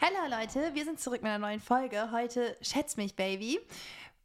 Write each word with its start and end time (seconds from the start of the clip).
Hallo 0.00 0.28
Leute, 0.30 0.74
wir 0.74 0.84
sind 0.84 1.00
zurück 1.00 1.22
mit 1.22 1.30
einer 1.30 1.38
neuen 1.46 1.60
Folge. 1.60 2.10
Heute 2.12 2.56
Schätz 2.60 2.96
mich, 2.96 3.16
Baby. 3.16 3.58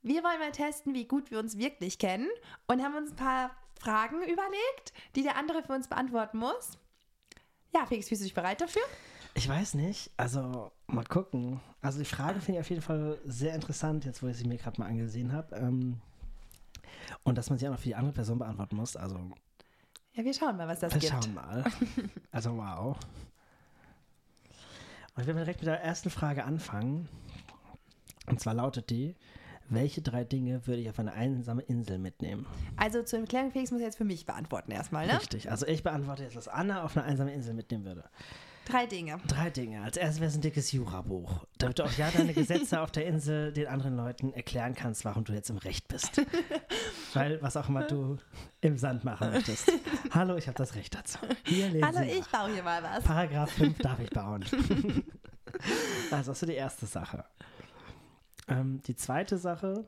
Wir 0.03 0.23
wollen 0.23 0.39
mal 0.39 0.51
testen, 0.51 0.93
wie 0.93 1.05
gut 1.05 1.31
wir 1.31 1.39
uns 1.39 1.57
wirklich 1.57 1.97
kennen 1.97 2.27
und 2.67 2.83
haben 2.83 2.95
uns 2.95 3.11
ein 3.11 3.15
paar 3.15 3.51
Fragen 3.79 4.17
überlegt, 4.21 4.93
die 5.15 5.23
der 5.23 5.37
andere 5.37 5.63
für 5.63 5.73
uns 5.73 5.87
beantworten 5.87 6.39
muss. 6.39 6.77
Ja, 7.73 7.85
Felix, 7.85 8.09
fühlst 8.09 8.21
du 8.21 8.25
dich 8.25 8.33
bereit 8.33 8.59
dafür? 8.61 8.81
Ich 9.33 9.47
weiß 9.47 9.75
nicht. 9.75 10.11
Also, 10.17 10.71
mal 10.87 11.05
gucken. 11.05 11.61
Also, 11.81 11.99
die 11.99 12.05
Frage 12.05 12.41
finde 12.41 12.59
ich 12.59 12.65
auf 12.65 12.69
jeden 12.69 12.81
Fall 12.81 13.17
sehr 13.25 13.55
interessant, 13.55 14.03
jetzt 14.03 14.21
wo 14.21 14.27
ich 14.27 14.37
sie 14.37 14.45
mir 14.47 14.57
gerade 14.57 14.79
mal 14.81 14.87
angesehen 14.87 15.31
habe. 15.31 15.55
Ähm, 15.55 16.01
und 17.23 17.37
dass 17.37 17.49
man 17.49 17.57
sie 17.57 17.67
auch 17.67 17.71
noch 17.71 17.79
für 17.79 17.87
die 17.87 17.95
andere 17.95 18.13
Person 18.13 18.39
beantworten 18.39 18.75
muss. 18.75 18.97
Also, 18.97 19.17
Ja, 20.13 20.23
wir 20.25 20.33
schauen 20.33 20.57
mal, 20.57 20.67
was 20.67 20.79
das 20.81 20.93
wir 20.93 20.99
gibt. 20.99 21.13
schauen 21.13 21.33
mal. 21.33 21.63
Also, 22.31 22.57
wow. 22.57 22.97
Und 25.15 25.21
ich 25.21 25.27
will 25.27 25.35
direkt 25.35 25.59
mit 25.59 25.67
der 25.67 25.81
ersten 25.81 26.09
Frage 26.09 26.43
anfangen. 26.45 27.09
Und 28.27 28.39
zwar 28.39 28.53
lautet 28.53 28.89
die: 28.89 29.15
Welche 29.69 30.01
drei 30.01 30.23
Dinge 30.23 30.65
würde 30.67 30.81
ich 30.81 30.89
auf 30.89 30.99
eine 30.99 31.13
einsame 31.13 31.61
Insel 31.63 31.97
mitnehmen? 31.97 32.45
Also 32.77 33.03
zur 33.03 33.19
Erklärung, 33.19 33.51
Felix 33.51 33.71
muss 33.71 33.81
jetzt 33.81 33.97
für 33.97 34.05
mich 34.05 34.25
beantworten 34.25 34.71
erstmal, 34.71 35.07
ne? 35.07 35.19
Richtig. 35.19 35.49
Also, 35.51 35.65
ich 35.67 35.83
beantworte 35.83 36.23
jetzt, 36.23 36.35
was 36.35 36.47
Anna 36.47 36.83
auf 36.83 36.95
eine 36.95 37.05
einsame 37.05 37.33
Insel 37.33 37.53
mitnehmen 37.53 37.85
würde. 37.85 38.05
Drei 38.65 38.85
Dinge. 38.85 39.19
Drei 39.27 39.49
Dinge. 39.49 39.81
Als 39.81 39.97
erstes 39.97 40.19
wäre 40.19 40.29
es 40.29 40.35
ein 40.35 40.41
dickes 40.41 40.71
Jurabuch, 40.71 41.45
damit 41.57 41.79
du 41.79 41.83
auch 41.83 41.91
ja 41.93 42.09
deine 42.11 42.33
Gesetze 42.33 42.79
auf 42.81 42.91
der 42.91 43.05
Insel 43.05 43.51
den 43.51 43.67
anderen 43.67 43.97
Leuten 43.97 44.33
erklären 44.33 44.75
kannst, 44.75 45.03
warum 45.03 45.23
du 45.23 45.33
jetzt 45.33 45.49
im 45.49 45.57
Recht 45.57 45.87
bist. 45.87 46.21
Weil 47.13 47.41
was 47.41 47.57
auch 47.57 47.69
immer 47.69 47.83
du 47.83 48.17
im 48.61 48.77
Sand 48.77 49.03
machen 49.03 49.31
möchtest. 49.31 49.71
Hallo, 50.11 50.35
ich 50.37 50.47
habe 50.47 50.57
das 50.57 50.75
Recht 50.75 50.95
dazu. 50.95 51.17
Hallo, 51.81 52.01
ich 52.01 52.25
baue 52.27 52.53
hier 52.53 52.63
mal 52.63 52.81
was. 52.83 53.03
Paragraph 53.03 53.51
5 53.51 53.77
darf 53.79 53.99
ich 53.99 54.09
bauen. 54.11 54.45
also, 56.11 56.31
das 56.31 56.41
ist 56.41 56.49
die 56.49 56.55
erste 56.55 56.85
Sache. 56.85 57.25
Ähm, 58.47 58.81
die 58.85 58.95
zweite 58.95 59.37
Sache, 59.37 59.85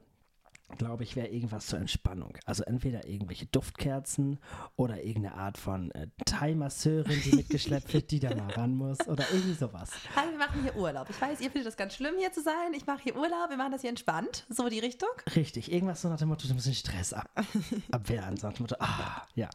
glaube 0.77 1.03
ich, 1.03 1.15
wäre 1.15 1.27
irgendwas 1.27 1.67
zur 1.67 1.79
Entspannung. 1.79 2.37
Also 2.45 2.63
entweder 2.63 3.07
irgendwelche 3.07 3.45
Duftkerzen 3.47 4.39
oder 4.75 5.03
irgendeine 5.03 5.35
Art 5.35 5.57
von 5.57 5.91
äh, 5.91 6.07
Thai-Masseurin, 6.25 7.21
die 7.25 7.35
mitgeschleppt 7.35 7.93
wird, 7.93 8.11
die 8.11 8.19
da 8.19 8.33
mal 8.35 8.51
ran 8.51 8.75
muss 8.75 9.07
oder 9.07 9.25
irgendwie 9.31 9.53
sowas. 9.53 9.91
Hallo, 10.15 10.31
wir 10.31 10.37
machen 10.37 10.61
hier 10.61 10.75
Urlaub. 10.75 11.09
Ich 11.09 11.19
weiß, 11.19 11.41
ihr 11.41 11.51
findet 11.51 11.67
das 11.67 11.77
ganz 11.77 11.95
schlimm, 11.95 12.15
hier 12.17 12.31
zu 12.31 12.41
sein. 12.41 12.73
Ich 12.75 12.85
mache 12.85 13.03
hier 13.03 13.15
Urlaub, 13.15 13.49
wir 13.49 13.57
machen 13.57 13.71
das 13.71 13.81
hier 13.81 13.89
entspannt. 13.89 14.45
So 14.49 14.69
die 14.69 14.79
Richtung. 14.79 15.09
Richtig, 15.35 15.71
irgendwas 15.71 16.01
so 16.01 16.09
nach 16.09 16.17
dem 16.17 16.29
Motto, 16.29 16.47
du 16.47 16.53
musst 16.53 16.67
den 16.67 16.73
Stress 16.73 17.13
ab 17.13 17.29
abwehren. 17.91 18.37
So 18.37 18.47
nach 18.47 18.53
dem 18.53 18.63
Motto, 18.63 18.75
ah, 18.79 19.25
ja. 19.35 19.49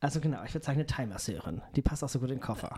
Also 0.00 0.20
genau, 0.20 0.44
ich 0.44 0.54
würde 0.54 0.64
sagen 0.64 0.78
eine 0.78 0.86
Thai-Masseurin. 0.86 1.60
Die 1.74 1.82
passt 1.82 2.04
auch 2.04 2.08
so 2.08 2.20
gut 2.20 2.30
in 2.30 2.36
den 2.36 2.42
Koffer. 2.42 2.74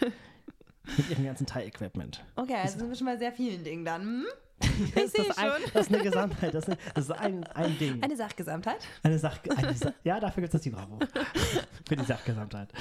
Mit 0.96 1.10
ihrem 1.10 1.24
ganzen 1.24 1.46
Thai-Equipment. 1.46 2.24
Okay, 2.34 2.54
also 2.54 2.78
sind 2.78 2.88
wir 2.88 2.96
schon 2.96 3.04
mal 3.04 3.18
sehr 3.18 3.32
vielen 3.32 3.62
Dingen 3.62 3.84
dann. 3.84 4.02
Hm? 4.02 4.24
Das 4.94 5.12
ist 5.14 5.38
ein, 5.38 5.50
schon. 5.50 5.70
Das 5.72 5.86
ist 5.86 5.94
eine 5.94 6.02
Gesamtheit, 6.02 6.54
das 6.54 6.68
ist, 6.68 6.78
das 6.94 7.04
ist 7.04 7.10
ein, 7.12 7.44
ein 7.44 7.78
Ding. 7.78 8.02
Eine 8.02 8.16
Sachgesamtheit. 8.16 8.78
Eine 9.02 9.18
Sache. 9.18 9.40
Eine 9.56 9.74
Sa 9.74 9.92
ja, 10.04 10.20
dafür 10.20 10.42
gibt 10.42 10.54
es 10.54 10.60
das 10.60 10.64
Jurabuch. 10.64 11.00
Für 11.88 11.96
die 11.96 12.04
Sachgesamtheit. 12.04 12.72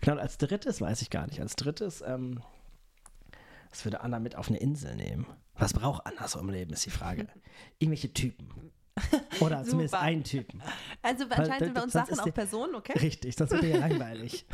Genau, 0.00 0.20
als 0.20 0.38
drittes, 0.38 0.80
weiß 0.80 1.02
ich 1.02 1.10
gar 1.10 1.26
nicht, 1.26 1.40
als 1.40 1.56
drittes, 1.56 2.02
ähm, 2.06 2.42
was 3.70 3.84
würde 3.84 4.00
Anna 4.00 4.18
mit 4.18 4.36
auf 4.36 4.48
eine 4.48 4.58
Insel 4.58 4.94
nehmen? 4.96 5.26
Was 5.54 5.72
braucht 5.72 6.06
Anna 6.06 6.28
so 6.28 6.38
im 6.38 6.48
Leben, 6.50 6.72
ist 6.72 6.84
die 6.86 6.90
Frage. 6.90 7.26
Irgendwelche 7.78 8.12
Typen. 8.12 8.72
Oder 9.40 9.64
zumindest 9.64 9.94
einen 9.94 10.22
Typen. 10.24 10.62
Also 11.00 11.28
Weil, 11.30 11.40
anscheinend 11.40 11.64
sind 11.64 11.74
bei 11.74 11.82
uns 11.82 11.92
Sachen 11.92 12.18
die- 12.24 12.30
Personen, 12.30 12.74
okay? 12.74 12.98
Richtig, 12.98 13.36
sonst 13.36 13.52
wird 13.52 13.64
ja 13.64 13.78
langweilig. 13.78 14.44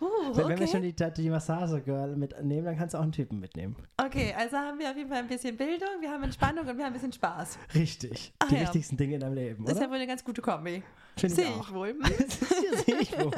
Uh, 0.00 0.06
Wenn, 0.34 0.36
wenn 0.36 0.48
wir 0.48 0.56
okay. 0.56 0.66
schon 0.66 0.82
die, 0.82 0.94
die 0.94 1.30
Massage-Girl 1.30 2.16
mitnehmen, 2.16 2.64
dann 2.64 2.76
kannst 2.76 2.94
du 2.94 2.98
auch 2.98 3.02
einen 3.02 3.12
Typen 3.12 3.40
mitnehmen. 3.40 3.76
okay, 3.96 4.34
also 4.36 4.56
haben 4.56 4.78
wir 4.78 4.90
auf 4.90 4.96
jeden 4.96 5.08
Fall 5.08 5.18
ein 5.18 5.28
bisschen 5.28 5.56
Bildung, 5.56 5.88
wir 6.00 6.10
haben 6.10 6.22
Entspannung 6.22 6.66
und 6.66 6.76
wir 6.76 6.84
haben 6.84 6.92
ein 6.92 6.92
bisschen 6.92 7.12
Spaß. 7.12 7.58
Richtig. 7.74 8.32
Ach 8.38 8.48
die 8.48 8.56
ja. 8.56 8.60
wichtigsten 8.62 8.96
Dinge 8.96 9.14
in 9.14 9.20
deinem 9.20 9.34
Leben, 9.34 9.64
Das 9.64 9.74
ist 9.74 9.80
ja 9.80 9.88
wohl 9.88 9.96
eine 9.96 10.06
ganz 10.06 10.24
gute 10.24 10.42
Kombi. 10.42 10.82
Finde 11.16 11.34
ich 11.34 11.48
Sehe 11.48 11.60
ich 11.60 11.72
wohl. 11.72 11.94
Sehe 12.84 13.00
ich 13.00 13.18
wohl. 13.18 13.32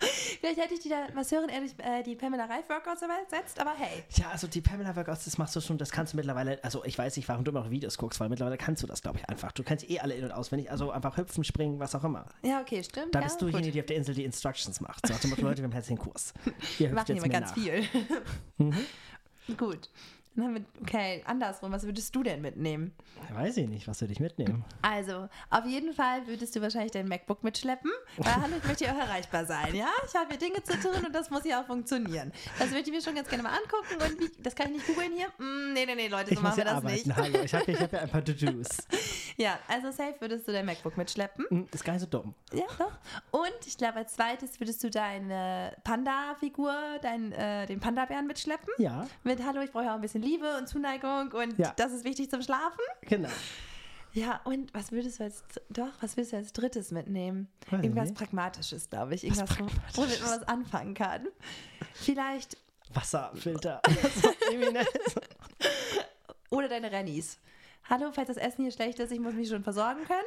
Vielleicht 0.00 0.58
hätte 0.58 0.74
ich 0.74 0.80
die 0.80 0.88
da 0.88 1.06
Masseurin 1.14 1.48
ehrlich 1.48 1.72
äh, 1.78 2.02
die 2.02 2.14
Pamela 2.14 2.46
Reif 2.46 2.68
Workouts 2.68 3.02
ersetzt, 3.02 3.60
aber 3.60 3.72
hey. 3.76 4.02
Ja, 4.16 4.30
also 4.30 4.46
die 4.46 4.60
Pamela 4.60 4.94
Workouts, 4.96 5.24
das 5.24 5.38
machst 5.38 5.54
du 5.54 5.60
schon, 5.60 5.78
das 5.78 5.90
kannst 5.90 6.12
du 6.12 6.16
mittlerweile, 6.16 6.62
also 6.64 6.84
ich 6.84 6.96
weiß 6.96 7.16
nicht, 7.16 7.28
warum 7.28 7.44
du 7.44 7.50
immer 7.50 7.60
noch 7.60 7.70
Videos 7.70 7.98
guckst, 7.98 8.18
weil 8.20 8.28
mittlerweile 8.28 8.56
kannst 8.56 8.82
du 8.82 8.86
das, 8.86 9.02
glaube 9.02 9.18
ich, 9.18 9.28
einfach. 9.28 9.52
Du 9.52 9.62
kannst 9.62 9.88
eh 9.90 10.00
alle 10.00 10.14
in- 10.14 10.24
und 10.24 10.32
auswendig, 10.32 10.70
also 10.70 10.90
einfach 10.90 11.16
hüpfen, 11.16 11.44
springen, 11.44 11.78
was 11.78 11.94
auch 11.94 12.04
immer. 12.04 12.26
Ja, 12.42 12.60
okay, 12.60 12.82
stimmt. 12.82 13.14
Da 13.14 13.20
ja, 13.20 13.24
bist 13.24 13.40
du 13.42 13.46
diejenige, 13.46 13.72
die 13.72 13.80
auf 13.80 13.86
der 13.86 13.96
Insel 13.96 14.14
die 14.14 14.24
Instructions 14.24 14.80
macht. 14.80 15.06
So 15.06 15.14
dem 15.14 15.30
Motto, 15.30 15.42
Leute, 15.42 15.58
wir 15.58 15.64
haben 15.64 15.76
jetzt 15.76 15.90
den 15.90 15.98
Kurs. 15.98 16.32
Wir 16.78 16.90
machen 16.90 17.16
jetzt 17.16 17.30
ganz 17.30 17.48
nach. 17.48 17.54
viel. 17.54 17.84
Mhm. 18.58 18.76
Gut. 19.56 19.88
Dann 20.36 20.44
haben 20.46 20.54
wir, 20.54 20.64
okay, 20.82 21.22
andersrum. 21.26 21.72
Was 21.72 21.82
würdest 21.84 22.14
du 22.14 22.22
denn 22.22 22.40
mitnehmen? 22.40 22.92
Weiß 23.32 23.56
ich 23.56 23.68
nicht, 23.68 23.86
was 23.88 24.00
würde 24.00 24.12
ich 24.12 24.20
mitnehmen? 24.20 24.64
Also, 24.80 25.28
auf 25.50 25.66
jeden 25.66 25.92
Fall 25.92 26.26
würdest 26.26 26.54
du 26.56 26.60
wahrscheinlich 26.62 26.92
dein 26.92 27.08
MacBook 27.08 27.42
mitschleppen. 27.44 27.90
Weil, 28.16 28.36
hallo, 28.36 28.54
ich 28.58 28.64
möchte 28.64 28.84
ja 28.84 28.92
auch 28.94 28.98
erreichbar 28.98 29.44
sein, 29.44 29.74
ja? 29.74 29.88
Ich 30.06 30.14
habe 30.14 30.28
hier 30.30 30.38
Dinge 30.38 30.62
zu 30.62 30.78
tun 30.80 31.04
und 31.04 31.12
das 31.14 31.30
muss 31.30 31.44
ja 31.44 31.60
auch 31.60 31.66
funktionieren. 31.66 32.32
Das 32.58 32.68
würde 32.70 32.80
ich 32.82 32.90
mir 32.90 33.02
schon 33.02 33.14
ganz 33.16 33.28
gerne 33.28 33.42
mal 33.42 33.50
angucken. 33.52 34.02
Und 34.02 34.20
wie, 34.20 34.42
das 34.42 34.54
kann 34.54 34.68
ich 34.68 34.74
nicht 34.74 34.86
googeln 34.86 35.12
hier? 35.14 35.26
Mm, 35.38 35.72
nee, 35.74 35.84
nee, 35.86 35.94
nee, 35.94 36.08
Leute, 36.08 36.28
so 36.28 36.32
Ich 36.34 36.42
machen 36.42 36.56
wir 36.56 36.64
ja 36.64 36.70
das 36.70 36.78
arbeiten, 36.78 37.08
nicht. 37.08 37.16
hallo. 37.16 37.38
Ich 37.44 37.54
habe 37.54 37.72
hab 37.80 37.92
ja 37.92 37.98
ein 38.00 38.08
paar 38.08 38.24
To-Dos. 38.24 38.68
Ja, 39.36 39.58
also 39.68 39.90
safe 39.90 40.16
würdest 40.18 40.46
du 40.46 40.52
dein 40.52 40.66
MacBook 40.66 40.98
mitschleppen. 40.98 41.46
Hm, 41.48 41.66
Ist 41.72 41.82
gar 41.84 41.94
nicht 41.94 42.02
so 42.02 42.06
dumm. 42.08 42.34
Ja, 42.52 42.64
doch. 42.78 42.92
Und 43.30 43.66
ich 43.66 43.78
glaube, 43.78 43.94
als 43.96 44.12
zweites 44.14 44.60
würdest 44.60 44.84
du 44.84 44.90
deine 44.90 45.74
Panda-Figur, 45.82 46.74
dein, 47.00 47.32
äh, 47.32 47.64
den 47.66 47.80
Panda-Bären 47.80 48.26
mitschleppen. 48.26 48.68
Ja, 48.76 49.06
Mit 49.24 49.42
Hallo, 49.42 49.62
ich 49.62 49.72
brauche 49.72 49.84
ja 49.84 49.90
auch 49.92 49.94
ein 49.94 50.02
bisschen 50.02 50.19
Liebe 50.22 50.56
und 50.58 50.68
Zuneigung 50.68 51.32
und 51.32 51.58
Ja. 51.58 51.72
das 51.76 51.92
ist 51.92 52.04
wichtig 52.04 52.30
zum 52.30 52.42
Schlafen. 52.42 52.80
genau. 53.02 53.28
Ja, 54.12 54.40
und 54.42 54.74
was 54.74 54.90
würdest 54.90 55.20
du 55.20 55.24
als 55.24 55.44
doch, 55.68 55.86
was 56.00 56.16
würdest 56.16 56.32
du 56.32 56.36
als 56.38 56.52
drittes 56.52 56.90
mitnehmen? 56.90 57.46
Weiß 57.70 57.84
Irgendwas 57.84 58.08
nicht. 58.08 58.18
Pragmatisches, 58.18 58.90
glaube 58.90 59.14
ich. 59.14 59.22
Irgendwas, 59.22 59.50
womit 59.94 60.20
man 60.20 60.30
was 60.30 60.42
anfangen 60.48 60.94
kann. 60.94 61.28
Vielleicht. 61.94 62.56
Wasserfilter. 62.92 63.80
Oder 66.50 66.68
deine 66.68 66.90
Rennies. 66.90 67.38
Hallo, 67.88 68.10
falls 68.12 68.28
das 68.28 68.36
Essen 68.36 68.62
hier 68.62 68.72
schlecht 68.72 68.98
ist, 68.98 69.12
ich 69.12 69.20
muss 69.20 69.34
mich 69.34 69.48
schon 69.48 69.62
versorgen 69.62 70.04
können. 70.04 70.26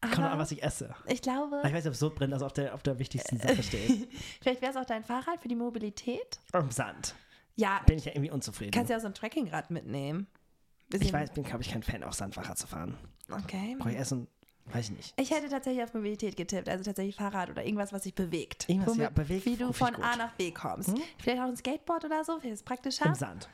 Kommt 0.00 0.18
an, 0.18 0.24
Aber 0.32 0.42
was 0.42 0.50
ich 0.52 0.62
esse. 0.62 0.94
ich 1.06 1.22
glaube, 1.22 1.58
Ich 1.64 1.72
weiß 1.72 1.74
nicht, 1.74 1.86
ob 1.86 1.92
es 1.94 1.98
so 2.00 2.10
brennt, 2.10 2.32
also 2.32 2.46
auf 2.46 2.52
der, 2.52 2.74
auf 2.74 2.82
der 2.82 2.98
wichtigsten 2.98 3.38
Sache 3.38 3.62
steht. 3.62 4.08
vielleicht 4.40 4.60
wäre 4.60 4.72
es 4.72 4.76
auch 4.76 4.84
dein 4.84 5.04
Fahrrad 5.04 5.40
für 5.40 5.48
die 5.48 5.54
Mobilität. 5.54 6.40
Am 6.52 6.70
Sand. 6.70 7.14
Ja, 7.56 7.80
Bin 7.86 7.98
ich 7.98 8.04
ja 8.06 8.12
irgendwie 8.12 8.30
unzufrieden. 8.30 8.70
kannst 8.70 8.90
ja 8.90 8.96
auch 8.96 9.00
so 9.00 9.06
ein 9.08 9.14
Trekkingrad 9.14 9.70
mitnehmen. 9.70 10.26
Bisschen- 10.88 11.06
ich 11.08 11.12
weiß, 11.12 11.32
bin, 11.32 11.44
glaube 11.44 11.62
ich, 11.62 11.70
kein 11.70 11.82
Fan, 11.82 12.02
auf 12.04 12.14
Sandfahrrad 12.14 12.58
zu 12.58 12.66
fahren. 12.66 12.96
Okay. 13.30 13.76
Brauche 13.78 13.90
ich 13.92 13.98
Essen? 13.98 14.26
Weiß 14.66 14.90
ich 14.90 14.96
nicht. 14.96 15.14
Ich 15.20 15.30
hätte 15.30 15.48
tatsächlich 15.48 15.82
auf 15.82 15.92
Mobilität 15.92 16.36
getippt, 16.36 16.68
also 16.68 16.84
tatsächlich 16.84 17.16
Fahrrad 17.16 17.50
oder 17.50 17.64
irgendwas, 17.64 17.92
was 17.92 18.04
sich 18.04 18.14
bewegt. 18.14 18.68
Irgendwas, 18.68 18.96
ja, 18.96 19.10
bewegt, 19.10 19.44
Wie 19.46 19.56
du 19.56 19.72
von. 19.72 19.94
A 19.96 20.16
nach 20.16 20.32
B 20.34 20.50
kommst. 20.52 20.94
Vielleicht 21.18 21.40
auch 21.42 21.46
ein 21.48 21.56
Skateboard 21.56 22.04
oder 22.04 22.22
so, 22.24 22.36
ist 22.36 22.44
es 22.44 22.62
praktischer. 22.62 23.06
Im 23.06 23.14
Sand. 23.14 23.48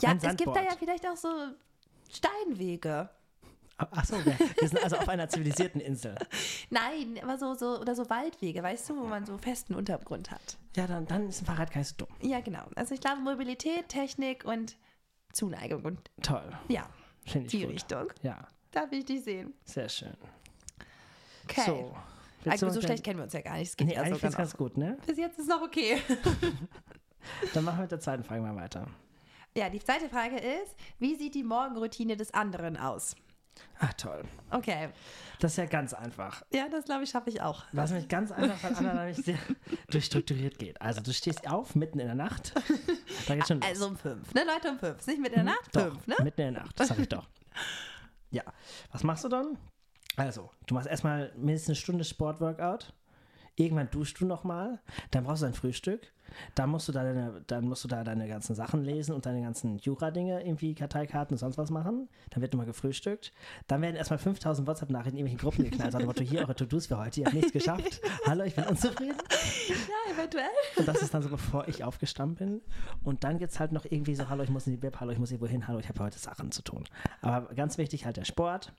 Ja, 0.00 0.10
Ein 0.10 0.16
es 0.16 0.22
gibt 0.22 0.40
da 0.40 0.44
Sandboard. 0.54 0.64
ja 0.64 0.76
vielleicht 0.78 1.06
auch 1.06 1.16
so 1.16 1.28
Steinwege. 2.10 3.10
Achso, 3.78 4.16
wir, 4.24 4.38
wir 4.38 4.68
sind 4.68 4.82
also 4.82 4.96
auf 4.96 5.08
einer 5.08 5.28
zivilisierten 5.28 5.80
Insel. 5.80 6.14
Nein, 6.70 7.18
aber 7.22 7.36
so, 7.36 7.54
so, 7.54 7.78
oder 7.80 7.94
so 7.94 8.08
Waldwege, 8.08 8.62
weißt 8.62 8.88
du, 8.90 8.96
wo 8.96 9.04
man 9.06 9.26
so 9.26 9.36
festen 9.36 9.74
Untergrund 9.74 10.30
hat. 10.30 10.56
Ja, 10.76 10.86
dann, 10.86 11.06
dann 11.06 11.28
ist 11.28 11.42
ein 11.42 11.46
Fahrrad 11.46 11.70
gar 11.70 11.80
nicht 11.80 11.88
so 11.88 11.96
dumm. 12.06 12.08
Ja, 12.22 12.40
genau. 12.40 12.64
Also 12.74 12.94
ich 12.94 13.00
glaube 13.00 13.20
Mobilität, 13.20 13.88
Technik 13.88 14.44
und 14.44 14.76
Zuneigung 15.32 15.84
und 15.84 16.10
Toll. 16.22 16.48
ja, 16.68 16.88
Finde 17.26 17.46
ich 17.46 17.50
die 17.52 17.60
gut. 17.64 17.74
Richtung. 17.74 18.06
Ja, 18.22 18.46
Da 18.70 18.90
will 18.90 19.00
ich 19.00 19.04
dich 19.04 19.22
sehen. 19.24 19.52
sehr 19.64 19.88
schön. 19.90 20.16
Okay. 21.44 21.62
So. 21.66 21.96
Also, 22.48 22.70
so 22.70 22.80
schlecht 22.80 23.02
kennen 23.04 23.18
wir 23.18 23.24
uns 23.24 23.32
ja 23.32 23.40
gar 23.40 23.54
nicht. 23.58 23.68
Es 23.70 23.76
geht 23.76 23.88
Nee, 23.88 23.94
ja 23.94 24.02
eigentlich 24.02 24.22
ist 24.22 24.36
ganz 24.36 24.56
gut, 24.56 24.76
ne? 24.76 24.96
Bis 25.06 25.18
jetzt 25.18 25.38
ist 25.38 25.48
noch 25.48 25.62
okay. 25.62 26.00
Dann 27.54 27.64
machen 27.64 27.78
wir 27.78 27.82
mit 27.82 27.90
der 27.92 28.00
zweiten 28.00 28.22
Frage 28.22 28.40
mal 28.40 28.54
weiter. 28.54 28.86
Ja, 29.56 29.68
die 29.68 29.80
zweite 29.80 30.08
Frage 30.08 30.36
ist, 30.36 30.76
wie 30.98 31.16
sieht 31.16 31.34
die 31.34 31.42
Morgenroutine 31.42 32.16
des 32.16 32.32
anderen 32.32 32.76
aus? 32.76 33.16
Ach, 33.78 33.92
toll. 33.94 34.24
Okay. 34.50 34.88
Das 35.40 35.52
ist 35.52 35.58
ja 35.58 35.66
ganz 35.66 35.92
einfach. 35.92 36.42
Ja, 36.52 36.68
das 36.68 36.84
glaube 36.84 37.04
ich 37.04 37.10
schaffe 37.10 37.28
ich 37.30 37.42
auch. 37.42 37.64
Was 37.72 37.90
nämlich 37.90 38.08
ganz 38.08 38.32
einfach, 38.32 38.62
weil 38.62 38.76
Anna 38.76 38.94
nämlich 38.94 39.18
sehr 39.18 39.38
durchstrukturiert 39.90 40.58
geht. 40.58 40.80
Also 40.80 41.02
du 41.02 41.12
stehst 41.12 41.48
auf 41.50 41.74
mitten 41.74 41.98
in 41.98 42.06
der 42.06 42.14
Nacht. 42.14 42.52
Da 43.26 43.34
geht's 43.34 43.48
schon. 43.48 43.62
Also 43.62 43.88
um 43.88 43.96
fünf, 43.96 44.32
ne 44.34 44.44
Leute, 44.44 44.70
um 44.70 44.78
fünf. 44.78 45.06
Nicht 45.06 45.20
mit 45.20 45.34
der 45.34 45.44
Nacht, 45.44 45.68
Doch, 45.72 45.82
fünf, 45.82 46.06
ne? 46.06 46.16
mitten 46.22 46.40
in 46.40 46.54
der 46.54 46.62
Nacht, 46.62 46.80
das 46.80 46.88
sag 46.88 46.98
ich 46.98 47.08
doch. 47.08 47.28
Ja, 48.30 48.42
was 48.92 49.02
machst 49.04 49.24
du 49.24 49.28
dann? 49.28 49.58
Also, 50.16 50.50
du 50.66 50.74
machst 50.74 50.88
erstmal 50.88 51.32
mindestens 51.36 51.70
eine 51.70 51.76
Stunde 51.76 52.04
Sportworkout. 52.04 52.92
Irgendwann 53.56 53.90
duschst 53.90 54.20
du 54.20 54.26
nochmal. 54.26 54.78
Dann 55.10 55.24
brauchst 55.24 55.42
du 55.42 55.46
ein 55.46 55.54
Frühstück. 55.54 56.12
Dann 56.54 56.70
musst 56.70 56.88
du 56.88 56.92
da 56.92 57.02
deine, 57.04 57.42
dann 57.46 57.66
musst 57.68 57.84
du 57.84 57.88
da 57.88 58.04
deine 58.04 58.28
ganzen 58.28 58.54
Sachen 58.54 58.82
lesen 58.82 59.14
und 59.14 59.26
deine 59.26 59.42
ganzen 59.42 59.78
Jura-Dinge, 59.78 60.42
irgendwie 60.42 60.74
Karteikarten 60.74 61.34
und 61.34 61.38
sonst 61.38 61.56
was 61.56 61.70
machen. 61.70 62.08
Dann 62.30 62.42
wird 62.42 62.52
nochmal 62.52 62.66
gefrühstückt. 62.66 63.32
Dann 63.66 63.82
werden 63.82 63.96
erstmal 63.96 64.18
5000 64.18 64.66
WhatsApp-Nachrichten 64.66 65.18
in 65.18 65.26
irgendwelchen 65.26 65.50
Gruppen 65.50 65.70
geknallt. 65.70 65.92
Sagen, 65.92 66.06
Motto, 66.06 66.22
hier 66.22 66.40
eure 66.40 66.54
To-Dos 66.54 66.86
für 66.86 66.98
heute, 66.98 67.20
ihr 67.20 67.26
habt 67.26 67.36
nichts 67.36 67.52
geschafft. 67.52 68.00
Hallo, 68.26 68.44
ich 68.44 68.54
bin 68.54 68.64
unzufrieden. 68.64 69.16
Ja, 69.68 70.12
eventuell. 70.14 70.44
Und 70.76 70.88
das 70.88 71.02
ist 71.02 71.14
dann 71.14 71.22
so, 71.22 71.28
bevor 71.28 71.68
ich 71.68 71.84
aufgestanden 71.84 72.36
bin. 72.36 72.60
Und 73.02 73.24
dann 73.24 73.38
gibt 73.38 73.52
es 73.52 73.60
halt 73.60 73.72
noch 73.72 73.84
irgendwie 73.84 74.14
so, 74.14 74.28
hallo, 74.28 74.42
ich 74.42 74.50
muss 74.50 74.66
in 74.66 74.74
die 74.74 74.82
Web, 74.82 75.00
hallo, 75.00 75.12
ich 75.12 75.18
muss 75.18 75.30
irgendwo 75.30 75.46
hin, 75.46 75.66
hallo, 75.66 75.78
ich 75.78 75.88
habe 75.88 76.02
heute 76.02 76.18
Sachen 76.18 76.50
zu 76.50 76.62
tun. 76.62 76.84
Aber 77.22 77.54
ganz 77.54 77.78
wichtig 77.78 78.04
halt 78.04 78.16
der 78.16 78.24
Sport, 78.24 78.72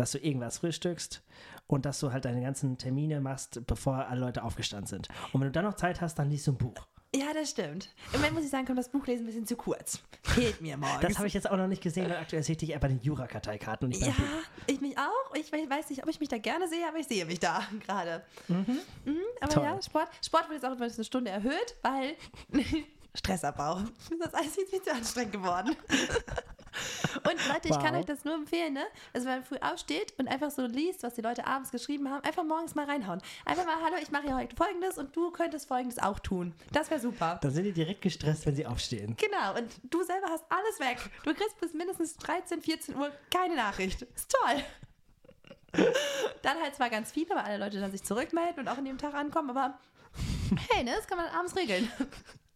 dass 0.00 0.12
du 0.12 0.18
irgendwas 0.18 0.58
frühstückst 0.58 1.22
und 1.66 1.84
dass 1.84 2.00
du 2.00 2.12
halt 2.12 2.24
deine 2.24 2.40
ganzen 2.40 2.78
Termine 2.78 3.20
machst, 3.20 3.60
bevor 3.66 4.06
alle 4.06 4.20
Leute 4.20 4.42
aufgestanden 4.42 4.86
sind. 4.86 5.08
Und 5.32 5.40
wenn 5.40 5.48
du 5.48 5.52
dann 5.52 5.64
noch 5.64 5.74
Zeit 5.74 6.00
hast, 6.00 6.18
dann 6.18 6.30
liest 6.30 6.46
du 6.46 6.52
ein 6.52 6.58
Buch. 6.58 6.86
Ja, 7.14 7.32
das 7.32 7.48
stimmt. 7.50 7.88
Im 8.12 8.18
Moment 8.20 8.34
muss 8.34 8.44
ich 8.44 8.50
sagen, 8.50 8.66
kommt 8.66 8.78
das 8.78 8.90
Buchlesen 8.90 9.24
ein 9.24 9.26
bisschen 9.28 9.46
zu 9.46 9.56
kurz. 9.56 10.00
Fehlt 10.22 10.60
mir 10.60 10.76
morgens. 10.76 11.00
Das 11.00 11.16
habe 11.16 11.26
ich 11.26 11.32
jetzt 11.32 11.50
auch 11.50 11.56
noch 11.56 11.66
nicht 11.66 11.82
gesehen, 11.82 12.08
weil 12.10 12.18
aktuell 12.18 12.42
sehe 12.42 12.52
ich 12.52 12.58
dich 12.58 12.70
eher 12.70 12.78
bei 12.78 12.88
den 12.88 13.00
Jura-Karteikarten 13.00 13.90
Ja, 13.92 14.12
ich 14.66 14.80
mich 14.82 14.98
auch. 14.98 15.34
Ich 15.34 15.50
we- 15.50 15.70
weiß 15.70 15.88
nicht, 15.88 16.02
ob 16.02 16.10
ich 16.10 16.20
mich 16.20 16.28
da 16.28 16.36
gerne 16.36 16.68
sehe, 16.68 16.86
aber 16.86 16.98
ich 16.98 17.08
sehe 17.08 17.24
mich 17.24 17.40
da 17.40 17.62
gerade. 17.86 18.22
Mhm, 18.48 18.78
aber 19.40 19.52
Toll. 19.54 19.64
ja, 19.64 19.80
Sport, 19.82 20.08
Sport 20.22 20.50
wird 20.50 20.62
jetzt 20.62 20.66
auch 20.70 20.74
übrigens 20.74 20.96
eine 20.98 21.04
Stunde 21.04 21.30
erhöht, 21.30 21.76
weil 21.82 22.14
Stressabbau. 23.14 23.80
Das 24.18 24.28
ist 24.28 24.34
alles 24.34 24.54
viel, 24.54 24.66
viel 24.66 24.82
zu 24.82 24.92
anstrengend 24.92 25.32
geworden. 25.32 25.74
Und 27.24 27.48
Leute, 27.48 27.68
ich 27.68 27.78
kann 27.78 27.92
Wow. 27.94 28.00
euch 28.00 28.06
das 28.06 28.24
nur 28.24 28.34
empfehlen, 28.34 28.74
ne? 28.74 28.84
Also 29.12 29.26
wenn 29.26 29.36
man 29.36 29.44
früh 29.44 29.56
aufsteht 29.60 30.14
und 30.18 30.28
einfach 30.28 30.50
so 30.50 30.66
liest, 30.66 31.02
was 31.02 31.14
die 31.14 31.20
Leute 31.20 31.46
abends 31.46 31.70
geschrieben 31.70 32.08
haben, 32.10 32.22
einfach 32.24 32.44
morgens 32.44 32.74
mal 32.74 32.86
reinhauen. 32.86 33.20
Einfach 33.44 33.64
mal, 33.64 33.76
hallo, 33.84 33.96
ich 34.02 34.10
mache 34.10 34.24
hier 34.24 34.36
heute 34.36 34.54
folgendes 34.56 34.98
und 34.98 35.14
du 35.16 35.30
könntest 35.30 35.68
folgendes 35.68 35.98
auch 35.98 36.18
tun. 36.18 36.54
Das 36.72 36.90
wäre 36.90 37.00
super. 37.00 37.38
Dann 37.42 37.50
sind 37.52 37.64
die 37.64 37.72
direkt 37.72 38.02
gestresst, 38.02 38.46
wenn 38.46 38.54
sie 38.56 38.66
aufstehen. 38.66 39.16
Genau, 39.16 39.56
und 39.58 39.70
du 39.84 40.02
selber 40.02 40.28
hast 40.28 40.44
alles 40.48 40.80
weg. 40.80 40.98
Du 41.24 41.34
kriegst 41.34 41.60
bis 41.60 41.72
mindestens 41.74 42.16
13, 42.16 42.62
14 42.62 42.96
Uhr 42.96 43.10
keine 43.32 43.56
Nachricht. 43.56 44.02
Ist 44.02 44.30
toll. 44.32 44.62
Dann 46.42 46.60
halt 46.62 46.74
zwar 46.74 46.88
ganz 46.90 47.12
viele, 47.12 47.30
weil 47.30 47.38
alle 47.44 47.58
Leute 47.58 47.78
dann 47.80 47.90
sich 47.90 48.02
zurückmelden 48.02 48.60
und 48.60 48.68
auch 48.68 48.78
in 48.78 48.84
dem 48.84 48.98
Tag 48.98 49.14
ankommen, 49.14 49.50
aber 49.50 49.78
hey, 50.70 50.82
ne, 50.84 50.92
das 50.96 51.06
kann 51.06 51.18
man 51.18 51.26
abends 51.28 51.54
regeln. 51.56 51.90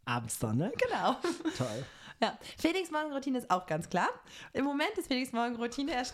Abends 0.04 0.38
dann, 0.38 0.56
ne? 0.56 0.72
genau. 0.78 1.16
Toll. 1.56 1.84
Ja, 2.22 2.38
Felix 2.56 2.90
Morgenroutine 2.92 3.38
ist 3.38 3.50
auch 3.50 3.66
ganz 3.66 3.88
klar. 3.90 4.08
Im 4.52 4.64
Moment 4.64 4.92
ist 4.96 5.08
Felix 5.08 5.32
Morgenroutine, 5.32 5.92
er 5.92 6.04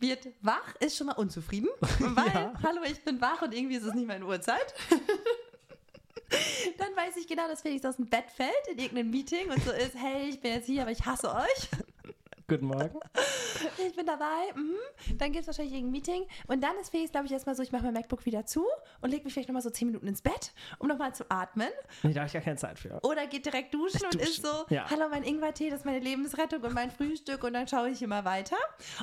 wird 0.00 0.26
wach, 0.40 0.74
ist 0.80 0.96
schon 0.96 1.08
mal 1.08 1.12
unzufrieden, 1.16 1.68
weil, 1.98 2.26
Ja. 2.32 2.52
hallo, 2.62 2.80
ich 2.84 3.04
bin 3.04 3.20
wach 3.20 3.42
und 3.42 3.52
irgendwie 3.54 3.76
ist 3.76 3.84
es 3.84 3.92
nicht 3.94 4.06
meine 4.08 4.24
Uhrzeit. 4.24 4.74
Dann 6.78 6.96
weiß 6.96 7.16
ich 7.18 7.28
genau, 7.28 7.46
dass 7.46 7.60
Felix 7.60 7.84
aus 7.84 7.96
dem 7.96 8.06
Bett 8.06 8.24
fällt 8.34 8.66
in 8.70 8.78
irgendeinem 8.78 9.10
Meeting 9.10 9.50
und 9.50 9.62
so 9.62 9.70
ist, 9.72 9.94
hey, 9.94 10.30
ich 10.30 10.40
bin 10.40 10.52
jetzt 10.54 10.64
hier, 10.66 10.80
aber 10.82 10.90
ich 10.90 11.04
hasse 11.04 11.30
euch. 11.34 11.68
Guten 12.52 12.66
Morgen. 12.66 13.00
Ich 13.78 13.94
bin 13.94 14.06
dabei. 14.06 14.52
Mhm. 14.54 15.16
Dann 15.18 15.30
gibt 15.30 15.42
es 15.42 15.46
wahrscheinlich 15.46 15.74
irgendein 15.74 15.92
Meeting. 15.92 16.26
Und 16.48 16.62
dann 16.62 16.76
ist 16.80 16.90
Felix, 16.90 17.12
glaube 17.12 17.26
ich, 17.26 17.32
erstmal 17.32 17.54
so, 17.54 17.62
ich 17.62 17.70
mache 17.70 17.84
mein 17.84 17.94
MacBook 17.94 18.26
wieder 18.26 18.44
zu 18.44 18.66
und 19.00 19.10
lege 19.10 19.24
mich 19.24 19.32
vielleicht 19.32 19.48
nochmal 19.48 19.62
so 19.62 19.70
10 19.70 19.88
Minuten 19.88 20.06
ins 20.06 20.20
Bett, 20.20 20.52
um 20.78 20.88
nochmal 20.88 21.14
zu 21.14 21.24
atmen. 21.30 21.68
Nee, 22.02 22.12
da 22.12 22.20
habe 22.20 22.26
ich 22.26 22.32
gar 22.32 22.42
keine 22.42 22.56
Zeit 22.56 22.78
für. 22.78 22.98
Oder 23.02 23.26
geht 23.26 23.46
direkt 23.46 23.72
duschen 23.72 24.04
und 24.04 24.14
Duschen, 24.14 24.26
ist 24.26 24.42
so, 24.42 24.64
ja. 24.68 24.90
hallo, 24.90 25.08
mein 25.10 25.22
Ingwertee, 25.22 25.70
das 25.70 25.80
ist 25.80 25.86
meine 25.86 26.00
Lebensrettung 26.00 26.60
und 26.62 26.74
mein 26.74 26.90
Frühstück 26.90 27.44
und 27.44 27.52
dann 27.52 27.68
schaue 27.68 27.90
ich 27.90 28.02
immer 28.02 28.24
weiter. 28.24 28.56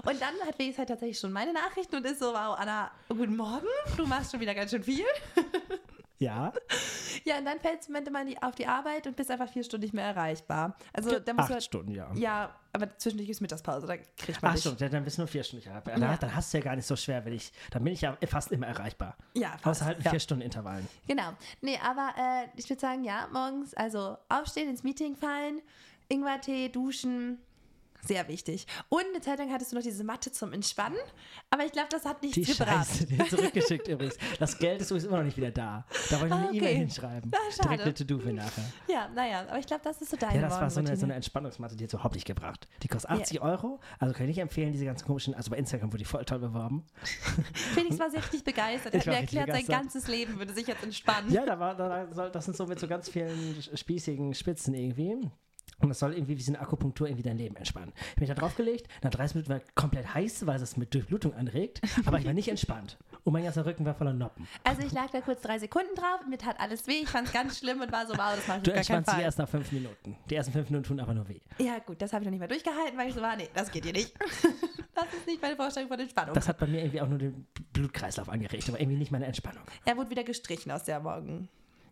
Und 0.03 0.21
dann 0.21 0.35
hat 0.45 0.55
Felix 0.55 0.77
halt 0.77 0.89
tatsächlich 0.89 1.19
schon 1.19 1.31
meine 1.31 1.53
Nachrichten 1.53 1.95
und 1.95 2.05
ist 2.05 2.19
so, 2.19 2.27
wow, 2.27 2.57
Anna, 2.59 2.91
guten 3.07 3.37
Morgen, 3.37 3.67
du 3.97 4.05
machst 4.05 4.31
schon 4.31 4.41
wieder 4.41 4.55
ganz 4.55 4.71
schön 4.71 4.83
viel. 4.83 5.05
Ja, 6.19 6.51
Ja, 7.25 7.37
und 7.37 7.45
dann 7.45 7.59
fällst 7.59 7.87
du 7.87 7.93
am 7.93 7.95
Ende 7.97 8.11
mal 8.11 8.21
in 8.21 8.27
die- 8.27 8.41
auf 8.41 8.55
die 8.55 8.65
Arbeit 8.67 9.07
und 9.07 9.15
bist 9.15 9.29
einfach 9.31 9.49
vier 9.49 9.63
Stunden 9.63 9.83
nicht 9.83 9.93
mehr 9.93 10.05
erreichbar. 10.05 10.75
Also 10.93 11.19
da 11.19 11.33
musst 11.33 11.39
acht 11.43 11.49
du 11.49 11.53
halt, 11.53 11.63
Stunden, 11.63 11.91
ja. 11.91 12.11
Ja, 12.13 12.55
aber 12.73 12.95
zwischendurch 12.97 13.29
ist 13.29 13.41
Mittagspause, 13.41 13.87
da 13.87 13.97
kriegt 13.97 14.41
man 14.41 14.51
Ach 14.53 14.57
so, 14.57 14.71
dann 14.71 15.03
bist 15.03 15.17
du 15.17 15.21
nur 15.21 15.27
vier 15.27 15.43
Stunden 15.43 15.67
erreichbar. 15.67 15.97
Ja. 15.97 16.17
Dann 16.17 16.35
hast 16.35 16.53
du 16.53 16.57
ja 16.57 16.63
gar 16.63 16.75
nicht 16.75 16.85
so 16.85 16.95
schwer, 16.95 17.23
wenn 17.25 17.33
ich, 17.33 17.51
dann 17.71 17.83
bin 17.83 17.93
ich 17.93 18.01
ja 18.01 18.17
fast 18.27 18.51
immer 18.51 18.67
erreichbar. 18.67 19.15
Ja, 19.33 19.51
fast. 19.51 19.67
Außer 19.67 19.85
halt 19.85 19.97
in 19.99 20.03
Ja. 20.05 20.11
vier 20.11 20.19
Stunden 20.19 20.43
Intervallen. 20.43 20.87
Genau. 21.07 21.31
Nee, 21.61 21.79
aber 21.83 22.13
äh, 22.17 22.47
ich 22.59 22.69
würde 22.69 22.79
sagen, 22.81 23.03
ja, 23.03 23.27
morgens, 23.31 23.73
also 23.73 24.17
aufstehen, 24.29 24.69
ins 24.69 24.83
Meeting 24.83 25.15
fallen, 25.15 25.61
Ingwertee, 26.09 26.69
duschen, 26.69 27.39
sehr 28.05 28.27
wichtig. 28.27 28.65
Und 28.89 29.03
eine 29.13 29.21
Zeit 29.21 29.39
lang 29.39 29.51
hattest 29.51 29.71
du 29.71 29.75
noch 29.75 29.83
diese 29.83 30.03
Matte 30.03 30.31
zum 30.31 30.53
Entspannen, 30.53 30.97
aber 31.49 31.65
ich 31.65 31.71
glaube, 31.71 31.89
das 31.91 32.05
hat 32.05 32.21
nichts 32.21 32.35
Die 32.35 32.45
gebracht. 32.45 32.87
Scheiße, 32.87 33.05
den 33.07 33.25
zurückgeschickt 33.27 33.87
übrigens. 33.87 34.17
Das 34.39 34.57
Geld 34.57 34.81
ist 34.81 34.89
übrigens 34.91 35.07
immer 35.07 35.17
noch 35.17 35.25
nicht 35.25 35.37
wieder 35.37 35.51
da. 35.51 35.85
Da 36.09 36.19
wollte 36.21 36.27
ich 36.27 36.33
eine 36.33 36.45
Ah, 36.45 36.47
okay. 36.49 36.57
E-Mail 36.57 36.75
hinschreiben. 36.77 37.31
Ah, 37.33 37.51
schade. 37.51 37.69
Direkt 37.69 37.83
eine 37.83 37.93
To-Do 37.93 38.19
für 38.19 38.33
nachher. 38.33 38.63
Ja, 38.87 39.09
naja, 39.13 39.41
aber 39.47 39.59
ich 39.59 39.65
glaube, 39.67 39.81
das 39.83 40.01
ist 40.01 40.11
so 40.11 40.17
deine 40.17 40.35
Ja, 40.35 40.41
das 40.41 40.59
war 40.59 40.69
so 40.69 40.79
eine, 40.79 40.95
so 40.97 41.05
eine 41.05 41.15
Entspannungsmatte, 41.15 41.75
die 41.75 41.83
hat 41.83 41.93
überhaupt 41.93 42.15
nicht 42.15 42.25
gebracht. 42.27 42.67
Die 42.83 42.87
kostet 42.87 43.11
80 43.11 43.41
Euro, 43.41 43.79
also 43.99 44.13
kann 44.13 44.23
ich 44.23 44.35
nicht 44.35 44.39
empfehlen, 44.41 44.71
diese 44.71 44.85
ganzen 44.85 45.05
komischen, 45.05 45.33
also 45.35 45.51
bei 45.51 45.57
Instagram 45.57 45.91
wurde 45.91 45.99
die 45.99 46.05
voll 46.05 46.25
toll 46.25 46.39
beworben. 46.39 46.85
Felix 47.73 47.99
war 47.99 48.09
sehr 48.09 48.21
richtig 48.23 48.43
begeistert. 48.43 48.93
Er 48.93 48.99
hat 48.99 49.07
mir 49.07 49.13
erklärt, 49.13 49.47
sein 49.47 49.61
begeistert. 49.61 49.75
ganzes 49.75 50.07
Leben 50.07 50.37
würde 50.39 50.53
sich 50.53 50.67
jetzt 50.67 50.83
entspannen. 50.83 51.31
Ja, 51.31 51.45
da 51.45 51.59
war, 51.59 51.75
da 51.75 52.07
soll, 52.13 52.31
das 52.31 52.45
sind 52.45 52.57
so 52.57 52.65
mit 52.65 52.79
so 52.79 52.87
ganz 52.87 53.09
vielen 53.09 53.61
spießigen 53.75 54.33
Spitzen 54.33 54.73
irgendwie. 54.73 55.29
Und 55.79 55.89
das 55.89 55.99
soll 55.99 56.13
irgendwie 56.13 56.37
wie 56.37 56.41
so 56.41 56.51
eine 56.51 56.59
Akupunktur 56.61 57.07
irgendwie 57.07 57.23
dein 57.23 57.37
Leben 57.37 57.55
entspannen. 57.55 57.93
Ich 57.95 58.09
habe 58.11 58.19
mich 58.21 58.29
da 58.29 58.35
draufgelegt, 58.35 58.87
nach 59.01 59.11
30 59.11 59.35
Minuten 59.35 59.49
war 59.51 59.57
ich 59.57 59.75
komplett 59.75 60.13
heiß, 60.13 60.45
weil 60.45 60.61
es 60.61 60.77
mit 60.77 60.93
Durchblutung 60.93 61.33
anregt, 61.35 61.81
aber 62.05 62.19
ich 62.19 62.25
war 62.25 62.33
nicht 62.33 62.49
entspannt. 62.49 62.97
Und 63.23 63.33
mein 63.33 63.43
ganzer 63.43 63.65
Rücken 63.65 63.85
war 63.85 63.93
voller 63.93 64.13
Noppen. 64.13 64.47
Also 64.63 64.81
ich 64.81 64.91
lag 64.91 65.09
da 65.11 65.21
kurz 65.21 65.41
drei 65.41 65.59
Sekunden 65.59 65.93
drauf, 65.95 66.19
mir 66.27 66.37
tat 66.37 66.59
alles 66.59 66.87
weh, 66.87 67.01
ich 67.03 67.09
fand 67.09 67.27
es 67.27 67.33
ganz 67.33 67.59
schlimm 67.59 67.81
und 67.81 67.91
war 67.91 68.05
so, 68.07 68.13
wow, 68.13 68.33
das 68.35 68.45
Du 68.45 68.51
auf 68.51 68.63
gar 68.63 68.63
keinen 68.63 68.75
entspannst 68.77 69.07
dich 69.09 69.13
Fall. 69.15 69.23
erst 69.23 69.37
nach 69.39 69.49
fünf 69.49 69.71
Minuten. 69.71 70.17
Die 70.29 70.35
ersten 70.35 70.51
fünf 70.53 70.69
Minuten 70.69 70.87
tun 70.87 70.99
aber 70.99 71.13
nur 71.13 71.27
weh. 71.27 71.39
Ja 71.59 71.79
gut, 71.79 72.01
das 72.01 72.11
habe 72.13 72.23
ich 72.23 72.25
noch 72.25 72.31
nicht 72.31 72.39
mehr 72.39 72.47
durchgehalten, 72.47 72.97
weil 72.97 73.09
ich 73.09 73.13
so 73.15 73.21
war, 73.21 73.35
nee, 73.35 73.49
das 73.53 73.71
geht 73.71 73.83
hier 73.83 73.93
nicht. 73.93 74.13
das 74.95 75.05
ist 75.17 75.27
nicht 75.27 75.41
meine 75.41 75.55
Vorstellung 75.55 75.89
von 75.89 75.99
Entspannung. 75.99 76.33
Das 76.33 76.47
hat 76.47 76.57
bei 76.57 76.67
mir 76.67 76.79
irgendwie 76.79 77.01
auch 77.01 77.07
nur 77.07 77.19
den 77.19 77.45
Blutkreislauf 77.73 78.29
angeregt, 78.29 78.67
aber 78.69 78.79
irgendwie 78.79 78.97
nicht 78.97 79.11
meine 79.11 79.25
Entspannung. 79.25 79.63
Er 79.85 79.97
wurde 79.97 80.09
wieder 80.09 80.23
gestrichen 80.23 80.71
aus 80.71 80.83
der 80.83 81.03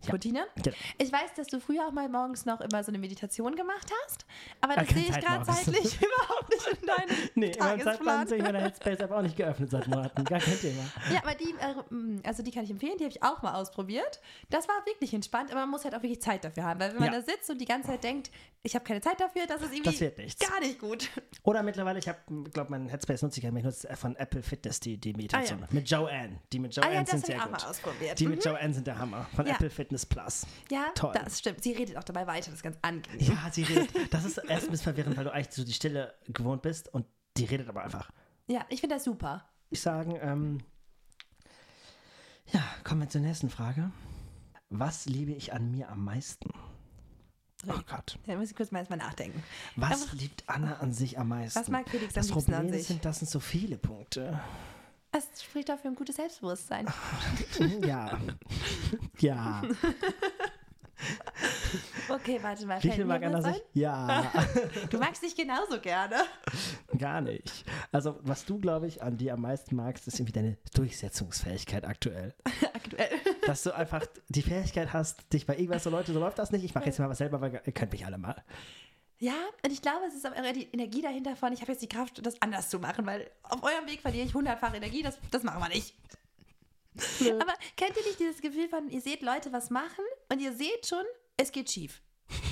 Morgenroutine. 0.01 0.45
Genau. 0.63 0.75
Ich 0.97 1.11
weiß, 1.11 1.33
dass 1.35 1.47
du 1.47 1.59
früher 1.59 1.87
auch 1.87 1.91
mal 1.91 2.07
morgens 2.09 2.45
noch 2.45 2.61
immer 2.61 2.83
so 2.83 2.91
eine 2.91 2.97
Meditation 2.99 3.55
gemacht 3.55 3.91
hast, 4.05 4.25
aber 4.61 4.73
Ah, 4.77 4.81
das 4.83 4.89
sehe 4.89 5.03
ich 5.03 5.19
gerade 5.19 5.45
zeitlich 5.45 5.97
überhaupt 6.01 6.49
nicht 6.49 6.67
in 6.81 6.87
deinem 6.87 7.29
Nee, 7.35 7.51
in 7.51 7.59
meinem 7.59 7.81
Zeitplan 7.81 7.85
Tagesplan. 7.85 8.27
sehe 8.27 8.37
ich 8.37 8.43
meine 8.43 8.61
Headspace 8.61 9.01
aber 9.01 9.17
auch 9.17 9.21
nicht 9.21 9.35
geöffnet 9.37 9.69
seit 9.71 9.87
Monaten. 9.87 10.23
Gar 10.23 10.39
kein 10.39 10.59
Thema. 10.59 10.83
Ja, 11.13 11.21
aber 11.23 11.35
die, 11.35 11.51
äh, 11.51 12.27
also 12.27 12.43
die 12.43 12.51
kann 12.51 12.63
ich 12.63 12.69
empfehlen, 12.71 12.97
die 12.97 13.03
habe 13.05 13.13
ich 13.15 13.23
auch 13.23 13.41
mal 13.41 13.53
ausprobiert. 13.55 14.19
Das 14.49 14.67
war 14.67 14.75
wirklich 14.85 15.13
entspannt, 15.13 15.51
aber 15.51 15.61
man 15.61 15.69
muss 15.69 15.83
halt 15.83 15.95
auch 15.95 16.03
wirklich 16.03 16.21
Zeit 16.21 16.43
dafür 16.43 16.63
haben, 16.63 16.79
weil 16.79 16.91
wenn 16.91 16.99
man 16.99 17.13
Ja. 17.13 17.19
da 17.19 17.25
sitzt 17.25 17.49
und 17.49 17.59
die 17.59 17.65
ganze 17.65 17.89
Zeit 17.89 18.03
denkt, 18.03 18.31
ich 18.63 18.75
habe 18.75 18.83
keine 18.83 18.99
Zeit 19.01 19.19
dafür, 19.19 19.45
das 19.47 19.61
ist 19.61 19.71
irgendwie 19.73 19.91
Das 19.91 19.99
wird 20.01 20.17
nichts. 20.17 20.49
gar 20.49 20.59
nicht 20.59 20.79
gut. 20.79 21.09
Oder 21.43 21.63
mittlerweile, 21.63 21.99
ich 21.99 22.07
habe, 22.07 22.19
glaube 22.51 22.71
mein 22.71 22.89
Headspace 22.89 23.21
nutze 23.21 23.39
ich 23.39 23.43
gar 23.43 23.51
nicht, 23.51 23.63
nutze 23.63 23.87
von 23.95 24.15
Apple 24.17 24.43
Fitness 24.43 24.79
die, 24.79 24.97
die 24.97 25.13
Meditation. 25.13 25.63
Ah, 25.63 25.67
Mit 25.71 25.89
Joanne. 25.89 26.41
Die 26.51 26.59
mit 26.59 26.77
Ah 26.77 26.81
Joanne 26.81 26.95
ja, 26.95 27.01
das 27.01 27.11
sind 27.11 27.25
sehr 27.25 27.39
gut. 27.39 27.65
ausprobiert. 27.65 28.19
Die 28.19 28.25
Mhm. 28.25 28.31
mit 28.31 28.43
Joanne 28.45 28.73
sind 28.73 28.85
der 28.87 28.97
Hammer. 28.99 29.25
Von 29.35 29.45
Ja. 29.45 29.53
Apple 29.53 29.69
Fitness 29.69 29.86
Plus. 30.05 30.45
Ja, 30.69 30.87
Toll. 30.95 31.13
das 31.13 31.39
stimmt. 31.39 31.63
Sie 31.63 31.71
redet 31.73 31.97
auch 31.97 32.03
dabei 32.03 32.27
weiter, 32.27 32.45
das 32.47 32.55
ist 32.55 32.63
ganz 32.63 32.77
angenehm. 32.81 33.19
Ja, 33.19 33.49
sie 33.51 33.63
redet. 33.63 33.89
Das 34.13 34.25
ist 34.25 34.37
erst 34.37 34.65
ein 34.65 34.71
bisschen 34.71 34.83
verwirrend, 34.83 35.17
weil 35.17 35.23
du 35.23 35.31
eigentlich 35.33 35.53
so 35.55 35.63
die 35.63 35.73
Stille 35.73 36.13
gewohnt 36.27 36.61
bist 36.61 36.93
und 36.93 37.05
die 37.37 37.45
redet 37.45 37.67
aber 37.69 37.83
einfach. 37.83 38.11
Ja, 38.47 38.65
ich 38.69 38.79
finde 38.81 38.95
das 38.95 39.03
super. 39.03 39.47
Ich 39.69 39.81
sagen, 39.81 40.17
ähm, 40.21 40.59
ja, 42.51 42.63
kommen 42.83 43.01
wir 43.01 43.09
zur 43.09 43.21
nächsten 43.21 43.49
Frage. 43.49 43.91
Was 44.69 45.05
liebe 45.05 45.31
ich 45.31 45.53
an 45.53 45.71
mir 45.71 45.89
am 45.89 46.03
meisten? 46.03 46.49
Oh 47.67 47.79
Gott. 47.89 48.17
Da 48.27 48.35
muss 48.35 48.51
ich 48.51 48.55
kurz 48.55 48.71
mal 48.71 48.79
erstmal 48.79 48.99
nachdenken. 48.99 49.43
Was 49.75 50.03
Aber- 50.07 50.15
liebt 50.17 50.43
Anna 50.47 50.77
an 50.77 50.93
sich 50.93 51.17
am 51.19 51.29
meisten? 51.29 51.59
Was 51.59 51.67
mag 51.69 51.89
Felix 51.89 52.09
am 52.09 52.21
das 52.21 52.29
liebsten 52.29 52.53
an 52.53 52.59
Problem 52.61 52.77
sich? 52.79 52.87
sind, 52.87 53.03
das 53.05 53.19
sind 53.19 53.29
so 53.29 53.39
viele 53.39 53.77
Punkte. 53.77 54.39
Es 55.17 55.43
spricht 55.43 55.69
dafür 55.69 55.91
ein 55.91 55.95
gutes 55.95 56.15
Selbstbewusstsein. 56.17 56.85
Ja. 57.85 58.19
ja. 59.19 59.63
Okay, 62.09 62.39
warte 62.41 62.65
mal. 62.65 62.79
Mir 62.81 63.05
mag 63.05 63.21
sich? 63.21 63.53
ein? 63.53 63.61
Ja. 63.73 64.31
Du 64.89 64.97
magst 64.97 65.21
dich 65.21 65.35
genauso 65.35 65.79
gerne. 65.79 66.15
Gar 66.97 67.21
nicht. 67.21 67.65
Also, 67.91 68.17
was 68.23 68.45
du, 68.45 68.59
glaube 68.59 68.87
ich, 68.87 69.03
an 69.03 69.17
dir 69.17 69.33
am 69.33 69.41
meisten 69.41 69.75
magst, 69.75 70.07
ist 70.07 70.15
irgendwie 70.15 70.31
deine 70.31 70.57
Durchsetzungsfähigkeit 70.73 71.85
aktuell. 71.85 72.33
Aktuell. 72.73 73.09
Dass 73.45 73.63
du 73.63 73.75
einfach 73.75 74.05
die 74.29 74.41
Fähigkeit 74.41 74.93
hast, 74.93 75.31
dich 75.33 75.45
bei 75.45 75.55
irgendwas 75.55 75.83
so 75.83 75.89
Leute, 75.89 76.13
so 76.13 76.19
läuft 76.19 76.39
das 76.39 76.51
nicht, 76.51 76.63
ich 76.63 76.73
mache 76.73 76.85
jetzt 76.85 76.99
mal 76.99 77.09
was 77.09 77.19
selber, 77.19 77.41
weil 77.41 77.61
ihr 77.63 77.73
könnt 77.73 77.91
mich 77.91 78.05
alle 78.05 78.17
mal. 78.17 78.43
Ja, 79.19 79.35
und 79.63 79.71
ich 79.71 79.81
glaube, 79.81 80.05
es 80.07 80.13
ist 80.13 80.25
aber 80.25 80.53
die 80.53 80.67
Energie 80.71 81.01
dahinter 81.01 81.35
von, 81.35 81.51
ich 81.51 81.61
habe 81.61 81.71
jetzt 81.71 81.81
die 81.81 81.89
Kraft, 81.89 82.23
das 82.23 82.39
anders 82.41 82.69
zu 82.69 82.79
machen, 82.79 83.05
weil 83.05 83.29
auf 83.43 83.63
eurem 83.63 83.87
Weg 83.87 84.01
verliere 84.01 84.25
ich 84.25 84.33
hundertfach 84.33 84.73
Energie, 84.75 85.01
das, 85.01 85.17
das 85.31 85.43
machen 85.43 85.59
wir 85.59 85.69
nicht. 85.69 85.95
Aber 87.39 87.53
kennt 87.75 87.95
ihr 87.97 88.03
nicht 88.03 88.19
dieses 88.19 88.41
Gefühl 88.41 88.69
von, 88.69 88.89
ihr 88.89 89.01
seht 89.01 89.21
Leute 89.21 89.51
was 89.51 89.69
machen 89.69 90.05
und 90.31 90.39
ihr 90.39 90.53
seht 90.53 90.85
schon, 90.85 91.03
es 91.35 91.51
geht 91.51 91.71
schief. 91.71 92.01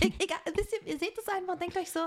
E 0.02 0.06
egal, 0.20 0.38
wisst 0.56 0.74
ihr, 0.74 0.94
ihr 0.94 1.00
seht 1.00 1.18
es 1.18 1.28
einfach 1.28 1.54
und 1.54 1.62
denkt 1.62 1.78
euch 1.78 1.92
so, 1.92 2.00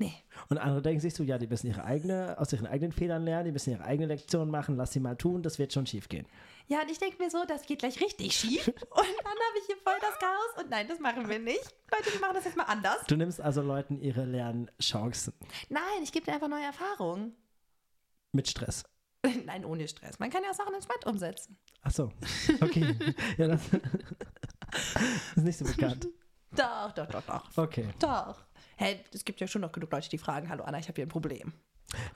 Nee. 0.00 0.12
Und 0.48 0.58
andere 0.58 0.80
denken 0.80 1.00
sich 1.00 1.12
so, 1.12 1.24
ja, 1.24 1.38
die 1.38 1.48
müssen 1.48 1.66
ihre 1.66 1.82
eigene, 1.82 2.38
aus 2.38 2.52
ihren 2.52 2.68
eigenen 2.68 2.92
Fehlern 2.92 3.24
lernen, 3.24 3.46
die 3.46 3.52
müssen 3.52 3.70
ihre 3.70 3.84
eigene 3.84 4.06
Lektion 4.06 4.48
machen, 4.48 4.76
lass 4.76 4.92
sie 4.92 5.00
mal 5.00 5.16
tun, 5.16 5.42
das 5.42 5.58
wird 5.58 5.72
schon 5.72 5.86
schief 5.86 6.08
gehen. 6.08 6.24
Ja, 6.68 6.82
und 6.82 6.90
ich 6.90 6.98
denke 6.98 7.22
mir 7.22 7.30
so, 7.30 7.44
das 7.46 7.62
geht 7.64 7.78
gleich 7.78 7.98
richtig 8.00 8.34
schief. 8.36 8.66
Und 8.68 8.76
dann 8.76 9.32
habe 9.32 9.58
ich 9.58 9.66
hier 9.66 9.76
voll 9.78 9.96
das 10.00 10.18
Chaos. 10.18 10.62
Und 10.62 10.68
nein, 10.70 10.86
das 10.86 10.98
machen 11.00 11.26
wir 11.28 11.38
nicht. 11.38 11.74
Leute, 11.90 12.12
wir 12.12 12.20
machen 12.20 12.34
das 12.34 12.44
jetzt 12.44 12.56
mal 12.58 12.64
anders. 12.64 12.98
Du 13.06 13.16
nimmst 13.16 13.40
also 13.40 13.62
Leuten 13.62 13.98
ihre 14.00 14.24
Lernchancen 14.26 15.32
Nein, 15.70 16.02
ich 16.02 16.12
gebe 16.12 16.26
dir 16.26 16.34
einfach 16.34 16.48
neue 16.48 16.64
Erfahrungen. 16.64 17.34
mit 18.32 18.48
Stress. 18.48 18.84
Nein, 19.46 19.64
ohne 19.64 19.88
Stress. 19.88 20.18
Man 20.18 20.28
kann 20.30 20.42
ja 20.44 20.52
Sachen 20.52 20.74
entspannt 20.74 21.06
umsetzen. 21.06 21.58
Ach 21.82 21.90
so, 21.90 22.12
okay. 22.60 22.94
ja, 23.38 23.48
das 23.48 23.62
ist 25.36 25.44
nicht 25.44 25.58
so 25.58 25.64
bekannt. 25.64 26.06
Doch, 26.52 26.92
doch, 26.92 27.06
doch, 27.06 27.22
doch. 27.22 27.56
Okay, 27.56 27.88
Doch. 27.98 28.44
Hey, 28.76 29.04
es 29.12 29.24
gibt 29.24 29.40
ja 29.40 29.48
schon 29.48 29.62
noch 29.62 29.72
genug 29.72 29.90
Leute, 29.90 30.08
die 30.08 30.18
fragen, 30.18 30.48
hallo 30.48 30.64
Anna, 30.64 30.78
ich 30.78 30.86
habe 30.86 30.96
hier 30.96 31.06
ein 31.06 31.10
Problem. 31.10 31.52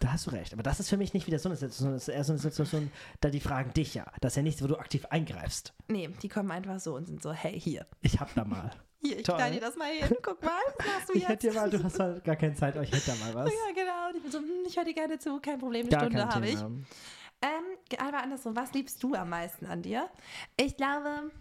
Da 0.00 0.12
hast 0.12 0.26
du 0.26 0.30
recht. 0.30 0.52
Aber 0.52 0.62
das 0.62 0.80
ist 0.80 0.88
für 0.90 0.96
mich 0.96 1.14
nicht 1.14 1.26
wieder 1.26 1.38
so 1.38 1.48
eine 1.48 1.56
Situation, 1.56 1.84
sondern 1.84 1.96
es 1.96 2.08
ist 2.08 2.14
eher 2.14 2.24
so 2.24 2.32
eine 2.32 2.38
Situation, 2.40 2.92
da 3.20 3.30
die 3.30 3.40
fragen 3.40 3.72
dich 3.72 3.94
ja. 3.94 4.04
Das 4.20 4.32
ist 4.32 4.36
ja 4.36 4.42
nichts, 4.42 4.62
wo 4.62 4.66
du 4.66 4.76
aktiv 4.76 5.06
eingreifst. 5.06 5.72
Nee, 5.88 6.08
die 6.22 6.28
kommen 6.28 6.50
einfach 6.50 6.78
so 6.78 6.94
und 6.94 7.06
sind 7.06 7.22
so, 7.22 7.32
hey, 7.32 7.58
hier. 7.58 7.86
Ich 8.02 8.20
hab 8.20 8.34
da 8.34 8.44
mal. 8.44 8.70
Hier, 9.04 9.18
ich 9.18 9.24
knall 9.24 9.50
dir 9.50 9.60
das 9.60 9.74
mal 9.74 9.88
hin. 9.90 10.16
Guck 10.22 10.40
mal, 10.44 10.52
was 10.78 10.86
machst 10.86 11.08
du 11.08 11.12
Ich 11.14 11.22
jetzt? 11.22 11.28
hätte 11.28 11.50
dir 11.50 11.54
mal, 11.54 11.68
du 11.68 11.82
hast 11.82 11.98
mal 11.98 12.20
gar 12.20 12.36
keine 12.36 12.54
Zeit, 12.54 12.76
ich 12.76 12.92
hätte 12.92 13.10
da 13.10 13.16
mal 13.16 13.34
was. 13.34 13.50
Ja, 13.52 13.74
genau. 13.74 14.08
Und 14.10 14.16
ich 14.16 14.22
bin 14.22 14.30
so, 14.30 14.38
hm, 14.38 14.64
ich 14.64 14.76
höre 14.76 14.84
dir 14.84 14.94
gerne 14.94 15.18
zu, 15.18 15.40
kein 15.40 15.58
Problem, 15.58 15.86
eine 15.86 15.90
Gar 15.90 16.00
Stunde 16.02 16.28
habe 16.28 16.48
ich. 16.48 16.60
Ähm, 16.60 17.64
aber 17.98 18.22
andersrum, 18.22 18.54
was 18.54 18.72
liebst 18.72 19.02
du 19.02 19.14
am 19.14 19.30
meisten 19.30 19.66
an 19.66 19.82
dir? 19.82 20.08
Ich 20.56 20.76
glaube, 20.76 21.32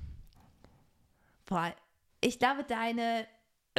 boah, 1.45 1.71
ich 2.19 2.39
glaube, 2.39 2.63
deine 2.63 3.27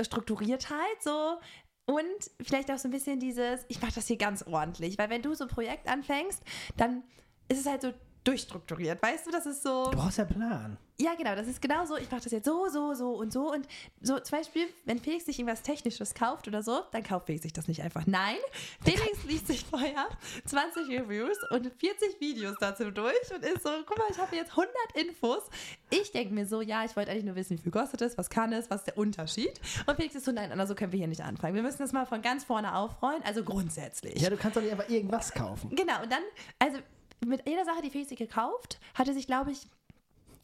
Strukturiertheit 0.00 1.02
so 1.02 1.38
und 1.86 2.30
vielleicht 2.40 2.70
auch 2.70 2.78
so 2.78 2.88
ein 2.88 2.92
bisschen 2.92 3.18
dieses, 3.18 3.64
ich 3.68 3.80
mache 3.80 3.94
das 3.94 4.06
hier 4.06 4.16
ganz 4.16 4.42
ordentlich, 4.42 4.98
weil 4.98 5.10
wenn 5.10 5.22
du 5.22 5.34
so 5.34 5.44
ein 5.44 5.50
Projekt 5.50 5.88
anfängst, 5.88 6.42
dann 6.76 7.02
ist 7.48 7.60
es 7.60 7.66
halt 7.66 7.82
so 7.82 7.92
durchstrukturiert, 8.24 9.02
weißt 9.02 9.26
du, 9.26 9.30
das 9.30 9.46
ist 9.46 9.62
so. 9.62 9.90
Du 9.90 9.96
brauchst 9.96 10.18
ja 10.18 10.24
einen 10.24 10.34
Plan. 10.34 10.78
Ja, 11.00 11.14
genau, 11.16 11.34
das 11.34 11.48
ist 11.48 11.60
genau 11.60 11.84
so. 11.84 11.96
Ich 11.96 12.08
mache 12.10 12.22
das 12.22 12.30
jetzt 12.30 12.44
so, 12.44 12.68
so, 12.68 12.94
so 12.94 13.10
und 13.10 13.32
so. 13.32 13.52
Und 13.52 13.66
so 14.00 14.20
zum 14.20 14.38
Beispiel, 14.38 14.66
wenn 14.84 15.00
Felix 15.00 15.24
sich 15.24 15.38
irgendwas 15.38 15.62
Technisches 15.62 16.14
kauft 16.14 16.46
oder 16.46 16.62
so, 16.62 16.82
dann 16.92 17.02
kauft 17.02 17.26
Felix 17.26 17.42
sich 17.42 17.52
das 17.52 17.66
nicht 17.66 17.82
einfach. 17.82 18.06
Nein, 18.06 18.36
Felix 18.84 19.24
liest 19.26 19.48
sich 19.48 19.64
vorher 19.64 20.06
20 20.44 20.88
Reviews 20.88 21.38
und 21.50 21.72
40 21.78 22.20
Videos 22.20 22.56
dazu 22.60 22.90
durch 22.92 23.34
und 23.34 23.44
ist 23.44 23.64
so, 23.64 23.70
guck 23.84 23.98
mal, 23.98 24.06
ich 24.10 24.18
habe 24.18 24.36
jetzt 24.36 24.50
100 24.50 24.70
Infos. 24.94 25.42
Ich 25.90 26.12
denke 26.12 26.34
mir 26.34 26.46
so, 26.46 26.60
ja, 26.60 26.84
ich 26.84 26.94
wollte 26.94 27.10
eigentlich 27.10 27.24
nur 27.24 27.34
wissen, 27.34 27.58
wie 27.58 27.62
viel 27.62 27.72
kostet 27.72 28.02
es, 28.02 28.16
was 28.16 28.30
kann 28.30 28.52
es, 28.52 28.70
was 28.70 28.82
ist 28.82 28.86
der 28.86 28.98
Unterschied. 28.98 29.60
Und 29.86 29.96
Felix 29.96 30.14
ist 30.14 30.26
so, 30.26 30.30
nein, 30.30 30.52
Anna, 30.52 30.66
so 30.66 30.76
können 30.76 30.92
wir 30.92 30.98
hier 30.98 31.08
nicht 31.08 31.24
anfangen. 31.24 31.54
Wir 31.54 31.62
müssen 31.62 31.78
das 31.78 31.92
mal 31.92 32.06
von 32.06 32.22
ganz 32.22 32.44
vorne 32.44 32.76
aufrollen, 32.76 33.22
also 33.24 33.42
grundsätzlich. 33.42 34.20
Ja, 34.20 34.30
du 34.30 34.36
kannst 34.36 34.56
doch 34.56 34.62
nicht 34.62 34.72
einfach 34.72 34.88
irgendwas 34.88 35.32
kaufen. 35.32 35.74
Genau, 35.74 36.02
und 36.02 36.12
dann, 36.12 36.22
also 36.60 36.78
mit 37.26 37.46
jeder 37.48 37.64
Sache, 37.64 37.82
die 37.82 37.90
Felix 37.90 38.08
sich 38.08 38.18
gekauft, 38.18 38.78
hatte 38.94 39.14
sich, 39.14 39.26
glaube 39.26 39.52
ich, 39.52 39.68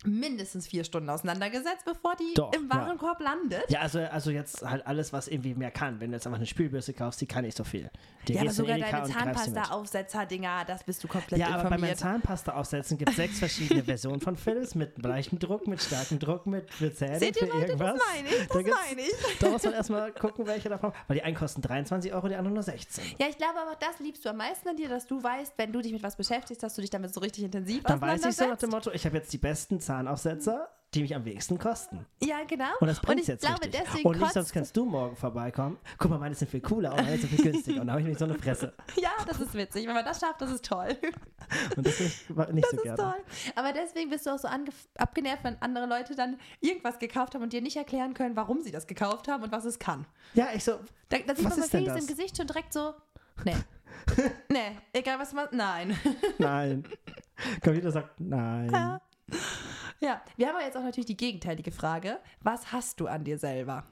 mindestens 0.04 0.66
vier 0.68 0.84
Stunden 0.84 1.10
auseinandergesetzt, 1.10 1.84
bevor 1.84 2.14
die 2.16 2.34
Doch, 2.34 2.52
im 2.52 2.68
ja. 2.68 2.76
Warenkorb 2.76 3.20
landet. 3.20 3.64
Ja, 3.68 3.80
also, 3.80 3.98
also 4.00 4.30
jetzt 4.30 4.62
halt 4.68 4.86
alles, 4.86 5.12
was 5.12 5.28
irgendwie 5.28 5.54
mehr 5.54 5.70
kann. 5.70 6.00
Wenn 6.00 6.10
du 6.10 6.16
jetzt 6.16 6.26
einfach 6.26 6.38
eine 6.38 6.46
Spülbürste 6.46 6.92
kaufst, 6.94 7.20
die 7.20 7.26
kann 7.26 7.44
nicht 7.44 7.56
so 7.56 7.64
viel. 7.64 7.90
Die 8.26 8.34
Ja, 8.34 8.42
aber 8.42 8.50
sogar 8.52 8.78
deine. 8.78 9.08
Zahnpasta-Aufsetzer-Dinger, 9.72 10.64
das 10.66 10.84
bist 10.84 11.02
du 11.02 11.08
komplett 11.08 11.38
Ja, 11.40 11.48
aber 11.48 11.64
bei 11.64 11.78
meinen 11.78 11.90
informiert. 11.92 11.98
Zahnpasta-Aufsätzen 11.98 12.98
gibt 12.98 13.10
es 13.10 13.16
sechs 13.16 13.38
verschiedene 13.38 13.84
Versionen 13.84 14.20
von 14.20 14.36
Philips 14.36 14.74
mit 14.74 15.02
leichtem 15.02 15.38
Druck, 15.38 15.66
mit 15.66 15.80
starkem 15.82 16.18
Druck, 16.18 16.46
mit 16.46 16.68
Zähne, 16.96 17.18
Seht 17.18 17.36
ihr, 17.40 17.46
für 17.48 17.52
Leute, 17.52 17.60
das 17.60 17.80
irgendwas. 17.80 18.00
meine 18.14 18.28
ich, 18.28 18.38
Da 18.48 18.54
das 18.54 18.64
gibt's- 18.64 18.78
meine 18.88 19.00
ich. 19.02 19.38
Da 19.40 19.48
muss 19.50 19.62
man 19.64 19.72
erstmal 19.74 20.12
gucken, 20.12 20.46
welche 20.46 20.68
davon. 20.68 20.92
Weil 21.06 21.16
die 21.16 21.22
einen 21.22 21.36
kosten 21.36 21.62
23 21.62 22.12
Euro, 22.12 22.28
die 22.28 22.34
anderen 22.34 22.54
nur 22.54 22.62
16. 22.62 23.04
Ja, 23.18 23.26
ich 23.28 23.36
glaube 23.36 23.58
aber, 23.60 23.76
das 23.80 23.98
liebst 24.00 24.24
du 24.24 24.28
am 24.30 24.36
meisten 24.36 24.68
an 24.68 24.76
dir, 24.76 24.88
dass 24.88 25.06
du 25.06 25.22
weißt, 25.22 25.54
wenn 25.56 25.72
du 25.72 25.80
dich 25.80 25.92
mit 25.92 26.02
was 26.02 26.16
beschäftigst, 26.16 26.62
dass 26.62 26.74
du 26.74 26.80
dich 26.80 26.90
damit 26.90 27.12
so 27.12 27.20
richtig 27.20 27.44
intensiv 27.44 27.82
Dann 27.84 28.00
weiß 28.00 28.24
ich 28.26 28.36
so 28.36 28.46
nach 28.46 28.58
dem 28.58 28.70
Motto, 28.70 28.90
ich 28.92 29.04
habe 29.06 29.16
jetzt 29.16 29.32
die 29.32 29.38
besten 29.38 29.80
Zahnaufsetzer, 29.88 30.68
die 30.92 31.00
mich 31.00 31.14
am 31.14 31.24
wenigsten 31.24 31.58
kosten. 31.58 32.04
Ja, 32.22 32.44
genau. 32.46 32.66
Und 32.80 32.88
das 32.88 33.00
bringt 33.00 33.22
ich 33.22 33.26
jetzt 33.26 33.40
glaube, 33.40 33.62
richtig. 33.64 33.80
deswegen 33.86 34.06
Und 34.06 34.20
nicht, 34.20 34.32
sonst 34.34 34.52
kannst 34.52 34.76
du 34.76 34.84
morgen 34.84 35.16
vorbeikommen. 35.16 35.78
Guck 35.96 36.10
mal, 36.10 36.18
meine 36.18 36.34
sind 36.34 36.50
viel 36.50 36.60
cooler 36.60 36.90
und 36.90 37.04
meine 37.04 37.16
sind 37.16 37.30
viel 37.30 37.42
günstiger. 37.42 37.80
Und 37.80 37.86
da 37.86 37.92
habe 37.94 38.02
ich 38.02 38.04
nämlich 38.04 38.18
so 38.18 38.26
eine 38.26 38.34
Fresse. 38.38 38.74
Ja, 39.00 39.12
das 39.26 39.40
ist 39.40 39.54
witzig. 39.54 39.86
Wenn 39.86 39.94
man 39.94 40.04
das 40.04 40.20
schafft, 40.20 40.42
das 40.42 40.50
ist 40.50 40.64
toll. 40.66 40.94
Und 41.76 41.86
das 41.86 41.98
ist 42.00 42.28
nicht 42.28 42.64
Das 42.64 42.70
so 42.70 42.76
ist 42.76 42.82
gerne. 42.82 42.96
toll. 42.98 43.14
Aber 43.54 43.72
deswegen 43.72 44.10
bist 44.10 44.26
du 44.26 44.30
auch 44.30 44.38
so 44.38 44.48
abgenervt, 44.98 45.44
wenn 45.44 45.56
andere 45.62 45.86
Leute 45.86 46.14
dann 46.14 46.38
irgendwas 46.60 46.98
gekauft 46.98 47.34
haben 47.34 47.42
und 47.42 47.54
dir 47.54 47.62
nicht 47.62 47.76
erklären 47.76 48.12
können, 48.12 48.36
warum 48.36 48.60
sie 48.60 48.70
das 48.70 48.86
gekauft 48.86 49.28
haben 49.28 49.42
und 49.44 49.52
was 49.52 49.64
es 49.64 49.78
kann. 49.78 50.04
Ja, 50.34 50.48
ich 50.54 50.64
so, 50.64 50.72
Da, 51.08 51.18
da 51.26 51.34
sieht 51.34 51.46
Was 51.46 51.56
man 51.56 51.60
bei 51.60 51.78
Felix 51.78 52.00
im 52.02 52.06
Gesicht 52.06 52.36
schon 52.36 52.46
direkt 52.46 52.74
so, 52.74 52.92
nee. 53.46 53.56
nee, 54.50 54.76
egal 54.92 55.18
was 55.18 55.32
man, 55.32 55.48
nein. 55.52 55.98
nein. 56.36 56.84
Computer 57.62 57.90
sagt 57.92 58.20
nein. 58.20 58.70
Ja, 58.70 59.00
wir 60.00 60.46
haben 60.48 60.56
aber 60.56 60.64
jetzt 60.64 60.76
auch 60.76 60.82
natürlich 60.82 61.06
die 61.06 61.16
gegenteilige 61.16 61.72
Frage. 61.72 62.20
Was 62.42 62.72
hast 62.72 63.00
du 63.00 63.06
an 63.06 63.24
dir 63.24 63.38
selber? 63.38 63.84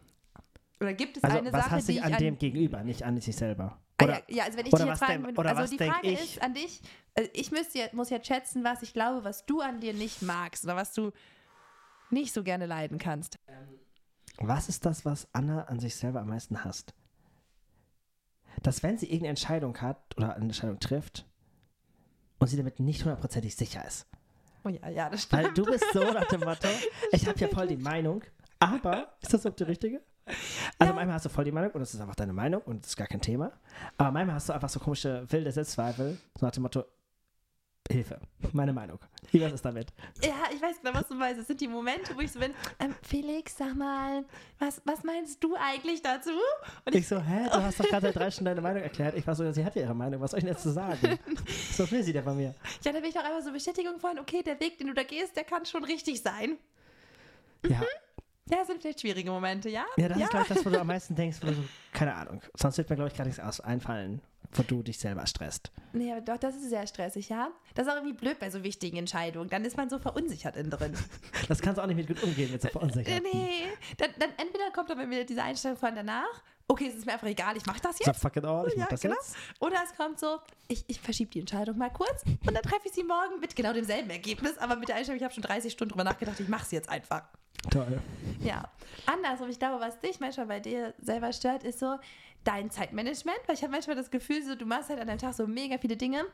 Oder 0.80 0.92
gibt 0.94 1.16
es 1.16 1.24
Also, 1.24 1.38
eine 1.38 1.52
was 1.52 1.64
Sache, 1.64 1.76
hast 1.76 1.88
du 1.88 1.92
die 1.92 2.00
an 2.00 2.12
an 2.12 2.18
dem 2.18 2.38
gegenüber, 2.38 2.82
nicht 2.84 3.02
an 3.02 3.18
sich 3.20 3.34
selber? 3.34 3.80
Ah, 3.98 4.04
Oder, 4.04 4.14
ja, 4.14 4.22
ja, 4.28 4.44
also 4.44 4.58
wenn 4.58 4.66
ich 4.66 4.72
dich 4.72 4.84
jetzt 4.84 4.98
fragen 4.98 5.24
würde, 5.24 5.56
also 5.56 5.76
die 5.76 5.82
Frage 5.82 6.06
ich? 6.10 6.20
ist 6.36 6.42
an 6.42 6.52
dich, 6.54 6.82
also 7.16 7.30
ich 7.32 7.50
müsste 7.50 7.78
jetzt, 7.78 7.94
muss 7.94 8.10
jetzt 8.10 8.26
schätzen, 8.26 8.62
was 8.62 8.82
ich 8.82 8.92
glaube, 8.92 9.24
was 9.24 9.46
du 9.46 9.60
an 9.60 9.80
dir 9.80 9.94
nicht 9.94 10.20
magst 10.22 10.64
oder 10.64 10.76
was 10.76 10.92
du 10.92 11.12
nicht 12.10 12.32
so 12.34 12.42
gerne 12.42 12.66
leiden 12.66 12.98
kannst. 12.98 13.36
was 14.38 14.68
ist 14.68 14.84
das, 14.84 15.04
was 15.06 15.28
Anna 15.32 15.64
an 15.64 15.80
sich 15.80 15.96
selber 15.96 16.20
am 16.20 16.28
meisten 16.28 16.62
hasst? 16.62 16.94
Dass 18.62 18.82
wenn 18.82 18.98
sie 18.98 19.06
irgendeine 19.06 19.30
Entscheidung 19.30 19.80
hat 19.80 20.14
oder 20.16 20.34
eine 20.34 20.44
Entscheidung 20.44 20.78
trifft 20.78 21.26
und 22.38 22.48
sie 22.48 22.56
damit 22.58 22.80
nicht 22.80 23.02
hundertprozentig 23.02 23.56
sicher 23.56 23.84
ist. 23.86 24.06
Oh 24.66 24.68
ja, 24.68 24.88
ja, 24.88 25.08
das 25.08 25.22
stimmt. 25.22 25.44
Weil 25.44 25.52
du 25.52 25.64
bist 25.64 25.84
so 25.92 26.00
nach 26.00 26.24
dem 26.24 26.40
Motto, 26.40 26.66
ich 27.12 27.26
habe 27.28 27.38
ja 27.38 27.46
voll 27.46 27.68
die 27.68 27.76
Meinung, 27.76 28.22
aber, 28.58 29.12
ist 29.20 29.32
das 29.32 29.42
überhaupt 29.42 29.60
die 29.60 29.64
richtige? 29.64 30.00
Also 30.76 30.92
manchmal 30.92 31.14
hast 31.14 31.26
du 31.26 31.28
voll 31.28 31.44
die 31.44 31.52
Meinung 31.52 31.70
und 31.70 31.80
das 31.80 31.94
ist 31.94 32.00
einfach 32.00 32.16
deine 32.16 32.32
Meinung 32.32 32.62
und 32.62 32.82
das 32.82 32.90
ist 32.90 32.96
gar 32.96 33.06
kein 33.06 33.20
Thema. 33.20 33.52
Aber 33.96 34.10
manchmal 34.10 34.34
hast 34.34 34.48
du 34.48 34.54
einfach 34.54 34.68
so 34.68 34.80
komische 34.80 35.24
wilde 35.28 35.52
Selbstzweifel, 35.52 36.18
so 36.36 36.44
nach 36.44 36.52
dem 36.52 36.64
Motto, 36.64 36.84
Hilfe, 37.90 38.18
meine 38.52 38.72
Meinung. 38.72 38.98
Wie 39.30 39.40
was 39.40 39.52
ist 39.52 39.64
damit? 39.64 39.92
Ja, 40.22 40.34
ich 40.52 40.60
weiß 40.60 40.80
genau, 40.82 40.94
was 40.98 41.06
du 41.08 41.14
meinst. 41.14 41.40
Es 41.40 41.46
sind 41.46 41.60
die 41.60 41.68
Momente, 41.68 42.14
wo 42.16 42.20
ich 42.20 42.32
so 42.32 42.40
bin, 42.40 42.52
ähm, 42.80 42.94
Felix, 43.02 43.56
sag 43.56 43.76
mal, 43.76 44.24
was, 44.58 44.80
was 44.84 45.04
meinst 45.04 45.42
du 45.42 45.54
eigentlich 45.56 46.02
dazu? 46.02 46.30
Und 46.84 46.94
Ich 46.94 47.06
so, 47.06 47.20
hä, 47.20 47.44
du 47.44 47.62
hast 47.62 47.78
doch 47.78 47.86
gerade 47.86 48.12
drei 48.12 48.30
Stunden 48.30 48.46
deine 48.46 48.60
Meinung 48.60 48.82
erklärt. 48.82 49.16
Ich 49.16 49.26
war 49.26 49.34
so, 49.34 49.50
sie 49.52 49.64
hat 49.64 49.76
ja 49.76 49.82
ihre 49.82 49.94
Meinung, 49.94 50.20
was 50.20 50.32
soll 50.32 50.38
ich 50.38 50.44
denn 50.44 50.52
jetzt 50.54 50.62
zu 50.62 50.72
sagen? 50.72 51.18
So 51.72 51.88
will 51.90 52.02
sie 52.02 52.12
der 52.12 52.22
von 52.24 52.36
mir. 52.36 52.54
ja, 52.84 52.92
da 52.92 53.00
will 53.00 53.08
ich 53.08 53.14
doch 53.14 53.22
einfach 53.24 53.42
so 53.42 53.52
Bestätigung 53.52 53.98
von, 54.00 54.18
okay, 54.18 54.42
der 54.42 54.58
Weg, 54.60 54.78
den 54.78 54.88
du 54.88 54.94
da 54.94 55.02
gehst, 55.02 55.36
der 55.36 55.44
kann 55.44 55.64
schon 55.66 55.84
richtig 55.84 56.20
sein. 56.22 56.56
Ja, 57.64 57.82
Ja, 58.48 58.58
das 58.58 58.68
sind 58.68 58.80
vielleicht 58.80 59.00
schwierige 59.00 59.30
Momente, 59.30 59.68
ja? 59.68 59.84
ja 59.96 60.08
das 60.08 60.18
ist, 60.18 60.30
glaube 60.30 60.46
ich, 60.48 60.54
das, 60.54 60.64
wo 60.64 60.70
du 60.70 60.80
am 60.80 60.86
meisten 60.94 61.14
denkst, 61.14 61.38
wo 61.42 61.46
du 61.48 61.54
so, 61.54 61.62
keine 61.92 62.14
Ahnung. 62.14 62.40
Sonst 62.54 62.78
wird 62.78 62.88
mir, 62.88 62.96
glaube 62.96 63.10
ich, 63.10 63.16
gar 63.16 63.24
nichts 63.24 63.40
aus- 63.40 63.60
einfallen, 63.60 64.20
wo 64.52 64.62
du 64.62 64.82
dich 64.82 64.98
selber 64.98 65.26
stresst. 65.26 65.70
Nee, 65.92 66.12
aber 66.12 66.20
doch, 66.20 66.36
das 66.38 66.54
ist 66.56 66.68
sehr 66.68 66.86
stressig, 66.86 67.28
ja? 67.28 67.48
Das 67.74 67.86
ist 67.86 67.92
auch 67.92 67.96
irgendwie 67.96 68.16
blöd 68.16 68.38
bei 68.38 68.50
so 68.50 68.62
wichtigen 68.62 68.96
Entscheidungen. 68.96 69.48
Dann 69.50 69.64
ist 69.64 69.76
man 69.76 69.88
so 69.90 69.98
verunsichert 69.98 70.56
innen 70.56 70.70
drin. 70.70 70.94
Das 71.48 71.60
kannst 71.60 71.78
du 71.78 71.82
auch 71.82 71.86
nicht 71.86 71.96
mit 71.96 72.06
gut 72.08 72.22
umgehen, 72.22 72.50
mit 72.52 72.60
so 72.62 72.68
verunsichert. 72.68 73.22
nee, 73.22 73.66
dann, 73.98 74.10
dann 74.18 74.30
entweder 74.36 74.70
kommt 74.74 74.90
dann 74.90 74.98
bei 74.98 75.06
mir 75.06 75.24
diese 75.24 75.42
Einstellung 75.42 75.76
von 75.76 75.94
danach, 75.94 76.42
okay, 76.68 76.88
es 76.88 76.94
ist 76.96 77.06
mir 77.06 77.12
einfach 77.12 77.28
egal, 77.28 77.56
ich 77.56 77.64
mach 77.66 77.78
das 77.80 77.98
So, 77.98 78.04
jetzt. 78.04 78.20
fuck 78.20 78.36
it 78.36 78.44
all, 78.44 78.66
ich 78.66 78.74
mach 78.76 78.84
Ja, 78.84 78.90
das 78.90 79.00
genau. 79.00 79.14
jetzt. 79.14 79.36
Oder 79.60 79.76
es 79.84 79.96
kommt 79.96 80.18
so, 80.18 80.38
ich, 80.68 80.84
ich 80.88 81.00
verschiebe 81.00 81.30
die 81.30 81.40
Entscheidung 81.40 81.78
mal 81.78 81.90
kurz 81.90 82.22
und 82.24 82.52
dann 82.54 82.62
treffe 82.62 82.86
ich 82.86 82.92
sie 82.92 83.04
morgen 83.04 83.38
mit 83.40 83.54
genau 83.54 83.72
demselben 83.72 84.10
Ergebnis, 84.10 84.58
aber 84.58 84.76
mit 84.76 84.88
der 84.88 84.96
Einstellung, 84.96 85.18
ich 85.18 85.24
habe 85.24 85.32
schon 85.34 85.42
30 85.44 85.72
Stunden 85.72 85.92
drüber 85.92 86.04
nachgedacht, 86.04 86.40
ich 86.40 86.48
mache 86.48 86.64
sie 86.64 86.76
jetzt 86.76 86.88
einfach. 86.88 87.22
Toll. 87.70 88.00
Ja. 88.40 88.70
Andersrum, 89.06 89.48
ich 89.48 89.58
glaube, 89.58 89.80
was 89.80 89.98
dich 90.00 90.20
manchmal 90.20 90.46
bei 90.46 90.60
dir 90.60 90.94
selber 91.00 91.32
stört, 91.32 91.64
ist 91.64 91.78
so 91.78 91.96
dein 92.46 92.70
Zeitmanagement, 92.70 93.38
weil 93.46 93.56
ich 93.56 93.62
habe 93.62 93.72
manchmal 93.72 93.96
das 93.96 94.10
Gefühl, 94.10 94.42
so, 94.42 94.54
du 94.54 94.66
machst 94.66 94.88
halt 94.88 95.00
an 95.00 95.08
einem 95.08 95.18
Tag 95.18 95.34
so 95.34 95.46
mega 95.46 95.78
viele 95.78 95.96
Dinge 95.96 96.24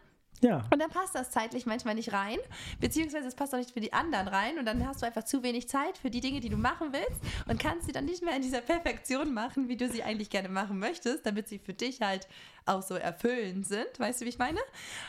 Ja. 0.42 0.64
und 0.72 0.80
dann 0.80 0.90
passt 0.90 1.14
das 1.14 1.30
zeitlich 1.30 1.66
manchmal 1.66 1.94
nicht 1.94 2.12
rein, 2.12 2.38
beziehungsweise 2.80 3.28
es 3.28 3.34
passt 3.34 3.54
auch 3.54 3.58
nicht 3.58 3.70
für 3.70 3.80
die 3.80 3.92
anderen 3.92 4.28
rein 4.28 4.58
und 4.58 4.66
dann 4.66 4.86
hast 4.86 5.02
du 5.02 5.06
einfach 5.06 5.24
zu 5.24 5.42
wenig 5.42 5.68
Zeit 5.68 5.98
für 5.98 6.10
die 6.10 6.20
Dinge, 6.20 6.40
die 6.40 6.48
du 6.48 6.56
machen 6.56 6.88
willst 6.92 7.20
und 7.48 7.60
kannst 7.60 7.86
sie 7.86 7.92
dann 7.92 8.04
nicht 8.04 8.22
mehr 8.22 8.34
in 8.34 8.42
dieser 8.42 8.60
Perfektion 8.60 9.32
machen, 9.32 9.68
wie 9.68 9.76
du 9.76 9.88
sie 9.88 10.02
eigentlich 10.02 10.30
gerne 10.30 10.48
machen 10.48 10.78
möchtest, 10.78 11.24
damit 11.26 11.48
sie 11.48 11.58
für 11.58 11.74
dich 11.74 12.00
halt 12.00 12.26
auch 12.66 12.82
so 12.82 12.94
erfüllend 12.94 13.66
sind, 13.66 13.98
weißt 13.98 14.20
du, 14.20 14.24
wie 14.24 14.30
ich 14.30 14.38
meine? 14.38 14.58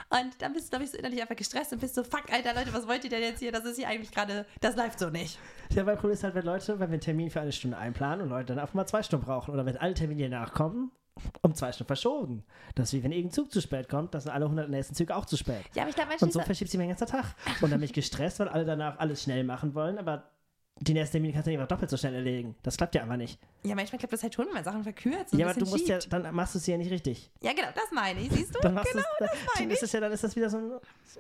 Und 0.09 0.41
dann 0.41 0.53
bist 0.53 0.67
du, 0.67 0.69
glaube 0.71 0.85
ich, 0.85 0.91
so 0.91 0.97
innerlich 0.97 1.21
einfach 1.21 1.35
gestresst 1.35 1.73
und 1.73 1.79
bist 1.79 1.95
so, 1.95 2.03
fuck, 2.03 2.31
Alter, 2.31 2.53
Leute, 2.53 2.73
was 2.73 2.87
wollt 2.87 3.03
ihr 3.03 3.09
denn 3.09 3.21
jetzt 3.21 3.39
hier? 3.39 3.51
Das 3.51 3.65
ist 3.65 3.77
hier 3.77 3.87
eigentlich 3.87 4.11
gerade, 4.11 4.45
das 4.61 4.75
läuft 4.75 4.99
so 4.99 5.09
nicht. 5.09 5.39
Ja, 5.69 5.83
mein 5.83 5.95
Problem 5.95 6.13
ist 6.13 6.23
halt, 6.23 6.35
wenn 6.35 6.45
Leute, 6.45 6.79
wenn 6.79 6.89
wir 6.89 6.93
einen 6.93 7.01
Termin 7.01 7.29
für 7.29 7.41
eine 7.41 7.51
Stunde 7.51 7.77
einplanen 7.77 8.21
und 8.21 8.29
Leute 8.29 8.47
dann 8.47 8.59
einfach 8.59 8.73
mal 8.73 8.87
zwei 8.87 9.03
Stunden 9.03 9.25
brauchen 9.25 9.53
oder 9.53 9.65
wenn 9.65 9.77
alle 9.77 9.93
Termine 9.93 10.29
nachkommen, 10.29 10.91
um 11.41 11.53
zwei 11.53 11.72
Stunden 11.72 11.88
verschoben. 11.88 12.43
Das 12.75 12.89
ist 12.89 12.93
wie 12.93 13.03
wenn 13.03 13.12
irgendein 13.12 13.34
Zug 13.34 13.51
zu 13.51 13.62
spät 13.62 13.89
kommt, 13.89 14.13
dann 14.13 14.22
sind 14.22 14.32
alle 14.32 14.46
100 14.46 14.70
nächsten 14.70 14.96
Züge 14.96 15.15
auch 15.15 15.25
zu 15.25 15.38
spät. 15.38 15.63
Ja, 15.75 15.84
aber 15.84 15.89
ich 15.89 15.96
glaube, 15.96 16.10
manchmal 16.10 16.27
Und 16.27 16.34
so 16.34 16.39
verschiebt 16.41 16.72
sich 16.72 16.77
mein 16.77 16.89
ganzer 16.89 17.05
Tag. 17.05 17.36
Und 17.62 17.72
dann 17.72 17.79
bin 17.79 17.84
ich 17.84 17.93
gestresst, 17.93 18.39
weil 18.39 18.48
alle 18.48 18.65
danach 18.65 19.00
alles 19.00 19.24
schnell 19.24 19.43
machen 19.43 19.75
wollen, 19.75 19.98
aber 19.98 20.29
den 20.79 20.98
ersten 20.98 21.13
Termin 21.13 21.32
kannst 21.34 21.46
du 21.46 21.51
nicht 21.51 21.60
einfach 21.60 21.70
doppelt 21.70 21.89
so 21.89 21.98
schnell 21.98 22.15
erledigen. 22.15 22.55
Das 22.63 22.77
klappt 22.77 22.96
ja 22.96 23.03
einfach 23.03 23.17
nicht. 23.17 23.39
Ja, 23.63 23.75
manchmal 23.75 24.00
klappt 24.00 24.13
das 24.13 24.24
halt 24.24 24.34
schon, 24.34 24.48
wenn 24.48 24.53
man 24.53 24.63
Sachen 24.63 24.84
verkürzt. 24.84 25.34
und 25.34 25.39
ja, 25.39 25.48
aber 25.48 25.60
du 25.60 25.65
musst 25.67 25.88
ja, 25.88 26.01
schiebt. 26.01 26.12
dann 26.12 26.34
machst 26.34 26.55
du 26.55 26.60
es 26.60 26.65
ja 26.67 26.77
nicht 26.77 26.91
richtig. 26.91 27.29
Ja, 27.41 27.53
genau, 27.53 27.67
das 27.75 27.91
meine 27.91 28.20
ich. 28.20 28.32
Siehst 28.32 28.55
du? 28.55 28.60
Dann 28.60 28.74
machst 28.74 28.91
genau, 28.91 29.03
das 29.20 29.29
meine 29.55 29.74
ist 29.74 29.84
ich. 29.84 29.93
ja, 29.93 30.00
dann 30.00 30.12
ist 30.12 30.24
das 30.24 30.36
wieder 30.36 30.50
so 30.50 30.58
ein, 30.58 30.72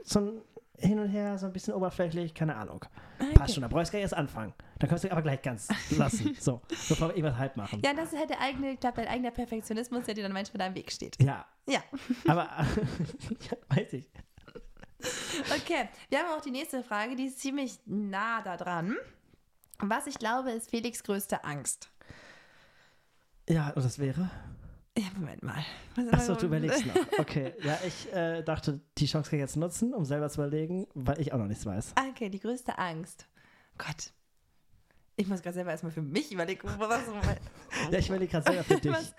so 0.03 0.19
ein 0.19 0.41
Hin 0.79 0.97
und 0.99 1.07
Her, 1.09 1.37
so 1.37 1.45
ein 1.45 1.53
bisschen 1.53 1.73
oberflächlich, 1.75 2.33
keine 2.33 2.55
Ahnung. 2.55 2.83
Okay. 3.19 3.33
Passt 3.35 3.53
schon, 3.53 3.61
da 3.61 3.67
brauchst 3.67 3.89
du 3.89 3.93
gar 3.93 3.99
nicht 3.99 4.03
erst 4.05 4.15
anfangen. 4.15 4.53
Dann 4.79 4.89
kannst 4.89 5.03
du 5.03 5.11
aber 5.11 5.21
gleich 5.21 5.41
ganz 5.41 5.67
lassen. 5.91 6.35
So, 6.39 6.61
bevor 6.89 7.09
wir 7.09 7.15
irgendwas 7.15 7.37
halb 7.37 7.55
machen. 7.57 7.81
Ja, 7.85 7.93
das 7.93 8.11
ist 8.11 8.19
halt 8.19 8.29
der 8.31 8.41
eigene, 8.41 8.71
ich 8.73 8.79
glaube, 8.79 8.97
dein 8.97 9.07
eigener 9.07 9.31
Perfektionismus, 9.31 10.05
der 10.05 10.15
dir 10.15 10.23
dann 10.23 10.33
manchmal 10.33 10.59
da 10.59 10.65
im 10.67 10.75
Weg 10.75 10.91
steht. 10.91 11.15
Ja, 11.21 11.45
Ja. 11.67 11.81
aber 12.27 12.43
ja, 12.49 13.57
weiß 13.75 13.93
ich. 13.93 14.09
Okay, 15.55 15.89
wir 16.09 16.19
haben 16.19 16.29
auch 16.37 16.41
die 16.41 16.51
nächste 16.51 16.81
Frage, 16.83 17.15
die 17.15 17.25
ist 17.25 17.39
ziemlich 17.39 17.79
nah 17.85 18.41
da 18.41 18.57
dran. 18.57 18.95
Was 19.79 20.07
ich 20.07 20.17
glaube, 20.17 20.51
ist 20.51 20.69
Felix 20.69 21.03
größte 21.03 21.43
Angst. 21.43 21.89
Ja, 23.49 23.69
und 23.71 23.83
das 23.83 23.99
wäre? 23.99 24.29
Ja, 24.97 25.05
Moment 25.15 25.41
mal. 25.41 25.63
Achso, 26.11 26.35
du 26.35 26.45
überlegst 26.45 26.85
noch. 26.85 26.95
Okay, 27.17 27.53
ja, 27.63 27.79
ich 27.85 28.13
äh, 28.13 28.43
dachte, 28.43 28.79
die 28.97 29.07
Chance 29.07 29.29
kann 29.29 29.39
ich 29.39 29.43
jetzt 29.43 29.57
nutzen, 29.57 29.93
um 29.93 30.05
selber 30.05 30.29
zu 30.29 30.41
überlegen, 30.41 30.87
weil 30.93 31.19
ich 31.19 31.33
auch 31.33 31.39
noch 31.39 31.47
nichts 31.47 31.65
weiß. 31.65 31.95
Okay, 32.11 32.29
die 32.29 32.39
größte 32.39 32.77
Angst. 32.77 33.27
Gott. 33.77 34.11
Ich 35.15 35.27
muss 35.27 35.41
gerade 35.41 35.55
selber 35.55 35.71
erstmal 35.71 35.91
für 35.91 36.01
mich 36.01 36.31
überlegen, 36.31 36.61
was 36.77 37.01
Ja, 37.91 37.99
ich 37.99 38.07
überlege 38.09 38.31
gerade 38.31 38.45
selber 38.45 38.63
für 38.63 38.77
dich. 38.79 38.91
Was 38.91 39.15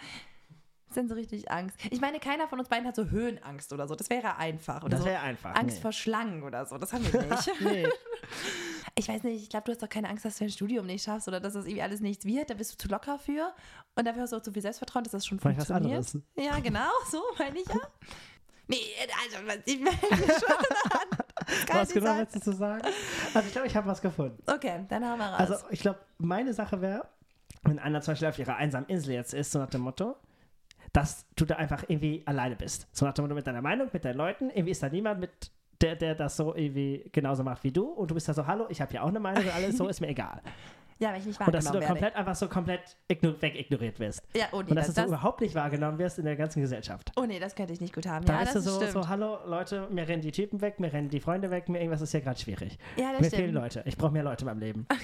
denn 0.94 1.08
so 1.08 1.14
richtig 1.14 1.50
Angst? 1.50 1.76
Ich 1.90 2.00
meine, 2.00 2.20
keiner 2.20 2.46
von 2.46 2.60
uns 2.60 2.68
beiden 2.68 2.86
hat 2.86 2.94
so 2.94 3.10
Höhenangst 3.10 3.72
oder 3.72 3.88
so. 3.88 3.96
Das 3.96 4.10
wäre 4.10 4.36
einfach. 4.36 4.82
Oder 4.82 4.90
Das 4.90 5.00
so 5.00 5.06
wäre 5.06 5.20
einfach. 5.20 5.54
Angst 5.56 5.76
nee. 5.76 5.82
vor 5.82 5.92
Schlangen 5.92 6.44
oder 6.44 6.66
so. 6.66 6.78
Das 6.78 6.92
haben 6.92 7.12
wir 7.12 7.22
nicht. 7.22 7.50
Nee. 7.60 7.88
Ich 9.04 9.08
weiß 9.10 9.22
nicht, 9.22 9.42
ich 9.42 9.48
glaube, 9.50 9.66
du 9.66 9.72
hast 9.72 9.82
doch 9.82 9.88
keine 9.88 10.08
Angst, 10.08 10.24
dass 10.24 10.38
du 10.38 10.44
dein 10.44 10.50
Studium 10.50 10.86
nicht 10.86 11.04
schaffst 11.04 11.28
oder 11.28 11.38
dass 11.38 11.52
das 11.52 11.66
irgendwie 11.66 11.82
alles 11.82 12.00
nichts 12.00 12.24
wird. 12.24 12.48
Da 12.48 12.54
bist 12.54 12.72
du 12.72 12.78
zu 12.78 12.88
locker 12.88 13.18
für. 13.18 13.52
Und 13.94 14.06
dafür 14.06 14.22
hast 14.22 14.32
du 14.32 14.36
auch 14.38 14.42
zu 14.42 14.50
viel 14.50 14.62
Selbstvertrauen, 14.62 15.04
dass 15.04 15.12
das 15.12 15.26
schon 15.26 15.36
was 15.38 15.42
funktioniert. 15.42 15.92
anderes. 15.92 16.18
Ja, 16.36 16.58
genau, 16.60 16.88
so 17.10 17.22
meine 17.38 17.58
ich 17.58 17.68
ja. 17.68 17.74
Nee, 18.66 18.78
also, 19.22 19.46
was 19.46 19.58
ich 19.66 19.78
meine 19.78 19.98
schon 19.98 20.52
an. 20.52 21.66
Kann 21.66 21.80
Was 21.82 21.92
genau 21.92 22.16
willst 22.16 22.36
du 22.36 22.40
zu 22.40 22.52
sagen? 22.52 22.82
Also 23.34 23.46
ich 23.46 23.52
glaube, 23.52 23.66
ich 23.66 23.76
habe 23.76 23.86
was 23.86 24.00
gefunden. 24.00 24.42
Okay, 24.46 24.86
dann 24.88 25.04
haben 25.04 25.18
wir 25.18 25.26
raus. 25.26 25.38
Also 25.38 25.54
ich 25.68 25.80
glaube, 25.80 25.98
meine 26.16 26.54
Sache 26.54 26.80
wäre, 26.80 27.06
wenn 27.64 27.78
einer 27.78 28.00
zum 28.00 28.12
Beispiel 28.12 28.28
auf 28.28 28.38
ihrer 28.38 28.56
einsamen 28.56 28.88
Insel 28.88 29.12
jetzt 29.12 29.34
ist, 29.34 29.52
so 29.52 29.58
nach 29.58 29.68
dem 29.68 29.82
Motto, 29.82 30.16
dass 30.94 31.26
du 31.36 31.44
da 31.44 31.56
einfach 31.56 31.84
irgendwie 31.88 32.22
alleine 32.24 32.56
bist. 32.56 32.86
So 32.92 33.04
nach 33.04 33.12
dem 33.12 33.24
Motto 33.24 33.34
mit 33.34 33.46
deiner 33.46 33.60
Meinung, 33.60 33.90
mit 33.92 34.02
deinen 34.02 34.16
Leuten. 34.16 34.48
Irgendwie 34.48 34.70
ist 34.70 34.82
da 34.82 34.88
niemand 34.88 35.20
mit, 35.20 35.50
der, 35.84 35.96
der 35.96 36.14
das 36.14 36.36
so 36.36 36.54
irgendwie 36.54 37.04
genauso 37.12 37.44
macht 37.44 37.62
wie 37.64 37.70
du. 37.70 37.84
Und 37.84 38.10
du 38.10 38.14
bist 38.14 38.28
da 38.28 38.34
so, 38.34 38.46
hallo, 38.46 38.66
ich 38.68 38.80
habe 38.80 38.90
hier 38.90 39.02
auch 39.02 39.08
eine 39.08 39.20
Meinung 39.20 39.44
und 39.44 39.54
alles, 39.54 39.76
so 39.76 39.86
ist 39.88 40.00
mir 40.00 40.08
egal. 40.08 40.40
ja, 40.98 41.12
wenn 41.12 41.20
ich 41.20 41.26
nicht 41.26 41.40
Und 41.40 41.52
dass 41.54 41.64
du 41.64 41.74
wahrgenommen 41.74 41.74
da 41.74 41.80
werde. 41.80 41.86
komplett 41.86 42.16
einfach 42.16 42.34
so 42.34 42.48
komplett 42.48 42.96
igno- 43.10 43.40
wegignoriert 43.42 43.98
wirst. 44.00 44.22
Ja, 44.36 44.46
oh 44.52 44.62
nee, 44.62 44.70
Und 44.70 44.76
dass 44.76 44.86
das, 44.86 44.94
du 44.94 45.00
das, 45.02 45.08
überhaupt 45.08 45.40
nicht 45.40 45.54
wahrgenommen 45.54 45.98
wirst 45.98 46.18
in 46.18 46.24
der 46.24 46.36
ganzen 46.36 46.60
Gesellschaft. 46.60 47.10
oh 47.16 47.22
nee, 47.24 47.38
das 47.38 47.54
könnte 47.54 47.72
ich 47.72 47.80
nicht 47.80 47.94
gut 47.94 48.06
haben. 48.06 48.24
Da 48.24 48.34
ja, 48.34 48.40
bist 48.40 48.54
das 48.56 48.64
so, 48.64 48.76
stimmt. 48.76 48.92
so, 48.92 49.08
hallo 49.08 49.38
Leute, 49.46 49.88
mir 49.90 50.06
rennen 50.06 50.22
die 50.22 50.32
Typen 50.32 50.60
weg, 50.60 50.80
mir 50.80 50.92
rennen 50.92 51.08
die 51.08 51.20
Freunde 51.20 51.50
weg, 51.50 51.68
mir 51.68 51.78
irgendwas 51.78 52.00
ist 52.00 52.12
hier 52.12 52.20
gerade 52.20 52.38
schwierig. 52.38 52.78
ja, 52.96 53.10
das 53.12 53.20
Mir 53.20 53.26
stimmt. 53.26 53.42
fehlen 53.42 53.54
Leute. 53.54 53.82
Ich 53.86 53.96
brauche 53.96 54.12
mehr 54.12 54.22
Leute 54.22 54.42
in 54.42 54.46
meinem 54.46 54.60
Leben. 54.60 54.86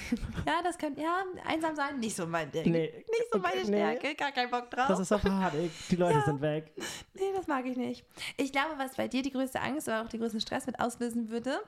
Ja, 0.46 0.60
das 0.64 0.78
könnte, 0.78 1.00
ja, 1.02 1.22
einsam 1.46 1.74
sein, 1.76 1.98
nicht 2.00 2.16
so 2.16 2.26
mein 2.26 2.50
Ding. 2.50 2.70
Nee, 2.70 2.92
Nicht 2.94 3.32
so 3.32 3.38
meine 3.38 3.60
nee. 3.62 3.96
Stärke, 3.96 4.14
gar 4.16 4.32
keinen 4.32 4.50
Bock 4.50 4.70
drauf. 4.70 4.86
Das 4.88 4.98
ist 5.00 5.08
so 5.08 5.18
Panik. 5.18 5.70
Die 5.90 5.96
Leute 5.96 6.14
Ja. 6.18 6.24
sind 6.24 6.40
weg. 6.40 6.72
Nee, 7.14 7.20
das 7.36 7.46
mag 7.46 7.66
ich 7.66 7.76
nicht. 7.76 8.04
Ich 8.36 8.52
glaube, 8.52 8.70
was 8.78 8.96
bei 8.96 9.06
dir 9.08 9.22
die 9.22 9.30
größte 9.30 9.60
Angst 9.60 9.86
oder 9.88 10.02
auch 10.02 10.08
den 10.08 10.20
größten 10.20 10.40
Stress 10.40 10.66
mit 10.66 10.80
auslösen 10.80 11.28
würde, 11.30 11.58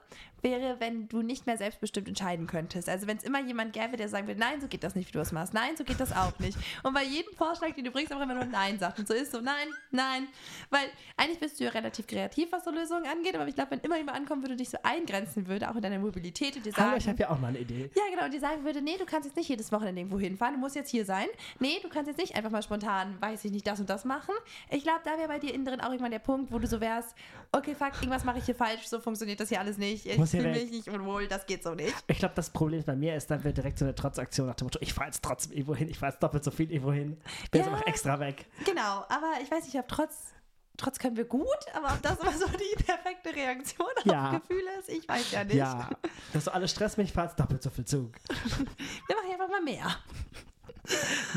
wäre, 0.41 0.77
wenn 0.81 1.09
du 1.09 1.23
nicht 1.23 1.47
mehr 1.47 1.57
selbstbestimmt 1.57 2.09
entscheiden 2.09 2.47
könntest. 2.47 2.89
Also 2.89 3.07
wenn 3.07 3.17
es 3.17 3.23
immer 3.25 3.41
jemand 3.41 3.73
gäbe, 3.73 3.97
der 3.97 4.09
sagen 4.13 4.27
würde, 4.27 4.39
nein, 4.41 4.61
so 4.61 4.69
geht 4.69 4.85
das 4.85 4.95
nicht, 4.95 5.09
wie 5.09 5.13
du 5.13 5.21
es 5.21 5.33
machst. 5.33 5.53
Nein, 5.53 5.77
so 5.77 5.85
geht 5.85 5.99
das 5.99 6.13
auch 6.13 6.39
nicht. 6.39 6.57
Und 6.83 6.95
bei 6.95 7.03
jedem 7.05 7.35
Vorschlag, 7.35 7.75
den 7.75 7.85
du 7.85 7.91
bringst, 7.91 8.13
auch 8.13 8.21
immer 8.21 8.35
nur 8.35 8.45
Nein 8.45 8.79
sagt. 8.79 8.99
Und 8.99 9.09
so 9.09 9.15
ist 9.15 9.33
so, 9.33 9.41
nein, 9.41 9.69
nein. 9.91 10.29
Weil 10.71 10.87
eigentlich 11.17 11.41
bist 11.41 11.59
du 11.59 11.65
ja 11.65 11.71
relativ 11.71 12.07
kreativ, 12.07 12.53
was 12.53 12.65
so 12.65 12.71
Lösungen 12.71 13.07
angeht, 13.07 13.35
aber 13.35 13.49
ich 13.49 13.55
glaube, 13.55 13.73
wenn 13.73 13.81
immer 13.81 13.97
jemand 13.97 14.19
ankommen 14.19 14.43
würde, 14.43 14.57
dich 14.57 14.71
so 14.71 14.79
eingrenzen 14.83 15.47
würde, 15.49 15.71
auch 15.71 15.75
in 15.77 15.83
deiner 15.83 15.99
Mobilität 15.99 16.57
und 16.57 16.65
dir 16.65 16.73
sagen, 16.73 16.91
Hallo, 16.91 16.97
ich 16.99 17.09
habe 17.09 17.19
ja 17.19 17.31
auch 17.31 17.39
mal 17.39 17.49
eine 17.49 17.59
Idee. 17.59 17.91
ja, 17.95 18.03
genau, 18.11 18.25
und 18.27 18.33
die 18.35 18.39
sagen 18.39 18.65
würde, 18.65 18.81
nee, 18.83 18.97
du 18.99 19.05
kannst 19.05 19.27
jetzt 19.27 19.37
nicht 19.37 19.49
jedes 19.49 19.73
Wochenende 19.73 20.01
irgendwo 20.01 20.19
hinfahren, 20.19 20.55
du 20.55 20.61
musst 20.61 20.77
jetzt 20.77 20.91
hier 20.91 21.05
sein. 21.05 21.27
Nee, 21.59 21.79
du 21.83 21.89
kannst 21.89 22.09
jetzt 22.09 22.19
nicht 22.19 22.37
einfach 22.37 22.51
mal 22.51 22.63
spontan, 22.63 23.17
weiß 23.21 23.45
ich 23.45 23.53
nicht, 23.53 23.67
das 23.67 23.81
und 23.81 23.89
das 23.91 24.05
machen. 24.05 24.35
Ich 24.71 24.83
glaube, 24.83 25.01
da 25.05 25.19
wäre 25.19 25.29
bei 25.29 25.39
dir 25.39 25.55
innen 25.55 25.65
drin 25.65 25.81
auch 25.81 25.91
irgendwann 25.91 26.11
der 26.11 26.19
Punkt, 26.19 26.53
wo 26.53 26.59
du 26.59 26.67
so 26.67 26.81
wärst, 26.81 27.15
okay, 27.53 27.75
fuck, 27.75 27.93
irgendwas 27.97 28.25
mache 28.25 28.39
ich 28.39 28.45
hier 28.45 28.55
falsch, 28.55 28.87
so 28.87 29.01
funktioniert 29.01 29.41
das 29.41 29.49
hier 29.49 29.61
alles 29.61 29.79
nicht. 29.79 30.07
Ich 30.07 30.31
fühle 30.31 30.51
mich 30.51 30.71
nicht 30.71 30.89
unwohl, 30.89 31.27
das 31.29 31.47
geht 31.47 31.63
so 31.63 31.75
nicht. 31.75 31.95
Ich 32.07 32.19
glaube, 32.19 32.35
das 32.35 32.51
Problem 32.51 32.83
bei 32.85 32.97
mir 32.97 33.17
ist, 33.17 33.31
dann 33.31 33.43
wird 33.45 33.57
direkt 33.57 33.79
so 33.79 33.85
eine 33.85 33.95
Trotzaktion 34.03 34.47
nach 34.47 34.55
dem 34.55 34.67
Motto, 34.67 34.79
ich 34.83 34.93
fahre 34.93 35.07
jetzt 35.09 35.23
trotzdem 35.23 35.53
irgendwo 35.53 35.75
hin, 35.75 35.89
ich 35.89 35.99
fahre 35.99 36.13
jetzt 36.13 36.23
doppelt 36.23 36.45
so 36.45 36.51
viel 36.51 36.71
irgendwo 36.71 36.93
hin. 36.93 37.17
Ich 37.45 37.51
bin 37.51 37.61
Ja. 37.61 37.67
jetzt 37.67 37.75
einfach 37.75 37.87
extra 37.87 38.21
weg. 38.21 38.47
Genau, 38.65 39.05
aber 39.09 39.35
ich 39.43 39.51
weiß 39.51 39.65
nicht, 39.65 39.79
ob 39.79 39.87
trotz, 39.89 40.33
trotz 40.77 40.99
können 40.99 41.17
wir 41.17 41.25
gut, 41.25 41.47
aber 41.75 41.89
ob 41.93 42.03
das 42.03 42.19
immer 42.19 42.33
so 42.33 42.47
die 42.49 42.83
perfekte 42.85 43.35
Reaktion 43.35 43.87
Ja. 44.05 44.31
auf 44.31 44.41
Gefühle 44.43 44.79
ist, 44.81 44.89
ich 44.89 45.09
weiß 45.09 45.31
ja 45.33 45.45
nicht. 45.45 45.55
Ja, 45.57 45.89
dass 46.33 46.45
du 46.45 46.53
alles 46.55 46.71
Stress 46.71 46.97
mich, 46.97 47.09
ich 47.09 47.13
fahre 47.15 47.29
jetzt 47.29 47.39
doppelt 47.39 47.63
so 47.63 47.71
viel 47.71 47.85
Zug. 47.85 48.13
Wir 48.29 49.17
machen 49.17 49.33
einfach 49.33 49.49
mal 49.49 49.63
mehr. 49.63 49.87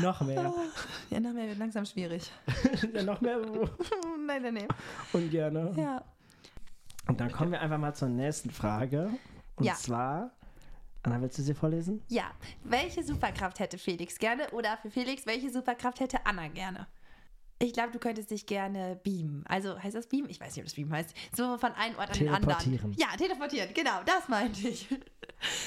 noch 0.00 0.20
mehr. 0.22 0.52
Ja, 1.10 1.20
noch 1.20 1.32
mehr 1.32 1.46
wird 1.46 1.58
langsam 1.58 1.86
schwierig. 1.86 2.30
ja, 2.94 3.02
noch 3.02 3.20
mehr 3.20 3.38
nein, 3.38 4.42
nein, 4.42 4.54
nein. 4.54 4.68
ungerne. 5.12 5.72
Ja. 5.76 6.02
Und 7.06 7.20
dann 7.20 7.30
kommen 7.30 7.52
wir 7.52 7.60
einfach 7.60 7.78
mal 7.78 7.94
zur 7.94 8.08
nächsten 8.08 8.50
Frage. 8.50 9.10
Und 9.54 9.64
Ja. 9.64 9.74
zwar, 9.74 10.32
Anna, 11.06 11.20
willst 11.20 11.38
du 11.38 11.42
sie 11.42 11.54
vorlesen? 11.54 12.02
Ja, 12.08 12.32
welche 12.64 13.04
Superkraft 13.04 13.60
hätte 13.60 13.78
Felix 13.78 14.18
gerne? 14.18 14.50
Oder 14.50 14.76
für 14.78 14.90
Felix, 14.90 15.24
welche 15.24 15.50
Superkraft 15.50 16.00
hätte 16.00 16.26
Anna 16.26 16.48
gerne? 16.48 16.88
Ich 17.58 17.72
glaube, 17.72 17.92
du 17.92 17.98
könntest 17.98 18.30
dich 18.30 18.44
gerne 18.44 18.96
beamen. 19.02 19.44
Also 19.46 19.80
heißt 19.80 19.94
das 19.94 20.08
beamen? 20.08 20.28
Ich 20.28 20.40
weiß 20.40 20.54
nicht, 20.54 20.62
ob 20.62 20.64
das 20.64 20.74
beamen 20.74 20.92
heißt. 20.92 21.14
So 21.34 21.56
von 21.58 21.72
einem 21.72 21.96
Ort 21.96 22.10
an 22.10 22.18
den 22.18 22.28
anderen. 22.28 22.58
Teleportieren. 22.58 22.92
Ja, 22.98 23.16
teleportieren, 23.16 23.72
genau, 23.72 24.02
das 24.04 24.28
meinte 24.28 24.68
ich. 24.68 24.88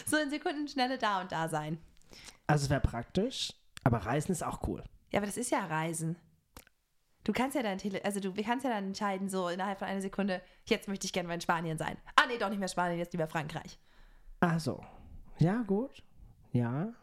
So 0.07 0.17
in 0.17 0.31
Sekundenschnelle 0.31 0.97
da 0.97 1.21
und 1.21 1.31
da 1.31 1.47
sein. 1.47 1.77
Also 2.47 2.63
es 2.63 2.69
wäre 2.71 2.81
praktisch, 2.81 3.53
aber 3.83 3.99
Reisen 3.99 4.31
ist 4.31 4.43
auch 4.43 4.67
cool. 4.67 4.83
Ja, 5.11 5.19
aber 5.19 5.27
das 5.27 5.37
ist 5.37 5.51
ja 5.51 5.63
Reisen. 5.63 6.15
Du 7.23 7.33
kannst 7.33 7.55
ja 7.55 7.61
dann 7.61 7.77
tele 7.77 8.03
also 8.03 8.19
du 8.19 8.33
kannst 8.33 8.65
ja 8.65 8.71
dann 8.71 8.85
entscheiden, 8.87 9.29
so 9.29 9.47
innerhalb 9.47 9.77
von 9.77 9.87
einer 9.87 10.01
Sekunde, 10.01 10.41
jetzt 10.65 10.87
möchte 10.87 11.05
ich 11.05 11.13
gerne 11.13 11.27
mal 11.27 11.35
in 11.35 11.41
Spanien 11.41 11.77
sein. 11.77 11.97
Ah, 12.15 12.23
nee, 12.27 12.39
doch 12.39 12.49
nicht 12.49 12.57
mehr 12.57 12.67
Spanien, 12.67 12.97
jetzt 12.97 13.13
lieber 13.13 13.27
Frankreich. 13.27 13.77
Ach 14.39 14.59
so. 14.59 14.83
Ja, 15.39 15.63
gut. 15.65 16.03
Ja. 16.51 16.93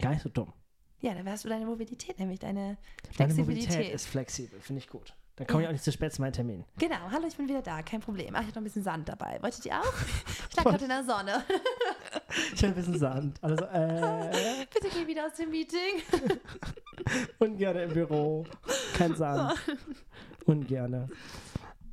Gar 0.00 0.10
nicht 0.10 0.22
so 0.22 0.28
dumm. 0.28 0.52
Ja, 1.00 1.14
dann 1.14 1.24
wärst 1.26 1.44
du 1.44 1.48
deine 1.48 1.66
Mobilität, 1.66 2.18
nämlich 2.18 2.40
deine 2.40 2.78
Deine 3.18 3.34
Flexibilität. 3.34 3.68
Mobilität 3.68 3.94
ist 3.94 4.06
flexibel, 4.06 4.60
finde 4.60 4.80
ich 4.80 4.88
gut. 4.88 5.14
Dann 5.36 5.46
komme 5.48 5.60
ich 5.62 5.64
Ja. 5.64 5.68
auch 5.68 5.72
nicht 5.72 5.84
zu 5.84 5.92
spät 5.92 6.12
zu 6.12 6.22
meinem 6.22 6.32
Termin. 6.32 6.64
Genau, 6.78 7.10
hallo, 7.10 7.26
ich 7.26 7.36
bin 7.36 7.48
wieder 7.48 7.60
da, 7.60 7.82
kein 7.82 8.00
Problem. 8.00 8.34
Ach, 8.34 8.40
ich 8.40 8.46
habe 8.46 8.50
noch 8.54 8.60
ein 8.62 8.64
bisschen 8.64 8.84
Sand 8.84 9.08
dabei. 9.08 9.38
Wolltet 9.42 9.66
ihr 9.66 9.78
auch? 9.78 9.84
Ich 10.50 10.56
lag 10.56 10.64
gerade 10.64 10.84
in 10.84 10.88
der 10.90 11.02
Sonne. 11.04 11.44
Ich 12.54 12.62
habe 12.62 12.68
ein 12.68 12.74
bisschen 12.76 12.98
Sand. 12.98 13.42
Also, 13.42 13.64
äh, 13.64 14.66
Bitte 14.72 14.88
geh 14.96 15.04
wieder 15.06 15.26
aus 15.26 15.34
dem 15.34 15.50
Meeting. 15.50 16.00
ungerne 17.40 17.82
im 17.82 17.92
Büro. 17.92 18.44
Kein 18.96 19.16
Sand. 19.16 19.58
Ungerne. 20.46 21.08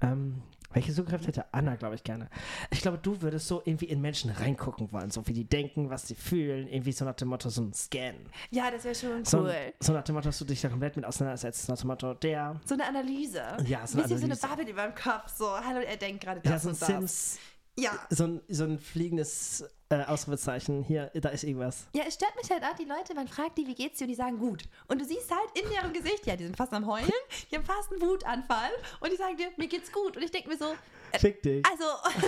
Ähm, 0.02 0.44
welche 0.74 0.92
Superkraft 0.94 1.28
hätte 1.28 1.46
Anna, 1.54 1.76
glaube 1.76 1.96
ich, 1.96 2.04
gerne? 2.04 2.30
Ich 2.70 2.82
glaube, 2.82 2.98
du 2.98 3.22
würdest 3.22 3.48
so 3.48 3.62
irgendwie 3.66 3.86
in 3.86 4.02
Menschen 4.02 4.32
reingucken 4.32 4.92
wollen. 4.92 5.12
So 5.12 5.26
wie 5.28 5.34
die 5.34 5.44
denken, 5.46 5.90
was 5.90 6.08
sie 6.08 6.16
fühlen. 6.16 6.68
Irgendwie 6.68 6.92
so 6.92 7.06
nach 7.06 7.16
dem 7.16 7.28
Motto, 7.30 7.50
so 7.50 7.62
ein 7.62 7.74
Scan. 7.74 8.14
Ja, 8.50 8.72
das 8.72 8.84
wäre 8.84 8.96
schon 8.96 9.26
So, 9.26 9.40
cool. 9.42 9.56
so 9.80 9.94
nach 9.94 10.04
dem 10.04 10.16
Motto, 10.16 10.30
dass 10.30 10.40
du 10.40 10.46
dich 10.46 10.62
da 10.62 10.70
komplett 10.70 10.96
mit 10.96 11.06
auseinandersetzt. 11.06 11.68
Nach 11.70 11.78
dem 11.78 11.88
Motto, 11.88 12.14
der. 12.14 12.60
So 12.66 12.74
eine 12.76 12.86
Analyse. 12.88 13.42
Ja, 13.66 13.86
so 13.86 13.98
eine 13.98 14.06
Analyse. 14.06 14.18
so 14.18 14.26
eine 14.26 14.36
Bubble 14.56 14.70
über 14.72 14.84
dem 14.88 14.96
Kopf. 14.96 15.30
So, 15.38 15.50
hallo, 15.50 15.80
er 15.80 15.98
denkt 15.98 16.24
gerade 16.24 16.42
Ja, 16.44 16.52
das 16.52 16.64
so 16.64 16.70
ein 16.70 16.74
und 16.74 16.82
das. 16.82 16.88
Sims. 16.88 17.40
Ja. 17.82 18.00
So 18.10 18.26
ein, 18.26 18.42
so 18.48 18.64
ein 18.64 18.78
fliegendes 18.78 19.66
äh, 19.90 20.04
Ausrufezeichen. 20.04 20.84
Hier, 20.84 21.12
da 21.16 21.30
ist 21.30 21.44
irgendwas. 21.44 21.88
Ja, 21.96 22.04
es 22.08 22.14
stört 22.14 22.36
mich 22.36 22.50
halt 22.52 22.64
auch, 22.64 22.76
die 22.76 22.86
Leute, 22.86 23.16
man 23.16 23.28
fragt 23.28 23.58
die, 23.58 23.66
wie 23.66 23.74
geht's 23.74 23.98
dir, 23.98 24.06
und 24.06 24.10
die 24.10 24.16
sagen 24.16 24.38
gut. 24.38 24.64
Und 24.88 25.02
du 25.02 25.06
siehst 25.06 25.32
halt 25.32 25.50
in 25.60 25.68
deren 25.70 25.92
Gesicht, 25.92 26.28
ja, 26.28 26.36
die 26.36 26.44
sind 26.44 26.56
fast 26.56 26.74
am 26.74 26.86
Heulen, 26.86 27.12
die 27.50 27.56
haben 27.56 27.66
fast 27.66 27.92
einen 27.92 28.02
Wutanfall 28.02 28.70
und 29.00 29.12
die 29.12 29.18
sagen 29.18 29.36
dir, 29.36 29.50
mir 29.58 29.68
geht's 29.68 29.92
gut. 29.92 30.16
Und 30.16 30.24
ich 30.24 30.32
denke 30.32 30.50
mir 30.50 30.58
so, 30.58 30.74
Fick 31.18 31.42
dich. 31.42 31.66
also, 31.66 31.84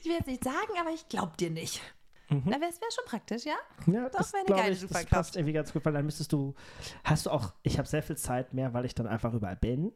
ich 0.00 0.04
will 0.04 0.12
jetzt 0.12 0.28
nicht 0.28 0.44
sagen, 0.44 0.72
aber 0.80 0.90
ich 0.90 1.08
glaub 1.08 1.36
dir 1.36 1.50
nicht. 1.50 1.80
Na, 2.28 2.60
wäre 2.60 2.60
wär 2.60 2.92
schon 2.94 3.04
praktisch, 3.06 3.44
ja? 3.44 3.56
Ja, 3.88 4.08
Doch, 4.08 4.18
das 4.18 4.32
wäre 4.32 4.46
eine 4.46 4.56
geile 4.56 4.72
ich, 4.72 4.86
das 4.86 5.04
passt 5.06 5.34
irgendwie 5.34 5.52
ganz 5.52 5.72
gut, 5.72 5.84
weil 5.84 5.92
dann 5.92 6.04
müsstest 6.04 6.32
du, 6.32 6.54
hast 7.02 7.26
du 7.26 7.30
auch, 7.30 7.52
ich 7.64 7.76
habe 7.76 7.88
sehr 7.88 8.04
viel 8.04 8.16
Zeit 8.16 8.54
mehr, 8.54 8.72
weil 8.72 8.84
ich 8.84 8.94
dann 8.94 9.08
einfach 9.08 9.34
überall 9.34 9.56
bin 9.56 9.92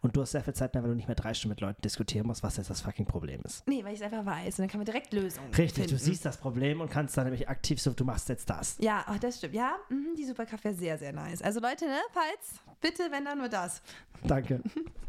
und 0.00 0.16
du 0.16 0.22
hast 0.22 0.32
sehr 0.32 0.42
viel 0.42 0.54
Zeit 0.54 0.74
mehr, 0.74 0.82
weil 0.82 0.90
du 0.90 0.96
nicht 0.96 1.08
mehr 1.08 1.14
drei 1.14 1.34
Stunden 1.34 1.52
mit 1.52 1.60
Leuten 1.60 1.80
diskutieren 1.82 2.26
musst, 2.26 2.42
was 2.42 2.56
jetzt 2.56 2.70
das 2.70 2.80
fucking 2.80 3.06
Problem 3.06 3.40
ist. 3.44 3.66
Nee, 3.68 3.84
weil 3.84 3.92
ich 3.94 4.00
es 4.00 4.04
einfach 4.04 4.24
weiß. 4.24 4.58
Und 4.58 4.64
dann 4.64 4.68
kann 4.68 4.78
man 4.78 4.86
direkt 4.86 5.12
Lösungen 5.12 5.48
Richtig, 5.48 5.74
finden. 5.74 5.90
du 5.90 5.98
siehst 5.98 6.24
das 6.24 6.36
Problem 6.38 6.80
und 6.80 6.90
kannst 6.90 7.16
dann 7.16 7.24
nämlich 7.24 7.48
aktiv 7.48 7.80
so, 7.80 7.92
du 7.92 8.04
machst 8.04 8.28
jetzt 8.28 8.48
das. 8.50 8.76
Ja, 8.80 9.04
oh, 9.10 9.16
das 9.20 9.38
stimmt. 9.38 9.54
Ja, 9.54 9.76
mhm, 9.88 10.14
die 10.16 10.24
Superkraft 10.24 10.64
wäre 10.64 10.74
sehr, 10.74 10.98
sehr 10.98 11.12
nice. 11.12 11.42
Also 11.42 11.60
Leute, 11.60 11.86
ne, 11.86 11.98
falls, 12.12 12.60
bitte, 12.80 13.04
wenn 13.10 13.24
dann 13.24 13.38
nur 13.38 13.48
das. 13.48 13.82
Danke. 14.24 14.62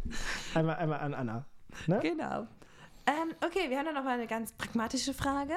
einmal, 0.54 0.76
einmal 0.76 1.00
an 1.00 1.14
Anna. 1.14 1.46
Ne? 1.86 2.00
Genau. 2.02 2.48
Ähm, 3.06 3.34
okay, 3.46 3.70
wir 3.70 3.78
haben 3.78 3.86
dann 3.86 3.96
noch 3.96 4.04
mal 4.04 4.16
eine 4.16 4.28
ganz 4.28 4.52
pragmatische 4.52 5.14
Frage. 5.14 5.54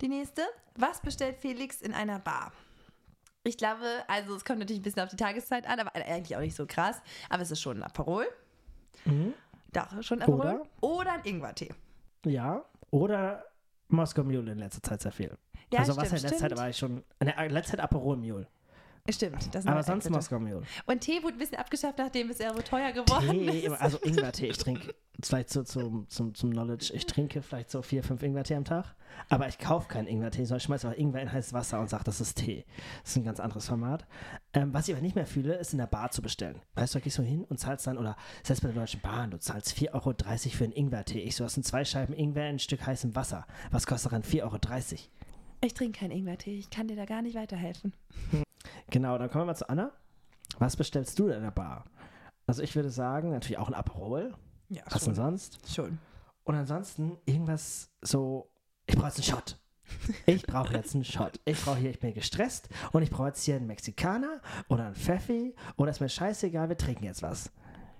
Die 0.00 0.08
nächste. 0.08 0.42
Was 0.76 1.00
bestellt 1.00 1.36
Felix 1.36 1.80
in 1.80 1.92
einer 1.92 2.18
Bar? 2.18 2.52
Ich 3.44 3.56
glaube, 3.56 3.86
also 4.08 4.34
es 4.34 4.44
kommt 4.44 4.58
natürlich 4.58 4.80
ein 4.80 4.82
bisschen 4.82 5.02
auf 5.02 5.08
die 5.08 5.16
Tageszeit 5.16 5.66
an, 5.66 5.78
aber 5.80 5.94
eigentlich 5.94 6.36
auch 6.36 6.40
nicht 6.40 6.56
so 6.56 6.66
krass. 6.66 7.00
Aber 7.30 7.42
es 7.42 7.50
ist 7.50 7.60
schon 7.60 7.78
ein 7.78 7.82
Aperol. 7.82 8.26
Mhm. 9.04 9.34
Doch, 9.72 10.02
schon 10.02 10.22
Aperol. 10.22 10.40
Oder? 10.40 10.62
Oder 10.80 11.12
ein 11.12 11.24
Ingwertee. 11.24 11.70
Ja. 12.24 12.64
Oder 12.90 13.44
Moskau 13.88 14.24
Mule 14.24 14.52
in 14.52 14.58
letzter 14.58 14.82
Zeit 14.82 15.02
sehr 15.02 15.12
viel. 15.12 15.36
Ja, 15.72 15.80
also 15.80 15.92
stimmt, 15.92 16.12
was 16.12 16.22
in 16.22 16.28
letzter 16.28 16.48
Zeit 16.48 16.58
war 16.58 16.68
ich 16.70 16.76
schon. 16.76 17.04
In 17.20 17.26
der 17.26 17.48
letzter 17.50 17.72
Zeit 17.76 17.80
Aperol 17.80 18.16
Mule. 18.16 18.46
Stimmt. 19.10 19.54
Das 19.54 19.66
Aber 19.66 19.82
sonst 19.82 20.04
Äpfel. 20.04 20.16
Moskau 20.16 20.38
Mule. 20.38 20.62
Und 20.86 21.00
Tee 21.00 21.22
wurde 21.22 21.34
ein 21.34 21.38
bisschen 21.38 21.58
abgeschafft, 21.58 21.98
nachdem 21.98 22.30
es 22.30 22.38
so 22.38 22.44
teuer 22.62 22.92
geworden 22.92 23.30
Tee, 23.30 23.60
ist. 23.66 23.72
also 23.72 23.98
Ingwertee. 24.02 24.48
Ich 24.48 24.58
trinke 24.58 24.94
vielleicht 25.22 25.50
so 25.50 25.62
zum, 25.62 26.08
zum, 26.08 26.34
zum 26.34 26.50
Knowledge, 26.50 26.92
ich 26.94 27.06
trinke 27.06 27.40
vielleicht 27.42 27.70
so 27.70 27.80
vier, 27.82 28.02
fünf 28.04 28.22
Ingwertee 28.22 28.54
am 28.54 28.64
Tag. 28.64 28.94
Aber 29.30 29.48
ich 29.48 29.58
kaufe 29.58 29.88
keinen 29.88 30.06
Ingwertee, 30.06 30.44
sondern 30.44 30.58
ich 30.58 30.62
schmeiße 30.64 30.86
einfach 30.86 31.00
Ingwer 31.00 31.22
in 31.22 31.32
heißes 31.32 31.52
Wasser 31.54 31.80
und 31.80 31.88
sage, 31.88 32.04
das 32.04 32.20
ist 32.20 32.34
Tee. 32.34 32.64
Das 33.02 33.12
ist 33.12 33.16
ein 33.16 33.24
ganz 33.24 33.40
anderes 33.40 33.66
Format. 33.66 34.06
Ähm, 34.52 34.74
was 34.74 34.88
ich 34.88 34.94
aber 34.94 35.02
nicht 35.02 35.16
mehr 35.16 35.26
fühle, 35.26 35.54
ist 35.54 35.72
in 35.72 35.78
der 35.78 35.86
Bar 35.86 36.10
zu 36.10 36.20
bestellen. 36.20 36.60
Weißt 36.74 36.94
du, 36.94 36.98
da 36.98 37.02
gehst 37.02 37.18
du 37.18 37.22
hin 37.22 37.44
und 37.44 37.58
zahlst 37.58 37.86
dann, 37.86 37.96
oder 37.98 38.16
selbst 38.44 38.60
bei 38.60 38.68
der 38.68 38.80
Deutschen 38.80 39.00
Bahn, 39.00 39.30
du 39.30 39.38
zahlst 39.38 39.72
4,30 39.76 39.94
Euro 39.94 40.14
für 40.56 40.64
einen 40.64 40.72
Ingwertee. 40.74 41.20
Ich 41.20 41.36
so, 41.36 41.44
das 41.44 41.54
sind 41.54 41.64
zwei 41.64 41.84
Scheiben 41.84 42.12
Ingwer 42.14 42.44
in 42.48 42.56
ein 42.56 42.58
Stück 42.58 42.86
heißem 42.86 43.14
Wasser. 43.16 43.46
Was 43.70 43.86
kostet 43.86 44.12
daran 44.12 44.22
4,30 44.22 44.42
Euro? 44.42 44.58
Ich 45.64 45.74
trinke 45.74 45.98
keinen 46.00 46.12
Ingwertee. 46.12 46.56
Ich 46.58 46.70
kann 46.70 46.86
dir 46.86 46.96
da 46.96 47.06
gar 47.06 47.22
nicht 47.22 47.34
weiterhelfen. 47.34 47.92
Genau, 48.90 49.18
dann 49.18 49.30
kommen 49.30 49.42
wir 49.42 49.46
mal 49.46 49.54
zu 49.56 49.68
Anna. 49.68 49.92
Was 50.58 50.76
bestellst 50.76 51.18
du 51.18 51.28
denn 51.28 51.38
in 51.38 51.42
der 51.44 51.50
Bar? 51.50 51.84
Also 52.46 52.62
ich 52.62 52.74
würde 52.74 52.90
sagen, 52.90 53.30
natürlich 53.30 53.58
auch 53.58 53.68
ein 53.68 53.74
Aperol. 53.74 54.34
Ja, 54.70 54.82
Was 54.90 55.04
denn 55.04 55.14
sonst? 55.14 55.58
Schon. 55.74 55.98
Und 56.44 56.54
ansonsten 56.54 57.18
irgendwas 57.26 57.90
so, 58.00 58.50
ich 58.86 58.96
brauche 58.96 59.08
jetzt 59.08 59.18
einen 59.18 59.24
Shot. 59.38 59.58
Ich 60.26 60.42
brauche 60.46 60.72
jetzt 60.74 60.94
einen 60.94 61.04
Shot. 61.04 61.40
Ich 61.46 61.62
brauche 61.62 61.76
hier, 61.78 61.90
ich 61.90 61.98
bin 61.98 62.12
gestresst 62.14 62.68
und 62.92 63.02
ich 63.02 63.10
brauche 63.10 63.28
jetzt 63.28 63.42
hier 63.44 63.56
einen 63.56 63.66
Mexikaner 63.66 64.40
oder 64.68 64.86
einen 64.86 64.94
Pfeffi 64.94 65.54
oder 65.76 65.90
ist 65.90 66.00
mir 66.00 66.08
scheißegal, 66.10 66.68
wir 66.68 66.76
trinken 66.76 67.04
jetzt 67.04 67.22
was. 67.22 67.50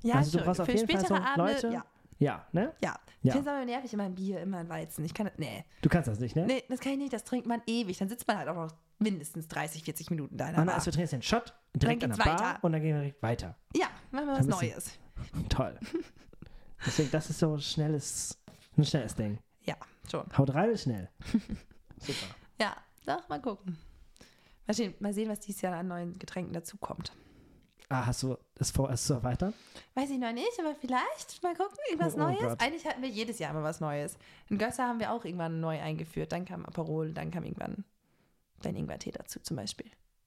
Ja, 0.02 0.16
Also 0.16 0.32
du 0.32 0.38
schon. 0.38 0.46
brauchst 0.46 0.60
auf 0.60 0.66
Für 0.66 0.72
jeden 0.72 0.88
Fall 0.90 1.06
so 1.06 1.14
Abende, 1.14 1.52
Leute- 1.52 1.68
ja. 1.72 1.84
Ja, 2.18 2.46
ne? 2.52 2.74
Ja. 2.82 2.96
Ich 3.22 3.28
Ja. 3.28 3.32
finde 3.34 3.50
es 3.50 3.56
aber 3.56 3.64
nervig, 3.64 3.92
immer 3.94 4.02
ein 4.04 4.14
Bier, 4.14 4.40
immer 4.40 4.58
ein 4.58 4.68
Weizen. 4.68 5.04
Ich 5.04 5.14
kann 5.14 5.30
nee. 5.38 5.64
Du 5.82 5.88
kannst 5.88 6.08
das 6.08 6.18
nicht, 6.20 6.34
ne? 6.36 6.46
Nee, 6.46 6.64
das 6.68 6.80
kann 6.80 6.92
ich 6.92 6.98
nicht, 6.98 7.12
das 7.12 7.24
trinkt 7.24 7.46
man 7.46 7.62
ewig. 7.66 7.96
Dann 7.98 8.08
sitzt 8.08 8.26
man 8.28 8.36
halt 8.38 8.48
auch 8.48 8.54
noch 8.54 8.72
mindestens 8.98 9.48
30, 9.48 9.84
40 9.84 10.10
Minuten 10.10 10.36
da 10.36 10.50
Bar. 10.50 10.68
also 10.74 10.90
jetzt 10.90 11.12
den 11.12 11.22
Shot 11.22 11.54
direkt 11.74 12.02
an 12.04 12.10
geht's 12.10 12.22
der 12.22 12.30
Bar 12.30 12.40
weiter. 12.40 12.64
und 12.64 12.72
dann 12.72 12.82
gehen 12.82 12.94
wir 12.94 13.00
direkt 13.02 13.22
weiter. 13.22 13.56
Ja, 13.74 13.88
machen 14.10 14.26
wir 14.26 14.32
was 14.34 14.46
Dann 14.46 14.48
Neues. 14.48 14.98
Toll. 15.48 15.78
Deswegen, 16.84 17.10
das 17.10 17.30
ist 17.30 17.38
so 17.38 17.54
ein 17.54 17.60
schnelles, 17.60 18.38
ein 18.76 18.84
schnelles 18.84 19.14
Ding. 19.14 19.38
Ja, 19.64 19.76
schon. 20.10 20.24
Haut 20.36 20.54
rein 20.54 20.70
ist 20.70 20.82
schnell. 20.84 21.08
Super. 21.98 22.26
Ja, 22.60 22.76
doch, 23.06 23.28
mal 23.28 23.40
gucken. 23.40 23.76
Mal 24.66 24.74
sehen, 24.74 24.94
mal 25.00 25.12
sehen, 25.12 25.28
was 25.28 25.40
dieses 25.40 25.60
Jahr 25.62 25.74
an 25.76 25.88
neuen 25.88 26.18
Getränken 26.18 26.52
dazukommt. 26.52 27.12
Ah, 27.90 28.04
hast 28.04 28.22
du 28.22 28.36
es 28.56 28.70
vor, 28.70 28.90
es 28.90 29.06
zu 29.06 29.14
erweitern? 29.14 29.54
Weiß 29.94 30.10
ich 30.10 30.18
noch 30.18 30.32
nicht, 30.32 30.52
aber 30.60 30.74
vielleicht 30.74 31.42
mal 31.42 31.54
gucken, 31.56 31.76
irgendwas 31.88 32.14
Oh, 32.14 32.18
oh 32.18 32.22
Neues. 32.24 32.40
Gott. 32.40 32.60
Eigentlich 32.62 32.86
hatten 32.86 33.00
wir 33.00 33.08
jedes 33.08 33.38
Jahr 33.38 33.50
immer 33.52 33.62
was 33.62 33.80
Neues. 33.80 34.18
In 34.50 34.58
Gösser 34.58 34.86
haben 34.86 35.00
wir 35.00 35.10
auch 35.10 35.24
irgendwann 35.24 35.60
neu 35.60 35.80
eingeführt. 35.80 36.32
Dann 36.32 36.44
kam 36.44 36.66
Aperol, 36.66 37.14
dann 37.14 37.30
kam 37.30 37.44
irgendwann 37.44 37.84
dein 38.62 38.76
Ingwertee 38.76 39.10
dazu 39.12 39.40
zum 39.40 39.56
Beispiel. 39.56 39.86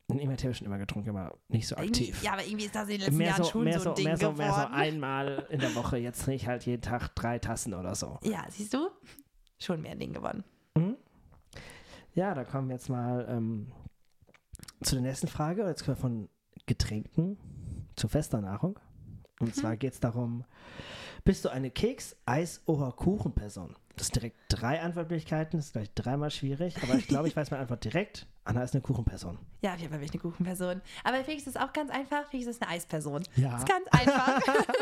Den 0.10 0.20
Ingwertee 0.20 0.44
habe 0.44 0.52
ich 0.52 0.58
schon 0.58 0.67
immer 0.67 0.78
getrunken, 0.78 1.10
aber 1.15 1.38
nicht 1.48 1.67
so 1.67 1.76
Irgendwie, 1.78 2.10
aktiv. 2.12 2.24
ja, 2.24 2.34
aber 2.34 2.44
irgendwie 2.46 2.65
ist 2.65 2.76
das 2.76 2.84
in 2.84 2.89
den 2.96 3.00
letzten 3.02 3.17
mehr 3.17 3.28
Jahren 3.28 3.44
so, 3.44 3.50
schon 3.50 3.63
mehr 3.63 3.80
so 3.80 3.89
ein 3.89 3.96
Ding 3.96 4.06
mehr 4.06 4.17
so, 4.17 4.32
mehr 4.34 4.50
so 4.50 4.56
geworden. 4.56 4.74
einmal 4.74 5.48
in 5.50 5.60
der 5.60 5.76
Woche. 5.76 5.98
Jetzt 5.98 6.24
trinke 6.24 6.36
ich 6.41 6.48
halt 6.48 6.65
jeden 6.65 6.82
Tag 6.82 7.15
drei 7.15 7.39
Tassen 7.39 7.74
oder 7.74 7.96
so. 7.96 8.20
ja, 8.24 8.44
siehst 8.50 8.74
du? 8.74 8.89
Schon 9.60 9.82
mehr 9.82 9.91
ein 9.91 10.00
Ding 10.00 10.12
geworden. 10.13 10.44
Mhm. 10.76 10.98
Ja, 12.13 12.34
da 12.34 12.44
kommen 12.44 12.67
wir 12.67 12.76
jetzt 12.76 12.89
mal 12.89 13.26
ähm, 13.30 13.72
zu 14.84 14.96
der 14.96 15.02
nächsten 15.04 15.28
Frage. 15.28 15.65
Jetzt 15.65 15.86
kommen 15.86 15.96
wir 15.98 16.02
von 16.02 16.30
Getränken 16.65 17.38
zu 17.96 18.08
fester 18.10 18.41
Nahrung. 18.41 18.80
Und 19.39 19.50
Mhm. 19.50 19.54
zwar 19.54 19.78
geht 19.78 19.94
es 19.94 20.00
darum, 20.02 20.44
bist 21.23 21.45
du 21.45 21.49
eine 21.49 21.69
Keks-, 21.69 22.15
Eis- 22.25 22.62
oder 22.65 22.91
Kuchenperson? 22.91 23.75
Das 23.95 24.07
sind 24.07 24.15
direkt 24.15 24.38
drei 24.49 24.81
Antwortmöglichkeiten. 24.81 25.60
Das 25.60 25.67
ist 25.67 25.73
gleich 25.73 25.93
dreimal 25.93 26.31
schwierig, 26.31 26.81
aber 26.81 26.95
ich 26.95 27.07
glaube, 27.07 27.27
ich 27.27 27.36
weiß 27.36 27.51
meine 27.51 27.62
Antwort 27.62 27.84
direkt. 27.84 28.25
Anna 28.45 28.63
ist 28.63 28.73
eine 28.73 28.81
Kuchenperson. 28.81 29.38
Ja, 29.62 29.77
Fall 29.77 29.89
bin 29.89 30.03
ich 30.03 30.12
eine 30.12 30.21
Kuchenperson. 30.21 30.81
Aber 31.03 31.23
Felix 31.23 31.45
ist 31.45 31.60
auch 31.60 31.71
ganz 31.73 31.91
einfach. 31.91 32.27
Felix 32.29 32.49
ist 32.49 32.62
eine 32.62 32.71
Eisperson. 32.71 33.23
Ja. 33.36 33.51
Das 33.51 33.60
ist 33.62 33.69
ganz 33.69 33.88
einfach. 33.91 34.41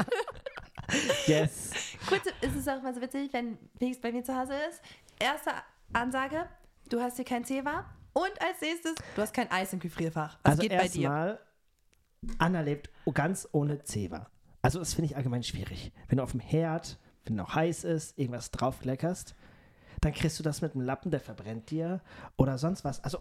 Yes. 1.28 1.72
Kurz 2.08 2.24
ist 2.42 2.56
es 2.56 2.68
auch 2.68 2.82
mal 2.82 2.94
so 2.94 3.02
witzig, 3.02 3.32
wenn 3.32 3.58
Felix 3.78 4.00
bei 4.00 4.12
mir 4.12 4.24
zu 4.24 4.36
Hause 4.36 4.54
ist. 4.70 4.82
Erste 5.20 5.52
Ansage, 5.94 6.48
du 6.90 7.00
hast 7.00 7.18
hier 7.18 7.26
kein 7.26 7.46
Zewa. 7.46 7.86
Und 8.14 8.32
als 8.42 8.62
nächstes, 8.62 8.96
du 9.16 9.22
hast 9.22 9.34
kein 9.34 9.52
Eis 9.52 9.72
im 9.74 9.80
Gefrierfach. 9.80 10.40
Was 10.44 10.52
also 10.52 10.62
geht 10.62 10.72
bei 10.72 10.88
dir? 10.88 11.04
erstmal, 11.04 11.40
Anna 12.38 12.62
lebt 12.62 12.90
ganz 13.14 13.48
ohne 13.52 13.84
Zewa. 13.84 14.30
Also 14.62 14.80
das 14.80 14.94
finde 14.94 15.08
ich 15.08 15.16
allgemein 15.18 15.44
schwierig. 15.44 15.92
Wenn 16.08 16.18
du 16.18 16.24
auf 16.24 16.32
dem 16.32 16.40
Herd, 16.40 16.98
wenn 17.26 17.36
noch 17.36 17.56
heiß 17.56 17.84
ist, 17.86 18.18
irgendwas 18.18 18.52
draufkleckerst, 18.52 19.36
dann 20.02 20.14
kriegst 20.14 20.40
du 20.40 20.44
das 20.44 20.62
mit 20.62 20.74
einem 20.74 20.82
Lappen, 20.86 21.12
der 21.12 21.20
verbrennt 21.20 21.72
dir 21.72 22.02
oder 22.38 22.58
sonst 22.58 22.84
was. 22.84 23.04
Also 23.04 23.20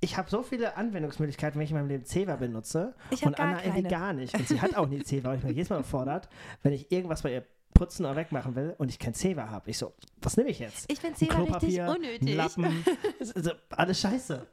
ich 0.00 0.16
habe 0.16 0.28
so 0.30 0.42
viele 0.42 0.76
Anwendungsmöglichkeiten, 0.76 1.58
wenn 1.58 1.64
ich 1.64 1.70
in 1.70 1.76
meinem 1.76 1.88
Leben 1.88 2.04
Zewa 2.04 2.36
benutze 2.36 2.94
Ich 3.10 3.24
und 3.24 3.38
Anna 3.40 3.58
irgendwie 3.64 3.82
keine. 3.82 3.88
gar 3.88 4.12
nicht. 4.12 4.34
Und 4.34 4.46
sie 4.46 4.60
hat 4.60 4.74
auch 4.76 4.86
nie 4.88 5.02
Zewa 5.02 5.30
und 5.30 5.36
ich 5.36 5.42
bin 5.42 5.54
jedes 5.54 5.70
Mal 5.70 5.76
überfordert, 5.78 6.28
wenn 6.62 6.72
ich 6.72 6.92
irgendwas 6.92 7.22
bei 7.22 7.32
ihr 7.32 7.44
putzen 7.74 8.04
oder 8.04 8.16
wegmachen 8.16 8.54
will 8.54 8.74
und 8.78 8.88
ich 8.90 8.98
kein 8.98 9.14
Zewa 9.14 9.48
habe. 9.50 9.70
Ich 9.70 9.78
so, 9.78 9.94
was 10.22 10.36
nehme 10.36 10.50
ich 10.50 10.58
jetzt? 10.58 10.90
Ich 10.90 11.00
finde 11.00 11.16
Zewa 11.16 11.34
richtig 11.42 11.80
unnötig. 11.80 12.34
Lappen, 12.34 12.84
ist 13.18 13.34
alles 13.70 14.00
scheiße. 14.00 14.46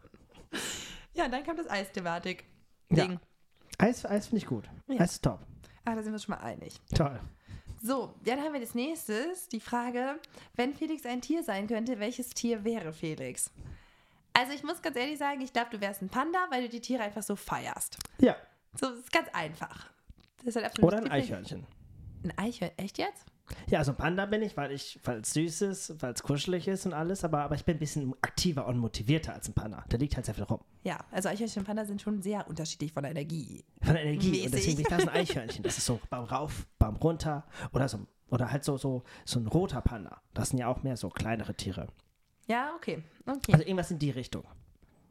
Ja, 1.13 1.26
und 1.26 1.32
dann 1.32 1.43
kommt 1.46 1.60
das 1.60 1.69
Eis-Thematik. 1.69 2.46
Ja. 2.89 3.08
Eis, 3.78 4.06
Eis 4.06 4.28
finde 4.28 4.38
ich 4.38 4.46
gut. 4.46 4.69
Ja. 4.88 5.00
Eis 5.00 5.13
ist 5.13 5.24
top. 5.24 5.39
Ah, 5.86 5.96
da 5.96 6.04
sind 6.04 6.12
wir 6.12 6.13
uns 6.13 6.24
schon 6.24 6.36
mal 6.36 6.41
einig. 6.41 6.80
Toll. 6.96 7.19
So, 7.82 8.13
dann 8.24 8.39
haben 8.39 8.54
wir 8.54 8.62
das 8.62 8.76
nächstes, 8.76 9.50
die 9.50 9.60
Frage, 9.60 10.17
wenn 10.56 10.74
Felix 10.74 11.06
ein 11.06 11.22
Tier 11.22 11.43
sein 11.43 11.67
könnte, 11.67 12.00
welches 12.00 12.30
Tier 12.30 12.63
wäre 12.63 12.93
Felix? 12.93 13.52
Also 14.32 14.54
ich 14.54 14.63
muss 14.63 14.82
ganz 14.82 14.96
ehrlich 14.96 15.19
sagen, 15.19 15.41
ich 15.41 15.52
glaube, 15.52 15.69
du 15.72 15.82
wärst 15.82 16.02
ein 16.02 16.10
Panda, 16.10 16.48
weil 16.50 16.63
du 16.63 16.69
die 16.69 16.80
Tiere 16.80 17.04
einfach 17.04 17.24
so 17.24 17.36
feierst. 17.36 17.98
Ja. 18.19 18.36
So, 18.80 18.89
das 18.89 19.00
ist 19.00 19.12
ganz 19.12 19.28
einfach. 19.34 19.89
Das 20.38 20.48
ist 20.48 20.56
halt 20.56 20.65
absolut 20.65 20.93
Oder 20.93 21.04
ein 21.04 21.12
Eichhörnchen. 21.12 21.67
Ein 22.24 22.38
Eichhörnchen? 22.38 22.80
Echt 22.80 22.98
jetzt? 22.98 23.26
Ja, 23.70 23.80
also 23.80 23.92
ein 23.92 23.98
Panda 23.98 24.26
bin 24.26 24.42
ich, 24.42 24.56
weil 24.56 24.72
ich, 24.72 25.00
weil 25.04 25.20
es 25.20 25.34
süß 25.34 25.62
ist, 25.64 26.02
weil 26.02 26.14
es 26.14 26.24
kuschelig 26.24 26.68
ist 26.68 26.86
und 26.86 26.94
alles, 26.94 27.24
aber, 27.24 27.42
aber 27.44 27.56
ich 27.56 27.66
bin 27.66 27.76
ein 27.76 27.80
bisschen 27.80 28.14
aktiver 28.22 28.66
und 28.68 28.78
motivierter 28.78 29.34
als 29.34 29.50
ein 29.50 29.54
Panda. 29.54 29.84
Der 29.92 30.00
liegt 30.00 30.16
halt 30.16 30.26
sehr 30.26 30.36
viel 30.36 30.46
rum. 30.46 30.60
Ja, 30.84 31.00
also 31.12 31.30
Eichhörnchen 31.30 31.62
und 31.62 31.66
Panda 31.66 31.86
sind 31.86 32.02
schon 32.02 32.22
sehr 32.22 32.48
unterschiedlich 32.48 32.94
von 32.94 33.04
der 33.04 33.12
Energie. 33.12 33.64
Von 33.82 33.94
der 33.96 34.04
Energie. 34.04 34.30
Mäßig. 34.30 34.46
Und 34.46 34.54
deswegen 34.54 34.76
bin 34.78 34.86
ich 34.86 34.90
da 34.90 35.00
so 35.00 35.08
ein 35.10 35.16
Eichhörnchen. 35.16 35.64
Das 35.64 35.78
ist 35.78 35.86
so 35.86 36.00
Baum 36.10 36.26
rauf, 36.26 36.68
Baum 36.80 36.96
runter. 36.96 37.46
Oder 37.74 37.88
so, 37.90 38.00
oder 38.30 38.52
halt 38.52 38.64
so, 38.64 38.78
so, 38.78 39.04
so 39.26 39.40
ein 39.40 39.48
roter 39.48 39.82
Panda. 39.82 40.22
Das 40.34 40.50
sind 40.50 40.60
ja 40.60 40.68
auch 40.68 40.84
mehr 40.84 40.98
so 40.98 41.10
kleinere 41.10 41.54
Tiere. 41.54 41.88
Ja, 42.48 42.72
okay. 42.76 43.04
Okay. 43.26 43.54
Also 43.54 43.64
irgendwas 43.66 43.92
in 43.92 44.00
die 44.00 44.10
Richtung. 44.12 44.44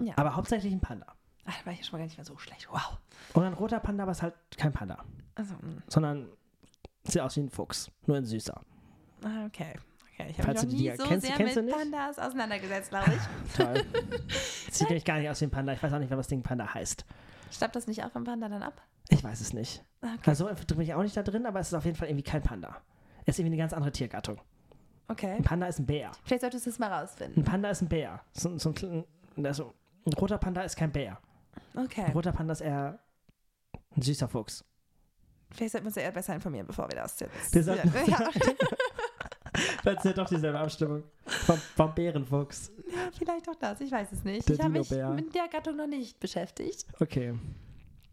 ja. 0.01 0.15
Aber 0.17 0.37
hauptsächlich 0.37 0.73
ein 0.73 0.81
Panda. 0.81 1.07
Ach, 1.45 1.59
da 1.59 1.67
war 1.67 1.73
ich 1.73 1.81
ja 1.81 1.85
schon 1.85 1.93
mal 1.93 1.99
gar 1.99 2.05
nicht 2.07 2.17
mehr 2.19 2.25
so 2.25 2.39
schlecht. 2.39 2.69
Wow. 2.71 2.99
Und 3.35 3.45
ein 3.45 3.53
roter 3.55 3.81
Panda, 3.81 4.05
aber 4.05 4.13
ist 4.13 4.23
halt 4.23 4.35
kein 4.57 4.73
Panda. 4.73 5.05
Also, 5.35 5.55
mh. 5.55 5.83
Sondern 5.89 6.29
sieht 7.05 7.21
aus 7.21 7.37
wie 7.37 7.41
ein 7.41 7.51
Fuchs. 7.51 7.91
Nur 8.07 8.17
ein 8.17 8.25
süßer. 8.25 8.61
Ah, 9.25 9.47
okay. 9.47 9.75
Okay, 10.15 10.27
ich 10.31 10.39
habe 10.41 10.53
mich 10.53 10.63
noch 10.63 10.71
nie 10.71 10.91
so 10.97 11.05
kennst- 11.05 11.27
sehr 11.27 11.37
kennst 11.37 11.57
mit? 11.57 11.71
Pandas 11.71 12.19
auseinandergesetzt, 12.19 12.91
glaube 12.91 13.13
ich. 13.15 13.57
Toll. 13.57 13.83
Sieht 14.71 14.89
nämlich 14.89 15.05
gar 15.05 15.19
nicht 15.19 15.29
aus 15.31 15.41
wie 15.41 15.47
ein 15.47 15.51
Panda. 15.51 15.73
Ich 15.73 15.83
weiß 15.83 15.93
auch 15.93 15.99
nicht, 15.99 16.11
was 16.11 16.19
das 16.19 16.29
Ding 16.29 16.43
Panda 16.43 16.73
heißt. 16.75 17.05
Stammt 17.51 17.77
das 17.77 17.87
nicht 17.87 18.03
auch 18.05 18.11
vom 18.11 18.25
Panda 18.25 18.49
dann 18.49 18.63
ab? 18.63 18.81
Ich 19.09 19.23
weiß 19.25 19.41
es 19.41 19.53
nicht. 19.53 19.85
Ah, 20.01 20.15
Okay. 20.15 20.31
Also 20.31 20.47
bin 20.47 20.81
ich 20.81 20.95
auch 20.95 21.03
nicht 21.03 21.17
da 21.17 21.23
drin, 21.23 21.47
aber 21.47 21.61
es 21.61 21.69
ist 21.69 21.75
auf 21.75 21.85
jeden 21.85 21.97
Fall 21.97 22.09
irgendwie 22.09 22.25
kein 22.25 22.43
Panda. 22.43 22.77
Es 23.25 23.35
ist 23.35 23.39
irgendwie 23.41 23.55
eine 23.55 23.63
ganz 23.63 23.73
andere 23.73 23.93
Tiergattung. 23.93 24.41
okay. 25.09 25.33
Ein 25.33 25.43
Panda 25.45 25.67
ist 25.67 25.79
ein 25.79 25.87
Bär. 25.87 26.11
Vielleicht 26.25 26.41
solltest 26.43 26.67
du 26.67 26.71
es 26.71 26.79
mal 26.79 26.93
rausfinden. 26.93 27.43
Ein 27.43 27.45
Panda 27.45 27.71
ist 27.71 27.81
ein 27.83 27.89
Bär. 27.89 28.21
So, 28.33 28.57
so 28.59 28.71
ein, 28.71 29.05
also, 29.45 29.73
ein 30.07 30.13
roter 30.15 30.39
Panda 30.39 30.63
ist 30.63 30.77
kein 30.77 30.91
Bär. 30.93 31.19
Okay. 31.75 32.03
Ein 32.05 32.13
roter 32.13 32.33
Panda 32.33 32.53
ist 32.53 32.61
eher 32.61 32.99
ein 33.97 34.03
süßer 34.03 34.29
Fuchs. 34.29 34.65
Vielleicht 35.55 35.73
sollten 35.73 35.85
wir 35.87 35.89
uns 35.89 35.97
ja 35.97 36.11
besser 36.11 36.35
informieren, 36.35 36.67
bevor 36.67 36.89
wir 36.89 36.97
das 36.97 37.19
jetzt. 37.21 37.55
Wir 37.55 37.63
sollten- 37.63 37.93
ja. 38.07 38.29
Das 39.85 39.97
ist 39.97 40.05
ja 40.05 40.13
doch 40.15 40.29
dieselbe 40.29 40.59
Abstimmung. 40.59 41.03
Vom, 41.27 41.59
vom 41.77 41.95
Bärenfuchs. 41.95 42.71
ja, 42.91 43.11
vielleicht 43.17 43.49
auch 43.49 43.55
das. 43.57 43.81
Ich 43.81 43.91
weiß 43.93 44.09
es 44.13 44.25
nicht. 44.25 44.49
Der 44.49 44.55
ich 44.57 44.61
habe 44.63 44.71
mich 44.71 44.91
mit 44.91 45.35
der 45.35 45.49
Gattung 45.49 45.77
noch 45.77 45.87
nicht 45.87 46.19
beschäftigt. 46.21 46.87
Okay. 47.01 47.35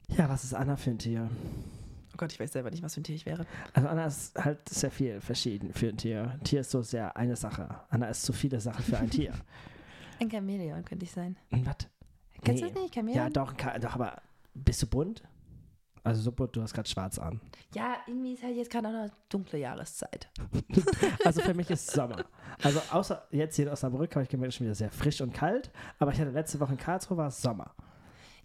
Ja, 0.10 0.28
was 0.28 0.44
ist 0.44 0.54
Anna 0.54 0.76
für 0.76 0.90
ein 0.92 0.98
Tier? 0.98 1.30
Oh 2.14 2.18
Gott, 2.18 2.34
ich 2.34 2.40
weiß 2.40 2.52
selber 2.52 2.72
nicht, 2.72 2.84
was 2.84 2.94
für 2.96 3.00
ein 3.02 3.04
Tier 3.06 3.16
ich 3.16 3.26
wäre. 3.26 3.46
Also 3.74 3.88
Anna 3.88 4.06
ist 4.06 4.38
halt 4.44 4.68
sehr 4.68 4.92
viel 4.92 5.22
verschieden 5.22 5.72
für 5.74 5.88
ein 5.90 5.98
Tier. 5.98 6.32
Ein 6.34 6.44
Tier 6.44 6.62
ist 6.62 6.72
so 6.72 6.82
sehr 6.82 7.16
eine 7.16 7.36
Sache. 7.38 7.70
Anna 7.90 8.08
ist 8.10 8.24
zu 8.24 8.34
viele 8.34 8.60
Sachen 8.60 8.84
für 8.84 8.98
ein 8.98 9.10
Tier. 9.10 9.34
Ein 10.20 10.30
Chamäleon 10.30 10.84
könnte 10.84 11.06
ich 11.06 11.12
sein. 11.12 11.38
Was? 11.52 11.78
Kennst 12.44 12.64
Nee. 12.64 12.68
du 12.70 12.74
das 12.74 12.84
nicht? 12.84 12.96
Chamäleon? 12.96 13.24
Ja, 13.24 13.30
doch, 13.30 13.54
doch, 13.54 13.96
aber 13.96 14.22
bist 14.54 14.82
du 14.82 14.88
bunt? 14.88 15.24
Also 16.10 16.24
so 16.24 16.32
bunt, 16.32 16.56
du 16.56 16.62
hast 16.64 16.74
gerade 16.74 16.90
schwarz 16.90 17.20
an. 17.20 17.40
Ja, 17.76 17.98
irgendwie 18.08 18.34
ist 18.34 18.42
halt 18.42 18.56
jetzt 18.56 18.72
gerade 18.72 18.88
auch 18.88 18.92
noch 18.92 19.10
dunkle 19.30 19.60
Jahreszeit. 19.60 20.28
Also 21.24 21.40
für 21.42 21.54
mich 21.54 21.70
ist 21.70 21.92
Sommer. 21.92 22.26
Also 22.64 22.82
außer 22.90 23.28
jetzt 23.30 23.56
hier 23.58 23.68
in 23.68 23.72
Osnabrück 23.72 24.16
habe 24.16 24.24
ich 24.24 24.30
gemerkt, 24.30 24.50
es 24.50 24.56
ist 24.56 24.58
schon 24.58 24.66
wieder 24.66 24.74
sehr 24.76 24.90
frisch 24.90 25.22
und 25.22 25.34
kalt. 25.36 25.70
Aber 26.00 26.12
ich 26.12 26.20
hatte 26.20 26.32
letzte 26.32 26.60
Woche 26.60 26.72
in 26.72 26.78
Karlsruhe 26.80 27.16
war 27.16 27.28
es 27.28 27.40
Sommer. 27.40 27.76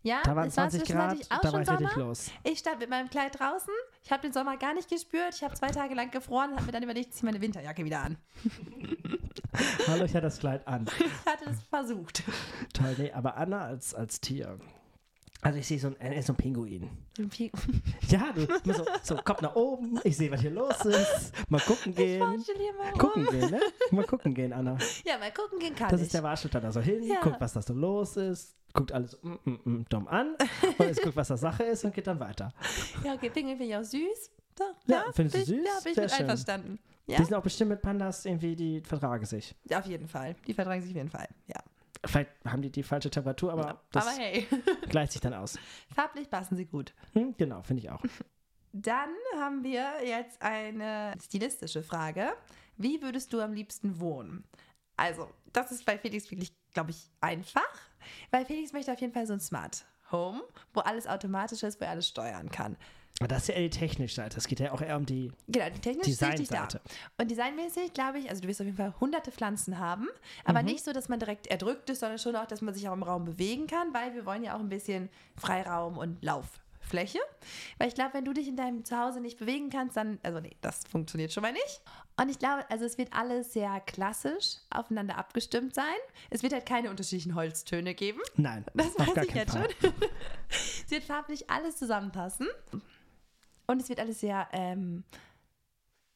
Ja, 0.03 0.21
Da 0.25 0.37
waren 0.37 0.49
es 0.49 0.57
war 0.59 0.69
20 0.69 0.87
Grad, 0.87 1.17
da 1.31 1.37
war 1.45 1.51
schon 1.53 1.63
ich 1.63 1.71
richtig 1.71 1.91
Sommer. 1.93 2.07
los. 2.07 2.31
Ich 2.43 2.59
stand 2.59 2.81
mit 2.81 2.91
meinem 2.91 3.09
Kleid 3.09 3.41
draußen. 3.41 3.73
Ich 4.03 4.13
habe 4.13 4.21
den 4.21 4.35
Sommer 4.35 4.59
gar 4.59 4.75
nicht 4.75 4.91
gespürt. 4.91 5.35
Ich 5.35 5.43
habe 5.43 5.55
zwei 5.55 5.69
Tage 5.69 5.95
lang 5.95 6.11
gefroren 6.11 6.51
und 6.51 6.57
habe 6.57 6.67
mir 6.67 6.73
dann 6.73 6.83
überlegt, 6.83 7.07
ich 7.07 7.13
ziehe 7.15 7.25
meine 7.25 7.41
Winterjacke 7.41 7.83
wieder 7.83 8.01
an. 8.03 8.19
Hallo, 9.89 10.05
ich 10.05 10.13
hatte 10.13 10.27
das 10.27 10.39
Kleid 10.39 10.69
an. 10.69 10.85
Ich 10.99 11.33
hatte 11.33 11.49
es 11.49 11.63
versucht. 11.63 12.23
Toll, 12.75 12.95
nee, 12.99 13.13
aber 13.13 13.39
Anna 13.39 13.63
als, 13.63 13.95
als 13.95 14.21
Tier. 14.21 14.59
Also 15.45 15.59
ich 15.59 15.67
sehe 15.67 15.79
so 15.79 15.93
ein, 16.01 16.13
ist 16.13 16.27
so 16.27 16.33
ein 16.33 16.37
Pinguin. 16.37 16.89
Ja, 18.09 18.33
du, 18.35 18.43
immer 18.65 18.75
so, 18.75 18.85
so 19.03 19.17
Kopf 19.17 19.41
nach 19.43 19.55
oben, 19.55 20.01
ich 20.05 20.17
sehe, 20.17 20.31
was 20.31 20.41
hier 20.41 20.51
los 20.51 20.85
ist. 20.85 21.33
Mal 21.49 21.61
gucken 21.61 21.91
Ich 21.93 21.97
gehen. 21.97 22.43
hier 22.57 22.73
mal 22.79 22.93
Gucken 22.99 23.27
gehen, 23.27 23.51
ne? 23.51 23.61
Mal 23.91 24.05
gucken 24.05 24.35
gehen, 24.35 24.53
Anna. 24.53 24.77
Ja, 25.05 25.19
mal 25.19 25.33
gucken 25.33 25.59
gehen 25.59 25.75
kann 25.75 25.91
Das 25.91 26.01
ich. 26.01 26.07
ist 26.07 26.15
der 26.15 26.23
Waschelter 26.23 26.61
da 26.61 26.73
so 26.73 26.81
hin, 26.81 27.03
Ja. 27.05 27.21
guckt, 27.21 27.41
was 27.41 27.53
da 27.53 27.63
so 27.63 27.75
los 27.75 28.17
ist, 28.17 28.57
guckt 28.73 28.91
alles 28.93 29.19
mm, 29.23 29.33
mm, 29.45 29.61
mm, 29.65 29.85
dumm 29.89 30.09
an 30.09 30.35
und 30.79 30.87
jetzt 30.87 31.03
guckt, 31.03 31.17
was 31.17 31.29
da 31.29 31.37
Sache 31.37 31.63
ist 31.65 31.85
und 31.85 31.95
geht 31.95 32.07
dann 32.07 32.19
weiter. 32.21 32.53
ja, 33.05 33.13
okay, 33.15 33.31
Pinguin 33.31 33.57
finde 33.59 33.71
ich 33.73 33.77
auch 33.77 33.85
süß. 33.85 34.31
Doch, 34.57 34.75
Ja, 34.87 35.05
findest 35.13 35.35
du 35.37 35.39
bin, 35.41 35.47
süß? 35.47 35.67
Ja, 35.67 35.81
bin 35.83 35.89
ich 35.91 35.95
Sehr 35.95 36.03
mit 36.05 36.11
schön. 36.13 36.21
einverstanden. 36.23 36.79
Ja, 37.07 37.19
Die 37.19 37.25
sind 37.25 37.35
auch 37.35 37.43
bestimmt 37.43 37.69
mit 37.71 37.83
Pandas 37.83 38.25
irgendwie, 38.25 38.57
die 38.57 38.81
vertragen 38.81 39.27
sich. 39.27 39.55
ja, 39.69 39.79
auf 39.81 39.87
jeden 39.87 40.09
Fall. 40.09 40.37
Die 40.47 40.55
vertragen 40.55 40.81
sich 40.81 40.91
auf 40.93 40.97
jeden 40.97 41.11
Fall. 41.11 41.29
Ja. 41.49 41.57
Vielleicht 42.07 42.31
haben 42.47 42.63
die 42.63 42.71
die 42.71 42.83
falsche 42.83 43.11
Temperatur, 43.11 43.53
aber 43.53 43.83
das 43.93 44.07
Aber 44.07 44.17
hey, 44.17 44.47
gleicht 44.89 45.13
sich 45.13 45.21
dann 45.21 45.35
aus. 45.35 45.59
farblich 45.95 46.31
passen 46.31 46.57
sie 46.57 46.67
gut. 46.67 46.95
Hm, 47.13 47.35
genau, 47.37 47.63
finde 47.63 47.83
ich 47.83 47.91
auch. 47.91 48.03
Dann 48.77 49.11
haben 49.37 49.63
wir 49.63 50.05
jetzt 50.05 50.43
eine 50.43 51.15
stilistische 51.23 51.85
Frage. 51.85 52.33
Wie 52.77 53.01
würdest 53.03 53.33
du 53.33 53.41
am 53.41 53.53
liebsten 53.53 54.01
wohnen? 54.01 54.43
Also, 54.97 55.31
das 55.53 55.71
ist 55.71 55.85
bei 55.87 55.97
Felix 55.97 56.29
wirklich, 56.29 56.53
glaube 56.73 56.91
ich, 56.91 57.09
einfach. 57.21 57.63
Weil 58.33 58.45
Felix 58.45 58.73
möchte 58.73 58.93
auf 58.93 59.01
jeden 59.01 59.13
Fall 59.13 59.29
so 59.29 59.33
ein 59.33 59.39
Smart 59.39 59.85
Home, 60.11 60.43
wo 60.73 60.81
alles 60.81 61.07
automatisch 61.07 61.63
ist, 61.63 61.81
wo 61.81 61.85
er 61.85 61.93
alles 61.93 62.09
steuern 62.09 62.51
kann. 62.51 62.77
Aber 63.21 63.29
das 63.29 63.43
ist 63.43 63.49
ja 63.49 63.55
eher 63.55 63.63
die 63.69 63.71
technische 63.79 64.17
Seite. 64.17 64.37
Es 64.39 64.49
geht 64.49 64.59
ja 64.59 64.73
auch 64.73 64.81
eher 64.81 64.97
um 64.97 65.07
die 65.07 65.31
Genau, 65.47 65.67
die 65.71 65.81
technische 65.81 66.27
richtig 66.27 66.49
da. 66.49 66.67
Und 67.17 67.31
designmäßig, 67.31 67.93
glaube 67.93 68.19
ich, 68.19 68.29
also 68.29 68.43
du 68.43 68.49
wirst 68.49 68.61
auf 68.61 68.65
jeden 68.67 68.77
Fall 68.77 68.93
hunderte 68.99 69.31
Pflanzen 69.31 69.79
haben, 69.79 70.09
aber 70.45 70.61
Mhm. 70.61 70.67
nicht 70.67 70.85
so, 70.85 70.93
dass 70.93 71.09
man 71.09 71.21
direkt 71.21 71.47
erdrückt 71.47 71.89
ist, 71.91 72.01
sondern 72.01 72.19
schon 72.19 72.35
auch, 72.35 72.47
dass 72.47 72.61
man 72.61 72.75
sich 72.75 72.89
auch 72.89 72.93
im 72.93 73.05
Raum 73.05 73.25
bewegen 73.25 73.69
kann, 73.69 73.95
weil 73.95 74.15
wir 74.15 74.27
wollen 74.27 74.43
ja 74.43 74.57
auch 74.57 74.61
ein 74.61 74.69
bisschen 74.69 75.11
Freiraum 75.37 75.97
und 75.97 76.21
Lauffläche. 76.25 77.21
Weil 77.79 77.87
ich 77.87 77.95
glaube, 77.95 78.15
wenn 78.15 78.25
du 78.25 78.33
dich 78.33 78.49
in 78.49 78.57
deinem 78.57 78.85
Zuhause 78.85 79.21
nicht 79.21 79.39
bewegen 79.39 79.71
kannst, 79.71 79.97
dann, 79.97 80.19
also 80.25 80.41
nee, 80.41 80.57
das 80.61 80.81
funktioniert 80.91 81.33
schon 81.33 81.43
mal 81.45 81.53
nicht. 81.53 81.83
Und 82.21 82.29
ich 82.31 82.41
glaube, 82.41 82.69
also 82.69 82.85
es 82.85 82.99
wird 82.99 83.13
alles 83.13 83.53
sehr 83.53 83.81
klassisch 83.87 84.57
aufeinander 84.71 85.17
abgestimmt 85.19 85.75
sein. 85.77 85.85
Es 86.31 86.43
wird 86.43 86.53
halt 86.53 86.67
keine 86.67 86.91
unterschiedlichen 86.91 87.37
Holztöne 87.37 87.95
geben. 87.95 88.21
Nein, 88.37 88.65
Das 88.75 88.99
weiß 88.99 89.25
ich 89.25 89.35
jetzt 89.37 89.53
Fall. 89.53 89.69
schon. 89.81 89.93
es 90.85 90.91
wird 90.91 91.05
farblich 91.05 91.49
alles 91.49 91.77
zusammenpassen. 91.77 92.49
Und 93.67 93.81
es 93.81 93.89
wird 93.89 94.01
alles 94.01 94.21
sehr 94.21 94.49
ähm, 94.53 95.05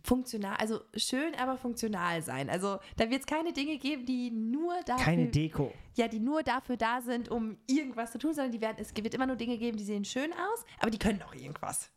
funktional, 0.04 0.56
also 0.56 0.80
schön, 0.94 1.34
aber 1.34 1.56
funktional 1.56 2.22
sein. 2.22 2.48
Also 2.48 2.78
da 2.96 3.11
wird 3.11 3.20
es 3.20 3.26
keine 3.26 3.52
Dinge 3.52 3.78
geben, 3.78 4.06
die 4.06 4.30
nur 4.30 4.74
dafür, 4.87 5.04
Keine 5.04 5.26
Deko. 5.28 5.72
ja, 5.96 6.08
die 6.08 6.20
nur 6.20 6.42
dafür 6.42 6.76
da 6.76 7.00
sind, 7.00 7.28
um 7.30 7.58
irgendwas 7.66 8.12
zu 8.12 8.18
tun, 8.18 8.32
sondern 8.34 8.52
die 8.52 8.61
werden, 8.61 8.76
es 8.78 8.94
wird 8.96 9.14
immer 9.14 9.26
nur 9.26 9.37
Dinge 9.37 9.58
geben, 9.58 9.76
die 9.76 9.84
sehen 9.84 10.04
schön 10.04 10.32
aus, 10.32 10.64
aber 10.80 10.90
die 10.90 10.98
können 10.98 11.20
auch 11.22 11.34
irgendwas. 11.34 11.90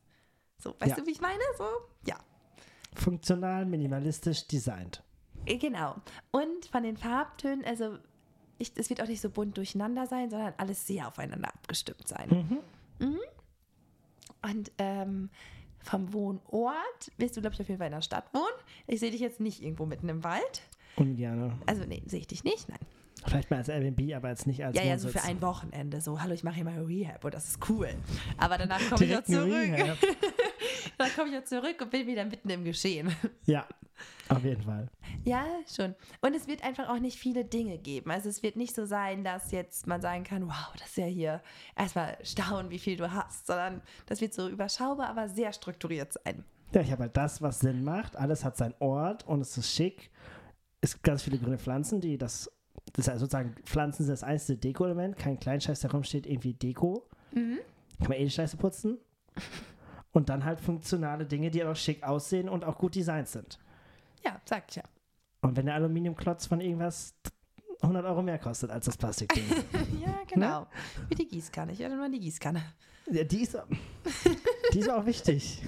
So, 0.57 0.75
weißt 0.79 0.89
Ja. 0.91 0.95
du, 0.95 1.05
wie 1.05 1.11
ich 1.11 1.21
meine? 1.21 1.39
So, 1.57 1.63
ja. 2.07 2.17
Funktional, 2.95 3.65
minimalistisch 3.65 4.47
designt. 4.47 5.03
Äh, 5.45 5.57
Genau. 5.57 5.95
Und 6.31 6.65
von 6.71 6.83
den 6.83 6.97
Farbtönen, 6.97 7.63
also 7.65 7.97
ich, 8.57 8.71
es 8.75 8.89
wird 8.89 9.01
auch 9.01 9.07
nicht 9.07 9.21
so 9.21 9.29
bunt 9.29 9.57
durcheinander 9.57 10.05
sein, 10.05 10.29
sondern 10.29 10.53
alles 10.57 10.85
sehr 10.85 11.07
aufeinander 11.07 11.47
abgestimmt 11.53 12.07
sein. 12.07 12.59
Mhm. 12.99 13.19
Und 14.43 14.71
ähm, 14.77 15.29
vom 15.79 16.13
Wohnort 16.13 17.11
wirst 17.17 17.37
du, 17.37 17.41
glaube 17.41 17.53
ich, 17.55 17.61
auf 17.61 17.67
jeden 17.67 17.77
Fall 17.79 17.87
in 17.87 17.93
der 17.93 18.01
Stadt 18.01 18.25
wohnen. 18.33 18.45
Ich 18.87 18.99
sehe 18.99 19.11
dich 19.11 19.21
jetzt 19.21 19.39
nicht 19.39 19.61
irgendwo 19.63 19.85
mitten 19.85 20.09
im 20.09 20.23
Wald. 20.23 20.61
Ungerne. 20.95 21.57
Also, 21.65 21.85
nee, 21.85 22.03
sehe 22.05 22.19
ich 22.19 22.27
dich 22.27 22.43
nicht, 22.43 22.69
nein. 22.69 22.79
Vielleicht 23.25 23.51
mal 23.51 23.57
als 23.57 23.69
Airbnb, 23.69 24.15
aber 24.15 24.29
jetzt 24.29 24.47
nicht 24.47 24.65
als 24.65 24.75
Ja, 24.75 24.83
ja, 24.83 24.97
so 24.97 25.05
Wohnsitz. 25.05 25.21
für 25.21 25.27
ein 25.29 25.41
Wochenende. 25.43 26.01
So, 26.01 26.19
hallo, 26.21 26.33
ich 26.33 26.43
mache 26.43 26.55
hier 26.55 26.63
mal 26.63 26.83
Rehab 26.83 27.23
und 27.23 27.33
das 27.33 27.49
ist 27.49 27.69
cool. 27.69 27.89
Aber 28.37 28.57
danach 28.57 28.79
komme 28.89 29.05
ich 29.05 29.15
ein 29.15 29.25
zurück. 29.25 29.51
Dann 31.01 31.15
komme 31.15 31.29
ich 31.29 31.33
ja 31.33 31.43
zurück 31.43 31.81
und 31.81 31.89
bin 31.89 32.05
wieder 32.05 32.25
mitten 32.25 32.49
im 32.49 32.63
Geschehen. 32.63 33.15
Ja, 33.45 33.67
auf 34.29 34.43
jeden 34.43 34.61
Fall. 34.61 34.87
Ja, 35.25 35.45
schon. 35.67 35.95
Und 36.21 36.35
es 36.35 36.47
wird 36.47 36.63
einfach 36.63 36.89
auch 36.89 36.99
nicht 36.99 37.17
viele 37.17 37.43
Dinge 37.43 37.79
geben. 37.79 38.11
Also 38.11 38.29
es 38.29 38.43
wird 38.43 38.55
nicht 38.55 38.75
so 38.75 38.85
sein, 38.85 39.23
dass 39.23 39.51
jetzt 39.51 39.87
man 39.87 39.99
sagen 39.99 40.23
kann, 40.23 40.47
wow, 40.47 40.73
das 40.77 40.89
ist 40.89 40.97
ja 40.97 41.05
hier 41.05 41.41
erstmal 41.75 42.17
staunen, 42.23 42.69
wie 42.69 42.77
viel 42.77 42.97
du 42.97 43.11
hast, 43.11 43.47
sondern 43.47 43.81
das 44.05 44.21
wird 44.21 44.33
so 44.33 44.47
überschaubar, 44.47 45.09
aber 45.09 45.27
sehr 45.27 45.51
strukturiert 45.53 46.13
sein. 46.13 46.43
Ja, 46.73 46.81
ich 46.81 46.91
habe 46.91 47.03
halt 47.03 47.17
das, 47.17 47.41
was 47.41 47.59
Sinn 47.59 47.83
macht. 47.83 48.15
Alles 48.15 48.45
hat 48.45 48.57
seinen 48.57 48.75
Ort 48.79 49.27
und 49.27 49.41
es 49.41 49.57
ist 49.57 49.73
schick. 49.73 50.11
Es 50.81 50.93
gibt 50.93 51.03
ganz 51.03 51.23
viele 51.23 51.39
grüne 51.39 51.57
Pflanzen, 51.57 51.99
die 51.99 52.17
das, 52.17 52.49
das 52.93 53.05
ist 53.05 53.09
also 53.09 53.25
sozusagen, 53.25 53.55
Pflanzen 53.63 54.05
sind 54.05 54.13
das 54.13 54.23
einzige 54.23 54.59
Deko-Element. 54.59 55.17
Kein 55.17 55.39
Kleinscheiß, 55.39 55.79
der 55.81 55.91
rumsteht, 55.91 56.27
irgendwie 56.27 56.53
Deko. 56.53 57.07
Mhm. 57.33 57.57
Kann 57.99 58.09
man 58.09 58.17
eh 58.17 58.23
die 58.25 58.29
Scheiße 58.29 58.57
putzen. 58.57 58.99
Und 60.11 60.29
dann 60.29 60.43
halt 60.43 60.59
funktionale 60.59 61.25
Dinge, 61.25 61.51
die 61.51 61.63
auch 61.63 61.75
schick 61.75 62.03
aussehen 62.03 62.49
und 62.49 62.65
auch 62.65 62.77
gut 62.77 62.95
designt 62.95 63.29
sind. 63.29 63.59
Ja, 64.25 64.39
sag 64.45 64.65
ich 64.69 64.75
ja. 64.75 64.83
Und 65.41 65.55
wenn 65.55 65.65
der 65.65 65.75
Aluminiumklotz 65.75 66.47
von 66.47 66.61
irgendwas 66.61 67.15
100 67.81 68.05
Euro 68.05 68.21
mehr 68.21 68.37
kostet 68.37 68.69
als 68.71 68.85
das 68.85 68.97
Plastikding. 68.97 69.43
Ja, 70.01 70.19
genau. 70.27 70.67
Wie 71.09 71.15
die 71.15 71.27
Gießkanne. 71.27 71.73
Ich 71.73 71.83
hatte 71.83 71.95
nur 71.95 72.09
die 72.09 72.19
Gießkanne. 72.19 72.61
ja, 73.11 73.23
die, 73.23 73.41
ist, 73.41 73.57
die 74.73 74.79
ist 74.79 74.89
auch 74.89 75.05
wichtig. 75.05 75.61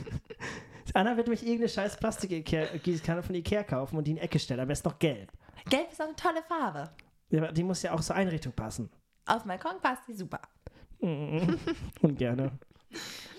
Anna 0.94 1.18
wird 1.18 1.28
mich 1.28 1.42
irgendeine 1.42 1.70
scheiß 1.70 1.98
Plastik-Gießkanne 1.98 3.24
von 3.24 3.36
Ikea 3.36 3.64
kaufen 3.64 3.98
und 3.98 4.06
die 4.06 4.12
in 4.12 4.18
die 4.18 4.22
Ecke 4.22 4.40
stellen. 4.40 4.60
Am 4.60 4.68
besten 4.68 4.90
noch 4.90 5.00
gelb. 5.00 5.32
Gelb 5.70 5.92
ist 5.92 6.02
auch 6.02 6.06
eine 6.06 6.16
tolle 6.16 6.44
Farbe. 6.44 6.90
Ja, 7.30 7.44
aber 7.44 7.52
die 7.52 7.64
muss 7.64 7.82
ja 7.82 7.94
auch 7.94 8.02
zur 8.02 8.16
Einrichtung 8.16 8.54
passen. 8.54 8.90
Auf 9.26 9.44
Balkon 9.44 9.80
passt 9.82 10.08
die 10.08 10.14
super. 10.14 10.42
Und 11.00 12.16
gerne. 12.18 12.52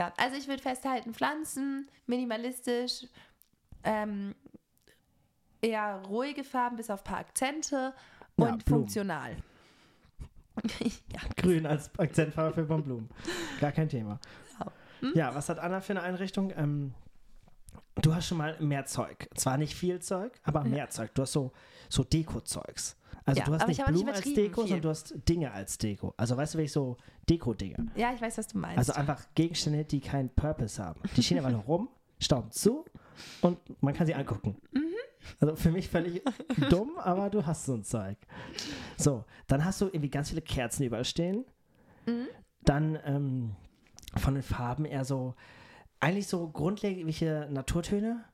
Ja, 0.00 0.14
also 0.16 0.34
ich 0.34 0.48
würde 0.48 0.62
festhalten, 0.62 1.12
Pflanzen, 1.12 1.90
minimalistisch, 2.06 3.06
ähm, 3.84 4.34
eher 5.60 6.00
ruhige 6.08 6.42
Farben 6.42 6.78
bis 6.78 6.88
auf 6.88 7.00
ein 7.02 7.04
paar 7.04 7.18
Akzente 7.18 7.92
und 8.36 8.46
Ja, 8.48 8.58
funktional. 8.66 9.36
ja, 11.12 11.20
Grün 11.36 11.66
als 11.66 11.90
Akzentfarbe 11.98 12.54
für 12.66 12.78
Blumen. 12.78 13.10
Gar 13.60 13.72
kein 13.72 13.90
Thema. 13.90 14.18
Hm? 15.00 15.12
Ja, 15.14 15.34
was 15.34 15.50
hat 15.50 15.58
Anna 15.58 15.82
für 15.82 15.92
eine 15.92 16.00
Einrichtung? 16.00 16.50
Ähm, 16.56 16.94
du 18.00 18.14
hast 18.14 18.26
schon 18.26 18.38
mal 18.38 18.56
mehr 18.58 18.86
Zeug. 18.86 19.28
Zwar 19.34 19.58
nicht 19.58 19.74
viel 19.74 20.00
Zeug, 20.00 20.32
aber 20.44 20.64
mehr 20.64 20.88
Zeug. 20.88 21.14
Du 21.14 21.20
hast 21.20 21.32
so, 21.32 21.52
so 21.90 22.04
Deko-Zeugs. 22.04 22.96
Also 23.30 23.40
Ja, 23.40 23.46
du 23.46 23.52
hast 23.54 23.68
nicht 23.68 23.80
habe 23.80 23.92
nicht 23.92 24.02
Blumen 24.02 24.14
als 24.14 24.24
Deko, 24.24 24.60
viel. 24.62 24.68
sondern 24.68 24.82
du 24.82 24.88
hast 24.88 25.14
Dinge 25.28 25.52
als 25.52 25.78
Deko. 25.78 26.14
Also 26.16 26.36
weißt 26.36 26.54
du, 26.54 26.58
welche 26.58 26.72
so 26.72 26.96
Deko-Dinge? 27.28 27.86
ja, 27.96 28.12
ich 28.14 28.20
weiß, 28.20 28.38
was 28.38 28.48
du 28.48 28.58
meinst. 28.58 28.78
Also 28.78 28.92
einfach 28.94 29.24
Gegenstände, 29.34 29.84
die 29.84 30.00
keinen 30.00 30.30
Purpose 30.30 30.82
haben. 30.82 31.00
Die 31.16 31.22
stehen 31.22 31.38
einfach 31.38 31.52
nur 31.52 31.62
rum, 31.62 31.88
stauben 32.18 32.50
zu 32.50 32.84
und 33.40 33.58
man 33.82 33.94
kann 33.94 34.06
sie 34.06 34.14
angucken. 34.14 34.56
Mhm. 34.72 34.84
Also 35.38 35.54
für 35.54 35.70
mich 35.70 35.88
völlig 35.88 36.22
dumm, 36.70 36.92
aber 36.98 37.28
du 37.30 37.44
hast 37.44 37.66
so 37.66 37.74
ein 37.74 37.84
Zeug. 37.84 38.16
So, 38.96 39.24
dann 39.46 39.64
hast 39.64 39.80
du 39.80 39.86
irgendwie 39.86 40.08
ganz 40.10 40.30
viele 40.30 40.40
Kerzen 40.42 40.82
überall 40.84 41.04
stehen. 41.04 41.44
Mhm. 42.06 42.26
Dann 42.62 42.98
ähm, 43.04 43.56
von 44.16 44.34
den 44.34 44.42
Farben 44.42 44.86
eher 44.86 45.04
so, 45.04 45.34
eigentlich 46.00 46.26
so 46.26 46.48
grundlegende 46.48 47.48
Naturtöne, 47.52 48.24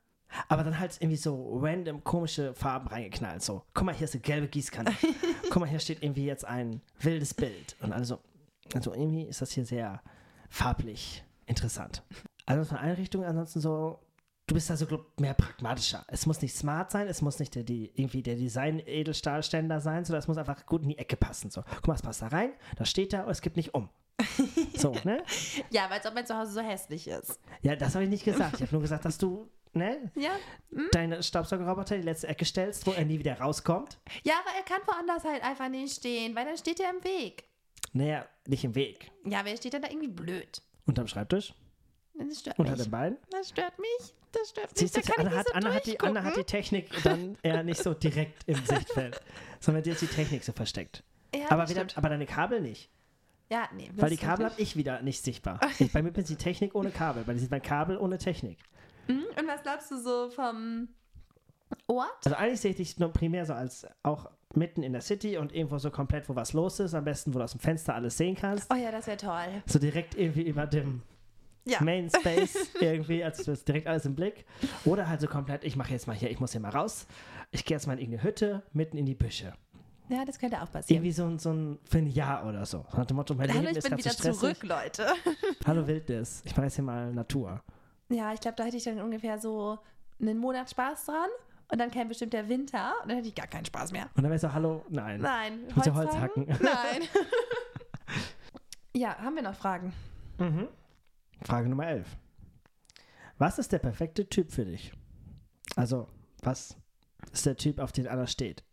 aber 0.47 0.63
dann 0.63 0.79
halt 0.79 0.97
irgendwie 0.99 1.17
so 1.17 1.57
random 1.59 2.03
komische 2.03 2.53
Farben 2.53 2.87
reingeknallt. 2.87 3.41
So, 3.43 3.63
guck 3.73 3.85
mal, 3.85 3.95
hier 3.95 4.05
ist 4.05 4.13
eine 4.13 4.21
gelbe 4.21 4.47
Gießkanne. 4.47 4.91
guck 5.49 5.59
mal, 5.59 5.69
hier 5.69 5.79
steht 5.79 6.03
irgendwie 6.03 6.25
jetzt 6.25 6.45
ein 6.45 6.81
wildes 6.99 7.33
Bild. 7.33 7.75
Und 7.81 7.93
also, 7.93 8.19
also 8.73 8.93
irgendwie 8.93 9.23
ist 9.23 9.41
das 9.41 9.51
hier 9.51 9.65
sehr 9.65 10.01
farblich 10.49 11.23
interessant. 11.45 12.03
Also 12.45 12.65
von 12.65 12.77
Einrichtungen 12.77 13.27
ansonsten 13.27 13.59
so, 13.59 13.99
du 14.47 14.53
bist 14.53 14.71
also 14.71 14.85
glaub, 14.85 15.19
mehr 15.19 15.33
pragmatischer. 15.33 16.05
Es 16.07 16.25
muss 16.25 16.41
nicht 16.41 16.55
smart 16.55 16.91
sein, 16.91 17.07
es 17.07 17.21
muss 17.21 17.39
nicht 17.39 17.55
der, 17.55 17.63
die, 17.63 17.91
irgendwie 17.95 18.23
der 18.23 18.35
Design-Edelstahlständer 18.35 19.81
sein, 19.81 20.05
sondern 20.05 20.19
es 20.19 20.27
muss 20.27 20.37
einfach 20.37 20.65
gut 20.65 20.83
in 20.83 20.89
die 20.89 20.97
Ecke 20.97 21.17
passen. 21.17 21.51
So, 21.51 21.63
guck 21.75 21.87
mal, 21.87 21.95
es 21.95 22.01
passt 22.01 22.21
da 22.21 22.27
rein, 22.27 22.51
da 22.77 22.85
steht 22.85 23.13
da 23.13 23.23
und 23.23 23.31
es 23.31 23.41
gibt 23.41 23.57
nicht 23.57 23.73
um. 23.73 23.89
So, 24.75 24.95
ne? 25.03 25.23
ja, 25.69 25.85
weil 25.85 25.97
als 25.97 26.05
ob 26.05 26.13
mein 26.13 26.25
Zuhause 26.25 26.51
so 26.51 26.61
hässlich 26.61 27.07
ist. 27.07 27.39
Ja, 27.61 27.75
das 27.75 27.95
habe 27.95 28.05
ich 28.05 28.09
nicht 28.09 28.25
gesagt. 28.25 28.55
Ich 28.55 28.61
habe 28.61 28.71
nur 28.71 28.81
gesagt, 28.81 29.05
dass 29.05 29.17
du, 29.17 29.49
ne, 29.73 30.11
Ja? 30.15 30.31
Hm? 30.71 30.89
deine 30.91 31.23
Staubsaugerroboter 31.23 31.95
in 31.95 32.01
die 32.01 32.07
letzte 32.07 32.27
Ecke 32.27 32.45
stellst, 32.45 32.85
wo 32.87 32.91
er 32.91 33.05
nie 33.05 33.19
wieder 33.19 33.39
rauskommt. 33.39 33.99
ja, 34.23 34.33
aber 34.39 34.55
er 34.57 34.63
kann 34.63 34.81
woanders 34.87 35.23
halt 35.23 35.43
einfach 35.43 35.69
nicht 35.69 35.93
stehen, 35.95 36.35
weil 36.35 36.45
dann 36.45 36.57
steht 36.57 36.79
er 36.79 36.89
im 36.89 37.03
Weg. 37.03 37.43
Naja, 37.93 38.25
nicht 38.45 38.63
im 38.63 38.75
Weg. 38.75 39.11
Ja, 39.25 39.41
wer 39.43 39.55
steht 39.57 39.73
denn 39.73 39.81
da 39.81 39.89
irgendwie 39.89 40.09
blöd? 40.09 40.61
Unterm 40.85 41.07
Schreibtisch? 41.07 41.53
Das 42.13 42.39
stört 42.39 42.57
Unter 42.59 42.71
mich. 42.73 42.81
den 42.83 42.91
Beinen? 42.91 43.17
Das 43.29 43.49
stört 43.49 43.77
mich. 43.79 44.13
Das 44.31 44.49
stört 44.49 44.71
mich. 44.71 44.91
Siehst 44.91 44.97
du, 44.97 45.13
Anna, 45.17 45.31
hat, 45.31 45.47
so 45.47 45.53
Anna, 45.53 45.73
hat 45.73 45.85
die, 45.85 45.99
Anna 45.99 46.23
hat 46.23 46.35
die. 46.35 46.43
Technik 46.43 46.89
dann 47.03 47.37
eher 47.43 47.63
nicht 47.63 47.81
so 47.81 47.93
direkt 47.93 48.43
im 48.47 48.63
Sichtfeld, 48.65 49.21
sondern 49.59 49.83
dir 49.83 49.93
ist 49.93 50.01
die 50.01 50.07
Technik 50.07 50.43
so 50.43 50.51
versteckt. 50.51 51.03
Ja, 51.33 51.51
aber, 51.51 51.69
wieder, 51.69 51.85
aber 51.95 52.09
deine 52.09 52.25
Kabel 52.25 52.61
nicht. 52.61 52.89
Ja, 53.49 53.69
nee. 53.73 53.89
Weil 53.95 54.09
die 54.09 54.15
ist 54.15 54.21
Kabel 54.21 54.47
habe 54.47 54.61
ich 54.61 54.75
wieder 54.75 55.01
nicht 55.01 55.23
sichtbar. 55.23 55.59
Ich, 55.79 55.91
bei 55.93 56.01
mir 56.01 56.15
ist 56.17 56.29
die 56.29 56.35
Technik 56.35 56.75
ohne 56.75 56.91
Kabel. 56.91 57.23
Bei 57.23 57.33
dir 57.33 57.39
sieht 57.39 57.51
man 57.51 57.61
Kabel 57.61 57.97
ohne 57.97 58.17
Technik. 58.17 58.57
Mhm. 59.07 59.23
Und 59.39 59.47
was 59.47 59.61
glaubst 59.63 59.91
du 59.91 59.97
so 59.97 60.29
vom 60.29 60.87
Ort? 61.87 62.09
Also 62.25 62.35
eigentlich 62.37 62.61
sehe 62.61 62.71
ich 62.71 62.77
dich 62.77 62.99
nur 62.99 63.09
primär 63.11 63.45
so 63.45 63.53
als 63.53 63.85
auch 64.03 64.29
mitten 64.55 64.83
in 64.83 64.93
der 64.93 65.01
City 65.01 65.37
und 65.37 65.53
irgendwo 65.53 65.77
so 65.77 65.91
komplett, 65.91 66.27
wo 66.29 66.35
was 66.35 66.53
los 66.53 66.79
ist. 66.79 66.93
Am 66.93 67.03
besten, 67.03 67.33
wo 67.33 67.39
du 67.39 67.43
aus 67.43 67.51
dem 67.51 67.59
Fenster 67.59 67.93
alles 67.95 68.17
sehen 68.17 68.35
kannst. 68.35 68.71
Oh 68.71 68.75
ja, 68.75 68.91
das 68.91 69.07
wäre 69.07 69.17
toll. 69.17 69.61
So 69.65 69.77
direkt 69.79 70.15
irgendwie 70.15 70.43
über 70.43 70.65
dem 70.65 71.01
Ja. 71.65 71.81
Main 71.81 72.09
Space 72.15 72.57
irgendwie, 72.79 73.23
als 73.23 73.43
du 73.43 73.51
hast 73.51 73.65
direkt 73.67 73.87
alles 73.87 74.05
im 74.05 74.15
Blick. 74.15 74.45
Oder 74.85 75.07
halt 75.07 75.21
so 75.21 75.27
komplett, 75.27 75.63
ich 75.63 75.75
mache 75.75 75.91
jetzt 75.91 76.07
mal 76.07 76.15
hier, 76.15 76.31
ich 76.31 76.39
muss 76.39 76.53
hier 76.53 76.61
mal 76.61 76.69
raus. 76.71 77.05
Ich 77.51 77.65
gehe 77.65 77.75
jetzt 77.75 77.85
mal 77.87 77.93
in 77.93 77.99
irgendeine 77.99 78.23
Hütte, 78.23 78.63
mitten 78.73 78.97
in 78.97 79.05
die 79.05 79.15
Büsche. 79.15 79.53
Ja, 80.09 80.23
das 80.23 80.39
könnte 80.39 80.61
auch 80.61 80.71
passieren. 80.71 81.03
Irgendwie 81.03 81.11
so, 81.11 81.25
ein- 81.25 81.37
so 81.37 81.51
ein, 81.51 81.79
für 81.83 81.97
ein 81.97 82.07
Jahr 82.07 82.47
oder 82.47 82.65
so. 82.65 82.85
Nach 82.95 83.05
dem 83.05 83.17
Motto, 83.17 83.35
mein 83.35 83.49
Hallo, 83.49 83.59
Leben 83.59 83.71
ich 83.71 83.77
ist 83.79 83.89
bin 83.89 83.97
wieder 83.97 84.11
so 84.11 84.31
zurück, 84.31 84.63
Leute. 84.63 85.05
Hallo 85.65 85.85
Wildnis, 85.85 86.41
ich 86.45 86.55
mache 86.55 86.67
jetzt 86.67 86.75
hier 86.75 86.85
mal 86.85 87.11
Natur. 87.13 87.61
Ja, 88.09 88.33
ich 88.33 88.39
glaube, 88.39 88.55
da 88.55 88.63
hätte 88.63 88.77
ich 88.77 88.83
dann 88.83 89.01
ungefähr 89.01 89.39
so 89.39 89.79
einen 90.19 90.37
Monat 90.37 90.69
Spaß 90.69 91.05
dran. 91.05 91.29
Und 91.69 91.79
dann 91.79 91.91
käme 91.91 92.05
bestimmt 92.05 92.31
der 92.31 92.47
Winter 92.47 92.93
und 93.03 93.09
dann 93.09 93.17
hätte 93.17 93.27
ich 93.27 93.35
gar 93.35 93.47
keinen 93.47 93.65
Spaß 93.65 93.91
mehr. 93.91 94.09
Und 94.15 94.23
dann 94.23 94.31
wäre 94.31 94.39
so, 94.39 94.53
hallo, 94.53 94.85
nein. 94.87 95.19
Nein. 95.19 95.59
Willst 95.73 95.87
du 95.87 95.93
Holz 95.95 96.15
hacken? 96.15 96.45
Nein. 96.61 97.01
ja, 98.93 99.17
haben 99.17 99.35
wir 99.35 99.41
noch 99.43 99.53
Fragen? 99.55 99.91
Mhm. 100.37 100.69
Frage 101.43 101.67
Nummer 101.67 101.87
11. 101.87 102.07
Was 103.37 103.59
ist 103.59 103.73
der 103.73 103.79
perfekte 103.79 104.29
Typ 104.29 104.51
für 104.51 104.63
dich? 104.63 104.93
Also, 105.75 106.07
was 106.41 106.77
ist 107.33 107.45
der 107.45 107.57
Typ, 107.57 107.79
auf 107.79 107.91
den 107.91 108.07
Anna 108.07 108.27
steht? 108.27 108.63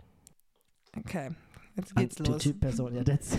Okay, 0.96 1.30
jetzt 1.74 1.96
An- 1.96 2.02
geht's 2.04 2.14
der 2.14 2.26
los. 2.26 2.42
Typ 2.42 2.60
Person, 2.60 2.94
ja, 2.94 3.02
das. 3.04 3.38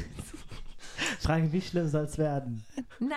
Frage, 1.19 1.51
wie 1.51 1.61
schlimm 1.61 1.87
soll 1.87 2.05
es 2.05 2.17
werden? 2.17 2.65
Nein, 2.99 3.09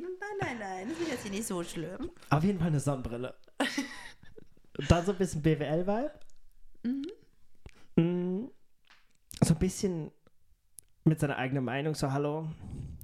nein, 0.00 0.36
nein, 0.40 0.58
nein. 0.58 0.88
Das 0.88 0.98
ist 1.00 1.08
jetzt 1.10 1.22
hier 1.22 1.30
nicht 1.30 1.46
so 1.46 1.62
schlimm. 1.62 2.10
Auf 2.30 2.44
jeden 2.44 2.58
Fall 2.58 2.68
eine 2.68 2.80
Sonnenbrille. 2.80 3.34
Dann 4.88 5.04
so 5.04 5.12
ein 5.12 5.18
bisschen 5.18 5.42
BWL-Vibe. 5.42 6.12
Mhm. 6.84 7.04
Mm, 7.96 8.50
So 9.42 9.54
ein 9.54 9.58
bisschen 9.58 10.10
mit 11.04 11.18
seiner 11.20 11.36
eigenen 11.36 11.64
Meinung, 11.64 11.94
so 11.94 12.10
hallo. 12.12 12.48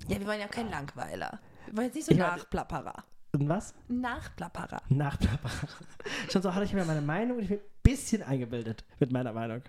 Ja, 0.09 0.19
wir 0.21 0.27
wollen 0.27 0.41
ja 0.41 0.49
keinen 0.49 0.71
Langweiler. 0.71 1.41
Wir 1.67 1.77
wollen 1.77 1.87
jetzt 1.87 1.95
nicht 1.97 2.07
so 2.07 2.13
Ich 2.13 2.19
Nachplapperer. 2.19 3.05
Und 3.33 3.49
was? 3.49 3.75
Nachplapperer. 3.89 4.81
Nachplapper. 4.91 5.51
Schon 6.31 6.43
so, 6.43 6.55
hallo, 6.55 6.65
ich 6.65 6.71
habe 6.71 6.81
ja 6.81 6.85
meine 6.87 7.01
Meinung 7.01 7.39
und 7.39 7.43
ich 7.45 7.49
bin 7.49 7.59
ein 7.59 7.65
bisschen 7.83 8.23
eingebildet 8.23 8.85
mit 9.01 9.11
meiner 9.11 9.33
Meinung. 9.33 9.63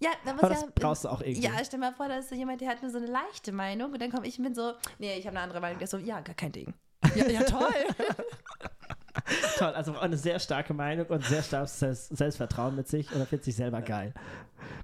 Ja, 0.00 0.10
da 0.24 0.32
muss 0.32 0.42
Aber 0.42 0.54
das 0.54 0.62
ja. 0.62 0.68
brauchst 0.74 1.04
du 1.04 1.08
auch 1.08 1.20
irgendwie. 1.20 1.42
Ja, 1.42 1.52
stell 1.64 1.80
mal 1.80 1.92
vor, 1.92 2.08
da 2.08 2.18
ist 2.18 2.28
so 2.28 2.34
jemand, 2.34 2.60
der 2.60 2.68
hat 2.68 2.82
nur 2.82 2.90
so 2.90 2.98
eine 2.98 3.06
leichte 3.06 3.52
Meinung 3.52 3.92
und 3.92 4.00
dann 4.00 4.10
komme 4.10 4.26
ich 4.26 4.38
und 4.38 4.44
bin 4.44 4.54
so, 4.54 4.74
nee, 4.98 5.18
ich 5.18 5.26
habe 5.26 5.36
eine 5.36 5.40
andere 5.40 5.60
Meinung. 5.60 5.78
Der 5.78 5.84
ist 5.84 5.90
so, 5.90 5.98
ja, 5.98 6.20
gar 6.20 6.34
kein 6.34 6.52
Ding. 6.52 6.72
Ja, 7.14 7.26
ja 7.26 7.42
toll. 7.42 7.64
Toll, 9.58 9.72
also 9.72 9.98
eine 9.98 10.16
sehr 10.16 10.38
starke 10.38 10.72
Meinung 10.72 11.06
und 11.06 11.24
sehr 11.24 11.42
starkes 11.42 11.78
Selbst 11.78 12.16
Selbstvertrauen 12.16 12.76
mit 12.76 12.88
sich 12.88 13.12
und 13.12 13.18
er 13.18 13.26
findet 13.26 13.44
sich 13.44 13.56
selber 13.56 13.82
geil. 13.82 14.14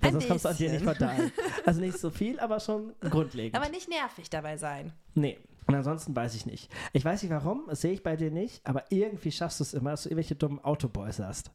Weil 0.00 0.12
sonst 0.12 0.28
kommst 0.28 0.44
du 0.44 0.48
an 0.48 0.56
dir 0.56 0.70
nicht 0.70 0.84
vorbei. 0.84 1.30
Also 1.64 1.80
nicht 1.80 1.98
so 1.98 2.10
viel, 2.10 2.38
aber 2.40 2.60
schon 2.60 2.94
grundlegend. 3.00 3.56
Aber 3.56 3.70
nicht 3.70 3.88
nervig 3.88 4.28
dabei 4.28 4.56
sein. 4.56 4.92
nee. 5.14 5.38
Und 5.66 5.74
ansonsten 5.74 6.14
weiß 6.14 6.34
ich 6.34 6.44
nicht. 6.44 6.70
Ich 6.92 7.06
weiß 7.06 7.22
nicht 7.22 7.32
warum, 7.32 7.64
sehe 7.70 7.92
ich 7.92 8.02
bei 8.02 8.16
dir 8.16 8.30
nicht, 8.30 8.60
aber 8.66 8.84
irgendwie 8.90 9.32
schaffst 9.32 9.60
du 9.60 9.64
es 9.64 9.72
immer, 9.72 9.92
dass 9.92 10.02
du 10.02 10.10
irgendwelche 10.10 10.34
dummen 10.34 10.62
Autoboys 10.62 11.18
hast. 11.20 11.52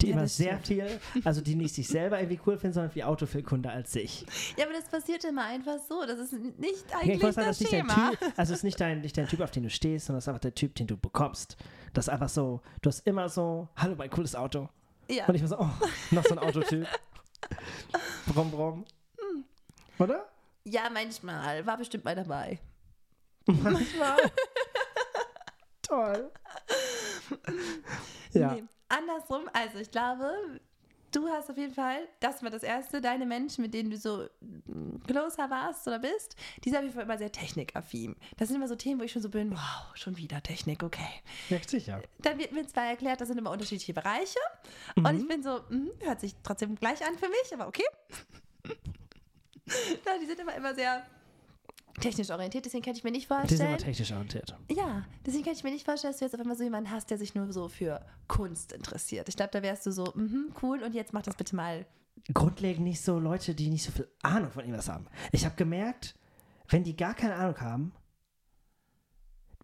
Die 0.00 0.06
Ja, 0.08 0.12
immer 0.12 0.26
sehr 0.28 0.60
stimmt. 0.62 0.66
viel, 0.66 1.00
also 1.24 1.40
die 1.40 1.54
nicht 1.54 1.74
sich 1.74 1.88
selber 1.88 2.18
irgendwie 2.20 2.40
cool 2.46 2.56
finden, 2.58 2.74
sondern 2.74 2.90
viel 2.92 3.02
Auto 3.02 3.26
viel 3.26 3.42
Kunde 3.42 3.70
als 3.70 3.92
sich. 3.92 4.24
Ja, 4.56 4.64
aber 4.66 4.74
das 4.74 4.84
passiert 4.84 5.24
immer 5.24 5.44
einfach 5.44 5.78
so. 5.88 6.04
Das 6.06 6.18
ist 6.18 6.32
nicht 6.32 6.84
Ja, 6.90 6.98
eigentlich 6.98 7.20
sagen, 7.20 7.34
das 7.46 7.58
das 7.58 7.60
nicht 7.60 7.70
Thema. 7.70 7.94
dein 7.94 8.10
Typ, 8.18 8.38
also 8.38 8.52
es 8.52 8.58
ist 8.58 8.64
nicht 8.64 8.80
dein, 8.80 9.00
nicht 9.00 9.16
dein 9.18 9.28
Typ, 9.28 9.40
auf 9.40 9.50
den 9.50 9.62
du 9.64 9.70
stehst, 9.70 10.06
sondern 10.06 10.18
es 10.18 10.24
ist 10.24 10.28
einfach 10.28 10.40
der 10.40 10.54
Typ, 10.54 10.74
den 10.74 10.86
du 10.86 10.96
bekommst. 10.96 11.56
Das 11.92 12.06
ist 12.06 12.08
einfach 12.08 12.28
so, 12.28 12.60
du 12.80 12.88
hast 12.88 13.06
immer 13.06 13.28
so, 13.28 13.68
hallo, 13.76 13.94
mein 13.96 14.10
cooles 14.10 14.34
Auto. 14.34 14.68
Ja. 15.08 15.26
Und 15.26 15.34
ich 15.34 15.42
war 15.42 15.48
so, 15.48 15.58
oh, 15.58 15.70
noch 16.14 16.24
so 16.24 16.30
ein 16.34 16.38
Autotyp. 16.38 16.86
brumm, 18.26 18.50
brumm. 18.50 18.84
Hm. 19.18 19.44
Oder? 19.98 20.26
ja, 20.64 20.82
manchmal. 20.92 21.66
War 21.66 21.76
bestimmt 21.76 22.04
mal 22.04 22.14
dabei. 22.14 22.58
Manchmal. 23.46 24.16
Toll. 25.82 26.30
Ja. 28.32 28.54
Nee, 28.54 28.64
andersrum, 28.92 29.48
also 29.52 29.78
ich 29.78 29.90
glaube, 29.90 30.60
du 31.12 31.28
hast 31.28 31.50
auf 31.50 31.56
jeden 31.56 31.74
Fall, 31.74 32.08
das 32.20 32.42
war 32.42 32.50
das 32.50 32.62
Erste, 32.62 33.00
deine 33.00 33.26
Menschen, 33.26 33.62
mit 33.62 33.74
denen 33.74 33.90
du 33.90 33.96
so 33.96 34.28
mm, 34.40 34.98
closer 35.06 35.50
warst 35.50 35.86
oder 35.86 35.98
bist, 35.98 36.36
die 36.64 36.70
sind 36.70 36.78
auf 36.78 36.82
jeden 36.84 36.94
Fall 36.94 37.04
immer 37.04 37.18
sehr 37.18 37.32
technikaffin. 37.32 38.16
Das 38.36 38.48
sind 38.48 38.56
immer 38.56 38.68
so 38.68 38.76
Themen, 38.76 39.00
wo 39.00 39.04
ich 39.04 39.12
schon 39.12 39.22
so 39.22 39.28
bin, 39.28 39.52
wow, 39.52 39.94
schon 39.94 40.16
wieder 40.16 40.42
Technik, 40.42 40.82
okay. 40.82 41.22
Ja, 41.48 41.58
sicher. 41.66 42.02
Dann 42.20 42.38
wird 42.38 42.52
mir 42.52 42.66
zwar 42.66 42.84
erklärt, 42.84 43.20
das 43.20 43.28
sind 43.28 43.38
immer 43.38 43.50
unterschiedliche 43.50 43.94
Bereiche 43.94 44.38
Mhm. 44.96 45.06
und 45.06 45.20
ich 45.20 45.28
bin 45.28 45.42
so, 45.42 45.60
mm, 45.68 45.90
hört 46.00 46.20
sich 46.20 46.34
trotzdem 46.42 46.76
gleich 46.76 47.04
an 47.06 47.16
für 47.18 47.28
mich, 47.28 47.52
aber 47.52 47.68
okay. 47.68 47.84
die 50.20 50.26
sind 50.26 50.40
immer, 50.40 50.54
immer 50.54 50.74
sehr 50.74 51.04
technisch 52.00 52.30
orientiert, 52.30 52.64
deswegen 52.64 52.84
kann 52.84 52.94
ich 52.94 53.04
mir 53.04 53.10
nicht 53.10 53.28
Die 53.30 53.34
sind 53.34 53.60
immer 53.60 53.68
vorstellen. 53.70 53.78
technisch 53.78 54.12
orientiert. 54.12 54.56
Ja, 54.70 55.04
deswegen 55.26 55.44
kann 55.44 55.52
ich 55.52 55.64
mir 55.64 55.70
nicht 55.70 55.84
vorstellen, 55.84 56.12
dass 56.12 56.18
du 56.18 56.24
jetzt 56.24 56.34
auf 56.34 56.40
einmal 56.40 56.56
so 56.56 56.64
jemanden 56.64 56.90
hast, 56.90 57.10
der 57.10 57.18
sich 57.18 57.34
nur 57.34 57.52
so 57.52 57.68
für 57.68 58.04
Kunst 58.28 58.72
interessiert. 58.72 59.28
Ich 59.28 59.36
glaube, 59.36 59.50
da 59.52 59.62
wärst 59.62 59.86
du 59.86 59.92
so, 59.92 60.12
mhm, 60.14 60.52
cool, 60.62 60.82
und 60.82 60.94
jetzt 60.94 61.12
mach 61.12 61.22
das 61.22 61.36
bitte 61.36 61.54
mal. 61.56 61.86
Grundlegend 62.34 62.84
nicht 62.84 63.00
so 63.00 63.18
Leute, 63.18 63.54
die 63.54 63.68
nicht 63.70 63.84
so 63.84 63.90
viel 63.92 64.08
Ahnung 64.22 64.50
von 64.50 64.62
irgendwas 64.64 64.88
haben. 64.88 65.06
Ich 65.32 65.44
habe 65.44 65.56
gemerkt, 65.56 66.14
wenn 66.68 66.84
die 66.84 66.96
gar 66.96 67.14
keine 67.14 67.34
Ahnung 67.34 67.60
haben, 67.60 67.92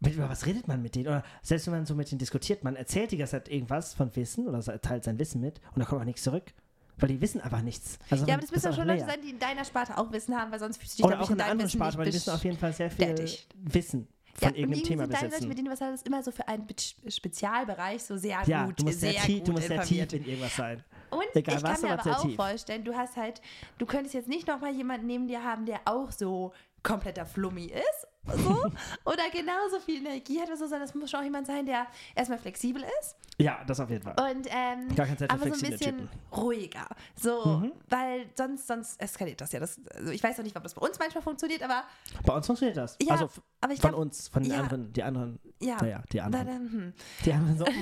mit, 0.01 0.15
über 0.15 0.29
was 0.29 0.47
redet 0.47 0.69
man 0.69 0.81
mit 0.81 0.95
denen? 0.95 1.09
Oder 1.09 1.25
selbst 1.43 1.67
wenn 1.67 1.75
man 1.75 1.87
so 1.87 1.95
mit 1.95 2.11
denen 2.11 2.19
diskutiert, 2.21 2.63
man 2.65 2.77
erzählt 2.77 3.11
die 3.11 3.17
ganze 3.17 3.33
Zeit 3.33 3.49
irgendwas 3.49 3.95
von 3.95 4.15
Wissen 4.15 4.47
oder 4.47 4.61
teilt 4.81 5.05
sein 5.05 5.19
Wissen 5.19 5.41
mit 5.41 5.61
und 5.75 5.81
da 5.81 5.85
kommt 5.87 6.01
auch 6.01 6.07
nichts 6.07 6.23
zurück. 6.23 6.53
Weil 7.01 7.09
die 7.11 7.21
wissen 7.21 7.41
einfach 7.41 7.63
nichts. 7.63 7.99
Also 8.11 8.27
Ja, 8.27 8.35
aber 8.35 8.41
das 8.43 8.51
müssen 8.51 8.67
ist 8.67 8.73
auch 8.73 8.77
schon 8.77 8.87
Leute 8.89 9.05
sein, 9.05 9.21
die 9.23 9.31
in 9.31 9.39
deiner 9.39 9.65
Sparte 9.65 9.97
auch 9.99 10.11
Wissen 10.13 10.37
haben, 10.37 10.51
weil 10.51 10.59
sonst 10.59 10.79
fühlst 10.79 10.95
du 10.99 11.03
dich, 11.03 11.07
Oder 11.07 11.21
auch 11.21 11.31
in 11.31 11.37
deinem 11.39 11.43
einer 11.45 11.51
anderen 11.53 11.71
Sparte, 11.71 11.99
weil 11.99 12.07
die 12.07 12.15
wissen 12.15 12.31
auf 12.31 12.45
jeden 12.45 12.59
Fall 12.59 12.73
sehr 12.73 12.91
viel 12.91 13.07
bestätigt. 13.07 13.49
Wissen 13.55 14.09
Ja, 14.41 14.49
von 14.49 14.49
und 14.51 14.55
irgendeinem 14.57 14.83
Thema 14.85 15.03
sind 15.05 15.13
deine 15.15 15.23
Leute, 15.25 15.31
besitzen. 15.31 15.49
mit 15.49 15.59
denen 15.59 15.71
was 15.71 15.81
hast, 15.81 16.07
immer 16.07 16.23
so 16.23 16.31
für 16.33 16.49
einen 16.49 16.67
Be- 16.67 16.75
Spezialbereich 17.11 18.03
so 18.03 18.17
sehr 18.17 18.41
Ja, 18.47 18.67
gut, 18.67 18.81
du 18.81 18.85
musst 18.85 19.01
sehr, 19.01 19.13
tief, 19.15 19.39
gut 19.39 19.49
du 19.49 19.53
musst 19.53 19.69
sehr 19.69 19.83
tief 19.83 20.13
in 20.13 20.25
irgendwas 20.25 20.57
sein. 20.57 20.83
Und 21.11 21.23
Egal 21.35 21.57
ich 21.59 21.63
was, 21.63 21.73
kann 21.81 21.89
mir 21.89 21.95
aber 21.95 22.03
sehr 22.03 22.19
auch 22.19 22.23
tief. 22.27 22.37
vorstellen, 22.37 22.85
du 22.85 22.95
hast 22.97 23.17
halt, 23.17 23.41
du 23.79 23.87
könntest 23.87 24.15
jetzt 24.15 24.29
nicht 24.29 24.47
nochmal 24.49 24.75
jemanden 24.75 25.07
neben 25.07 25.29
dir 25.29 25.43
haben, 25.45 25.67
der 25.67 25.81
auch 25.85 26.11
so 26.13 26.53
kompletter 26.83 27.27
Flummi 27.27 27.67
ist, 27.67 28.07
so, 28.37 28.71
oder 29.05 29.23
genauso 29.33 29.81
viel 29.81 29.99
Energie 30.05 30.41
hat, 30.41 30.49
oder 30.49 30.57
so, 30.57 30.65
sondern 30.67 30.83
das 30.83 30.95
muss 30.95 31.11
schon 31.11 31.21
auch 31.21 31.25
jemand 31.25 31.47
sein, 31.47 31.65
der 31.67 31.87
erstmal 32.15 32.39
flexibel 32.39 32.83
ist 33.01 33.17
Ja, 33.39 33.63
das 33.67 33.81
auf 33.81 33.91
jeden 33.91 34.03
Fall. 34.03 34.15
und 34.31 34.47
ähm, 34.51 34.95
Gar 34.95 35.07
keine 35.07 35.17
Zeit 35.19 35.31
aber 35.31 35.45
so 35.55 35.65
ein 35.65 35.71
bisschen 35.71 35.97
Typen. 35.99 36.09
ruhiger, 36.37 36.87
so, 37.15 37.45
Mhm. 37.47 37.73
weil 37.89 38.27
sonst, 38.37 38.67
sonst 38.67 39.01
eskaliert 39.01 39.41
das 39.41 39.53
ja. 39.53 39.61
Das, 39.61 39.81
also 39.95 40.11
ich 40.13 40.23
weiß 40.23 40.37
noch 40.39 40.45
nicht, 40.45 40.57
ob 40.57 40.63
das 40.63 40.75
bei 40.75 40.87
uns 40.87 40.99
manchmal 40.99 41.23
funktioniert, 41.23 41.63
aber 41.63 41.85
Bei 42.25 42.35
uns 42.35 42.47
funktioniert 42.47 42.77
das. 42.77 42.97
Ja, 43.03 43.13
also 43.15 43.29
aber 43.61 43.73
ich 43.73 43.81
von 43.81 43.91
glaube, 43.91 44.03
uns, 44.05 44.29
von 44.29 44.43
den 44.43 44.53
ja. 44.53 44.61
anderen, 44.61 44.93
die 44.93 45.03
anderen, 45.03 45.39
ja, 45.61 45.77
naja, 45.81 46.03
die 46.13 46.21
anderen. 46.21 46.47
da, 46.47 46.53
hm. 46.53 46.93
Die 47.25 47.33
anderen 47.33 47.59
so, 47.59 47.65
die 47.67 47.73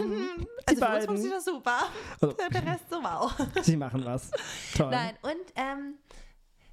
also 0.67 0.85
für 0.87 0.93
uns 0.97 1.05
funktioniert 1.07 1.37
das 1.37 1.45
super, 1.45 1.79
Also- 2.21 2.37
der 2.53 2.67
Rest 2.73 2.85
so 2.91 2.97
wow. 3.03 3.35
sie 3.63 3.77
machen 3.77 4.05
was. 4.05 4.31
Toll. 4.77 4.91
Nein, 4.91 5.15
und 5.23 5.53
ähm, 5.57 5.95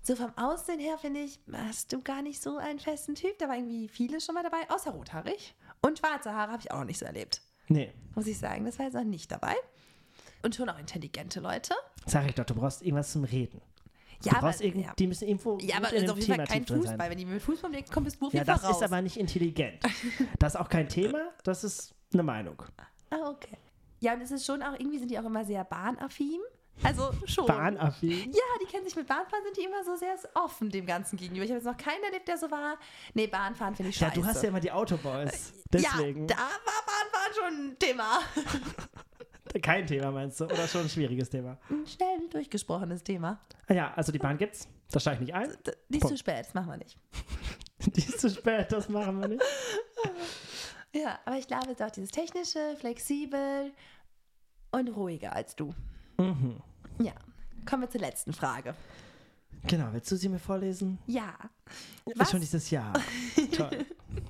so 0.03 0.15
vom 0.15 0.37
Aussehen 0.37 0.79
her 0.79 0.97
finde 0.97 1.21
ich, 1.21 1.39
hast 1.51 1.91
du 1.93 2.01
gar 2.01 2.21
nicht 2.21 2.41
so 2.41 2.57
einen 2.57 2.79
festen 2.79 3.15
Typ. 3.15 3.37
Da 3.39 3.47
war 3.47 3.55
irgendwie 3.55 3.87
vieles 3.87 4.25
schon 4.25 4.35
mal 4.35 4.43
dabei, 4.43 4.69
außer 4.69 4.91
rothaarig. 4.91 5.55
Und 5.81 5.99
schwarze 5.99 6.33
Haare 6.33 6.51
habe 6.51 6.61
ich 6.61 6.71
auch 6.71 6.79
noch 6.79 6.85
nicht 6.85 6.99
so 6.99 7.05
erlebt, 7.05 7.41
Nee, 7.69 7.93
muss 8.13 8.27
ich 8.27 8.37
sagen. 8.37 8.65
Das 8.65 8.77
war 8.77 8.85
jetzt 8.85 8.95
noch 8.95 9.03
nicht 9.05 9.31
dabei. 9.31 9.55
Und 10.43 10.53
schon 10.55 10.69
auch 10.69 10.77
intelligente 10.77 11.39
Leute. 11.39 11.73
sag 12.05 12.27
ich 12.27 12.35
doch, 12.35 12.43
du 12.45 12.53
brauchst 12.55 12.81
irgendwas 12.81 13.11
zum 13.13 13.23
Reden. 13.23 13.61
Ja, 14.23 14.37
aber, 14.37 14.53
ja. 14.63 14.93
die 14.93 15.07
müssen 15.07 15.27
irgendwo 15.27 15.57
ja, 15.59 15.77
aber 15.77 15.87
das 15.87 16.03
ist 16.03 16.09
auf 16.09 16.17
jeden 16.17 16.35
Fall 16.35 16.47
kein 16.47 16.65
Fußball. 16.65 16.97
sein. 16.97 17.09
Wenn 17.09 17.17
die 17.17 17.25
mit 17.25 17.41
Fußball 17.41 17.71
kommen, 17.91 18.05
bist 18.05 18.21
du 18.21 18.27
auf 18.27 18.33
Ja, 18.33 18.43
das 18.43 18.63
raus. 18.63 18.77
ist 18.77 18.83
aber 18.83 19.01
nicht 19.01 19.17
intelligent. 19.17 19.79
Das 20.39 20.55
ist 20.55 20.59
auch 20.59 20.69
kein 20.69 20.87
Thema, 20.87 21.31
das 21.43 21.63
ist 21.63 21.93
eine 22.13 22.23
Meinung. 22.23 22.61
ah, 23.09 23.29
okay. 23.29 23.57
Ja, 23.99 24.13
und 24.13 24.21
es 24.21 24.31
ist 24.31 24.45
schon 24.45 24.61
auch, 24.61 24.73
irgendwie 24.73 24.99
sind 24.99 25.11
die 25.11 25.17
auch 25.19 25.23
immer 25.25 25.45
sehr 25.45 25.63
bahnaffin. 25.63 26.39
Also 26.81 27.12
schon. 27.25 27.45
Bahnaffin. 27.45 28.31
Ja, 28.31 28.39
die 28.62 28.65
kennen 28.65 28.83
sich 28.86 28.95
mit 28.95 29.07
Bahnfahren, 29.07 29.43
sind 29.45 29.57
die 29.57 29.62
immer 29.63 29.83
so 29.83 29.95
sehr 29.95 30.15
offen 30.33 30.69
dem 30.69 30.86
Ganzen 30.86 31.17
gegenüber. 31.17 31.45
Ich 31.45 31.51
habe 31.51 31.59
jetzt 31.59 31.65
noch 31.67 31.77
keinen 31.77 32.03
erlebt, 32.03 32.27
der 32.27 32.38
so 32.38 32.49
war. 32.49 32.77
Nee, 33.13 33.27
Bahnfahren 33.27 33.75
finde 33.75 33.91
ich 33.91 33.99
Ja, 33.99 34.07
scheiße. 34.07 34.19
du 34.19 34.25
hast 34.25 34.41
ja 34.43 34.49
immer 34.49 34.59
die 34.59 34.71
Autoboys. 34.71 35.53
Deswegen. 35.71 36.27
Ja, 36.27 36.36
da 36.36 36.41
war 36.41 36.83
Bahnfahren 36.86 37.33
schon 37.36 37.65
ein 37.69 37.79
Thema. 37.79 38.19
Kein 39.62 39.86
Thema 39.86 40.12
meinst 40.12 40.39
du? 40.39 40.45
Oder 40.45 40.67
schon 40.67 40.81
ein 40.81 40.89
schwieriges 40.89 41.29
Thema? 41.29 41.57
Ein 41.69 41.86
schnell 41.86 42.27
durchgesprochenes 42.29 43.03
Thema. 43.03 43.39
Ah 43.67 43.73
Ja, 43.73 43.93
also 43.93 44.12
die 44.12 44.17
Bahn 44.19 44.37
gibt's. 44.37 44.67
Das 44.89 45.04
steige 45.04 45.17
ich 45.21 45.27
nicht 45.27 45.35
ein. 45.35 45.50
D- 45.65 45.71
Nicht 45.89 46.02
Punkt. 46.02 46.08
zu 46.17 46.17
spät, 46.17 46.45
das 46.48 46.54
machen 46.56 46.69
wir 46.69 46.77
nicht. 46.77 46.98
Die 47.85 48.02
ist 48.02 48.19
zu 48.19 48.29
spät, 48.29 48.71
das 48.71 48.89
machen 48.89 49.19
wir 49.21 49.27
nicht. 49.27 49.43
Ja, 50.93 51.19
aber 51.25 51.37
ich 51.37 51.48
glaube, 51.48 51.65
es 51.67 51.73
ist 51.79 51.81
auch 51.83 51.91
dieses 51.91 52.10
technische, 52.12 52.75
flexibel 52.79 53.71
und 54.71 54.87
ruhiger 54.89 55.33
als 55.35 55.56
du. 55.56 55.73
Mhm. 56.24 56.62
Ja. 57.00 57.13
Kommen 57.65 57.84
wir 57.84 57.90
zur 57.90 58.02
letzten 58.02 58.34
Frage. 58.34 58.76
Genau, 59.67 59.88
willst 59.94 60.12
du 60.12 60.17
sie 60.17 60.28
mir 60.28 60.40
vorlesen? 60.40 61.00
Ja. 61.08 61.34
Ist 62.06 62.19
Was? 62.19 62.32
schon 62.32 62.42
dieses 62.42 62.69
Jahr. 62.69 62.94
Toll. 63.56 63.86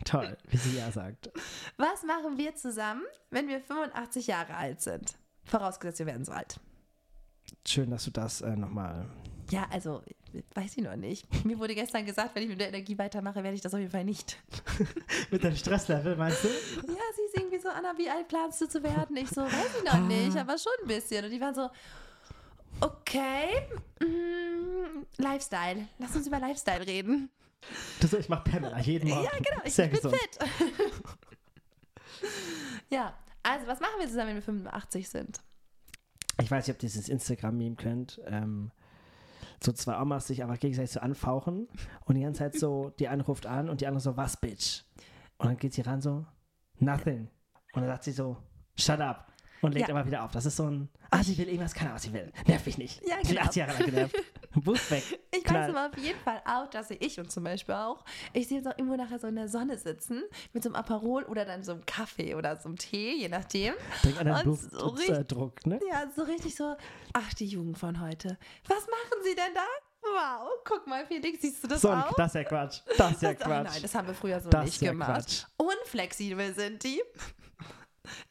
Toll, 0.06 0.38
wie 0.50 0.58
sie 0.58 0.78
ja 0.78 0.92
sagt. 0.92 1.32
Was 1.78 2.04
machen 2.04 2.38
wir 2.38 2.56
zusammen, 2.56 3.02
wenn 3.32 3.48
wir 3.48 3.60
85 3.60 4.28
Jahre 4.28 4.56
alt 4.56 4.82
sind? 4.82 5.16
Vorausgesetzt, 5.46 6.00
wir 6.00 6.06
werden 6.06 6.24
so 6.24 6.32
alt. 6.32 6.60
Schön, 7.68 7.90
dass 7.90 8.06
du 8.06 8.12
das 8.12 8.42
äh, 8.42 8.56
nochmal. 8.56 9.10
Ja, 9.50 9.68
also, 9.72 10.02
weiß 10.56 10.78
ich 10.78 10.84
noch 10.84 10.96
nicht. 10.96 11.46
Mir 11.46 11.60
wurde 11.60 11.76
gestern 11.76 12.06
gesagt, 12.06 12.36
wenn 12.36 12.44
ich 12.44 12.50
mit 12.50 12.60
der 12.60 12.70
Energie 12.70 12.98
weitermache, 12.98 13.44
werde 13.44 13.56
ich 13.56 13.62
das 13.62 13.74
auf 13.74 13.80
jeden 13.80 13.92
Fall 13.92 14.04
nicht. 14.04 14.38
Mit 15.32 15.44
deinem 15.44 15.56
Stresslevel, 15.56 16.16
meinst 16.16 16.44
du? 16.44 16.48
Ja, 16.48 17.04
sie 17.16 17.22
ist 17.26 17.38
irgendwie 17.38 17.60
so, 17.60 17.70
Anna, 17.70 17.94
wie 17.98 18.10
alt 18.10 18.28
planst 18.28 18.62
du 18.62 18.68
zu 18.68 18.82
werden? 18.84 19.16
Ich 19.18 19.30
so, 19.30 19.42
weiß 19.42 19.78
ich 19.78 19.92
noch 19.92 20.00
nicht, 20.08 20.36
aber 20.38 20.58
schon 20.58 20.74
ein 20.82 20.88
bisschen. 20.88 21.26
Und 21.26 21.32
die 21.32 21.42
waren 21.42 21.56
so, 21.56 21.70
okay, 22.82 23.68
mm, 24.02 25.06
Lifestyle. 25.18 25.88
Lass 26.00 26.16
uns 26.16 26.28
über 26.28 26.40
Lifestyle 26.40 26.86
reden. 26.86 27.30
Du 28.00 28.08
so, 28.08 28.18
ich 28.18 28.30
mach 28.30 28.44
Pamela 28.44 28.80
jeden 28.80 29.10
Morgen. 29.10 29.24
Ja, 29.24 29.32
genau, 29.38 29.62
ich 29.64 29.74
Sehr 29.74 29.88
bin 29.88 29.96
gesund. 29.96 30.16
fit. 30.16 30.40
ja, 32.90 33.14
also, 33.42 33.68
was 33.68 33.80
machen 33.80 34.00
wir 34.00 34.08
zusammen, 34.08 34.30
wenn 34.30 34.36
wir 34.36 34.42
85 34.42 35.10
sind? 35.10 35.42
Ich 36.42 36.50
weiß 36.50 36.68
nicht, 36.68 36.76
ob 36.76 36.82
ihr 36.82 36.88
dieses 36.90 37.10
Instagram-Meme 37.10 37.76
kennt. 37.76 38.20
Ähm, 38.26 38.72
so 39.62 39.72
zwei 39.72 40.00
Omas 40.02 40.28
sich 40.28 40.42
einfach 40.44 40.60
gegenseitig 40.60 40.92
so 40.92 41.00
anfauchen 41.00 41.68
und 42.06 42.16
die 42.16 42.22
ganze 42.22 42.40
Zeit 42.40 42.56
so, 42.60 42.92
die 43.00 43.08
eine 43.08 43.24
ruft 43.24 43.46
an 43.46 43.70
und 43.70 43.82
die 43.82 43.88
andere 43.88 44.02
so, 44.02 44.16
was, 44.18 44.38
Bitch? 44.38 44.84
Und 45.38 45.48
dann 45.48 45.58
geht 45.58 45.74
sie 45.74 45.82
ran 45.82 46.02
so, 46.02 46.26
nothing. 46.80 47.30
Und 47.74 47.82
dann 47.82 47.88
sagt 47.88 48.04
sie 48.04 48.12
so, 48.12 48.38
shut 48.78 49.00
up. 49.02 49.28
Und 49.62 49.74
legt 49.74 49.88
Ja. 49.88 49.94
immer 49.96 50.06
wieder 50.06 50.24
auf. 50.26 50.32
Das 50.32 50.46
ist 50.46 50.58
so 50.58 50.70
ein, 50.70 50.90
ah, 51.10 51.24
sie 51.24 51.38
will 51.38 51.48
irgendwas, 51.48 51.74
keine 51.74 51.92
Ahnung, 51.92 51.96
was 51.96 52.04
sie 52.04 52.12
will. 52.14 52.32
Nerv 52.48 52.66
mich 52.66 52.78
nicht. 52.78 53.02
Ja, 53.08 53.16
Ich 53.22 53.30
bin 53.30 53.38
genau. 53.38 53.48
80 53.48 53.56
Jahre 53.62 53.74
lang 53.74 53.86
genervt. 53.86 54.16
Buch 54.64 54.78
weg. 54.90 55.04
Ich 55.32 55.44
Knall. 55.44 55.70
weiß 55.70 55.76
aber 55.76 55.90
auf 55.90 55.98
jeden 55.98 56.20
Fall 56.20 56.42
auch, 56.46 56.70
dass 56.70 56.92
ich 56.92 57.20
und 57.20 57.32
zum 57.32 57.44
Beispiel 57.44 57.76
auch, 57.76 58.04
ich 58.34 58.48
sehe 58.48 58.60
uns 58.60 58.68
auch 58.68 58.78
irgendwo 58.78 58.96
nachher 58.96 59.20
so 59.20 59.28
in 59.28 59.36
der 59.36 59.48
Sonne 59.48 59.78
sitzen 59.78 60.24
mit 60.54 60.64
so 60.64 60.70
einem 60.70 60.76
Aperol 60.76 61.24
oder 61.24 61.46
dann 61.46 61.64
so 61.64 61.72
einem 61.74 61.86
Kaffee 61.86 62.36
oder 62.36 62.58
so 62.58 62.70
einem 62.70 62.78
Tee, 62.78 63.14
je 63.18 63.30
nachdem. 63.30 63.74
Denk 64.04 64.20
an 64.20 64.26
den 64.28 64.36
Und 64.48 64.56
so 64.60 64.92
Blutdruck, 64.92 65.66
ne? 65.66 65.80
Ja, 65.90 66.04
so 66.16 66.24
richtig 66.24 66.56
so, 66.56 66.76
ach, 67.14 67.34
die 67.34 67.46
Jugend 67.48 67.78
von 67.78 68.00
heute. 68.02 68.38
Was 68.68 68.86
machen 68.88 69.24
sie 69.24 69.36
denn 69.36 69.54
da? 69.54 69.62
Wow, 70.06 70.50
guck 70.66 70.86
mal, 70.86 71.06
Felix, 71.08 71.42
siehst 71.42 71.64
du 71.64 71.68
das 71.70 71.82
So, 71.82 71.90
auch? 71.90 72.14
das 72.16 72.28
ist 72.28 72.36
ja 72.36 72.44
Quatsch. 72.44 72.82
Das 72.98 73.12
ist 73.14 73.22
ja 73.22 73.34
Das- 73.34 73.42
Quatsch. 73.48 73.64
nein, 73.72 73.82
das 73.82 73.96
haben 73.96 74.08
wir 74.08 74.14
früher 74.14 74.40
so 74.42 74.50
Das 74.50 74.66
nicht 74.66 74.76
ist 74.76 74.82
ja 74.82 74.92
gemacht. 74.92 75.12
Quatsch. 75.12 75.44
Unflexibel 75.58 76.54
sind 76.54 76.84
die. 76.84 77.02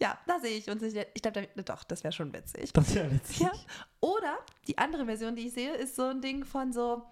Ja, 0.01 0.19
da 0.27 0.39
sehe 0.41 0.57
ich 0.59 0.69
uns. 0.69 0.83
nicht. 0.83 0.97
Ich 1.15 1.23
glaube, 1.23 1.49
doch, 1.65 1.85
das 1.85 2.03
wäre 2.05 2.13
schon 2.13 2.33
witzig. 2.33 2.73
Das 2.73 2.95
ja 2.95 3.11
witzig. 3.11 3.41
Ja. 3.41 3.53
Oder 4.01 4.39
die 4.69 4.79
andere 4.79 5.05
Version, 5.07 5.35
die 5.37 5.47
ich 5.49 5.55
sehe, 5.55 5.75
ist 5.75 5.97
so 5.97 6.05
ein 6.05 6.21
Ding 6.21 6.45
von 6.45 6.73
so, 6.73 7.03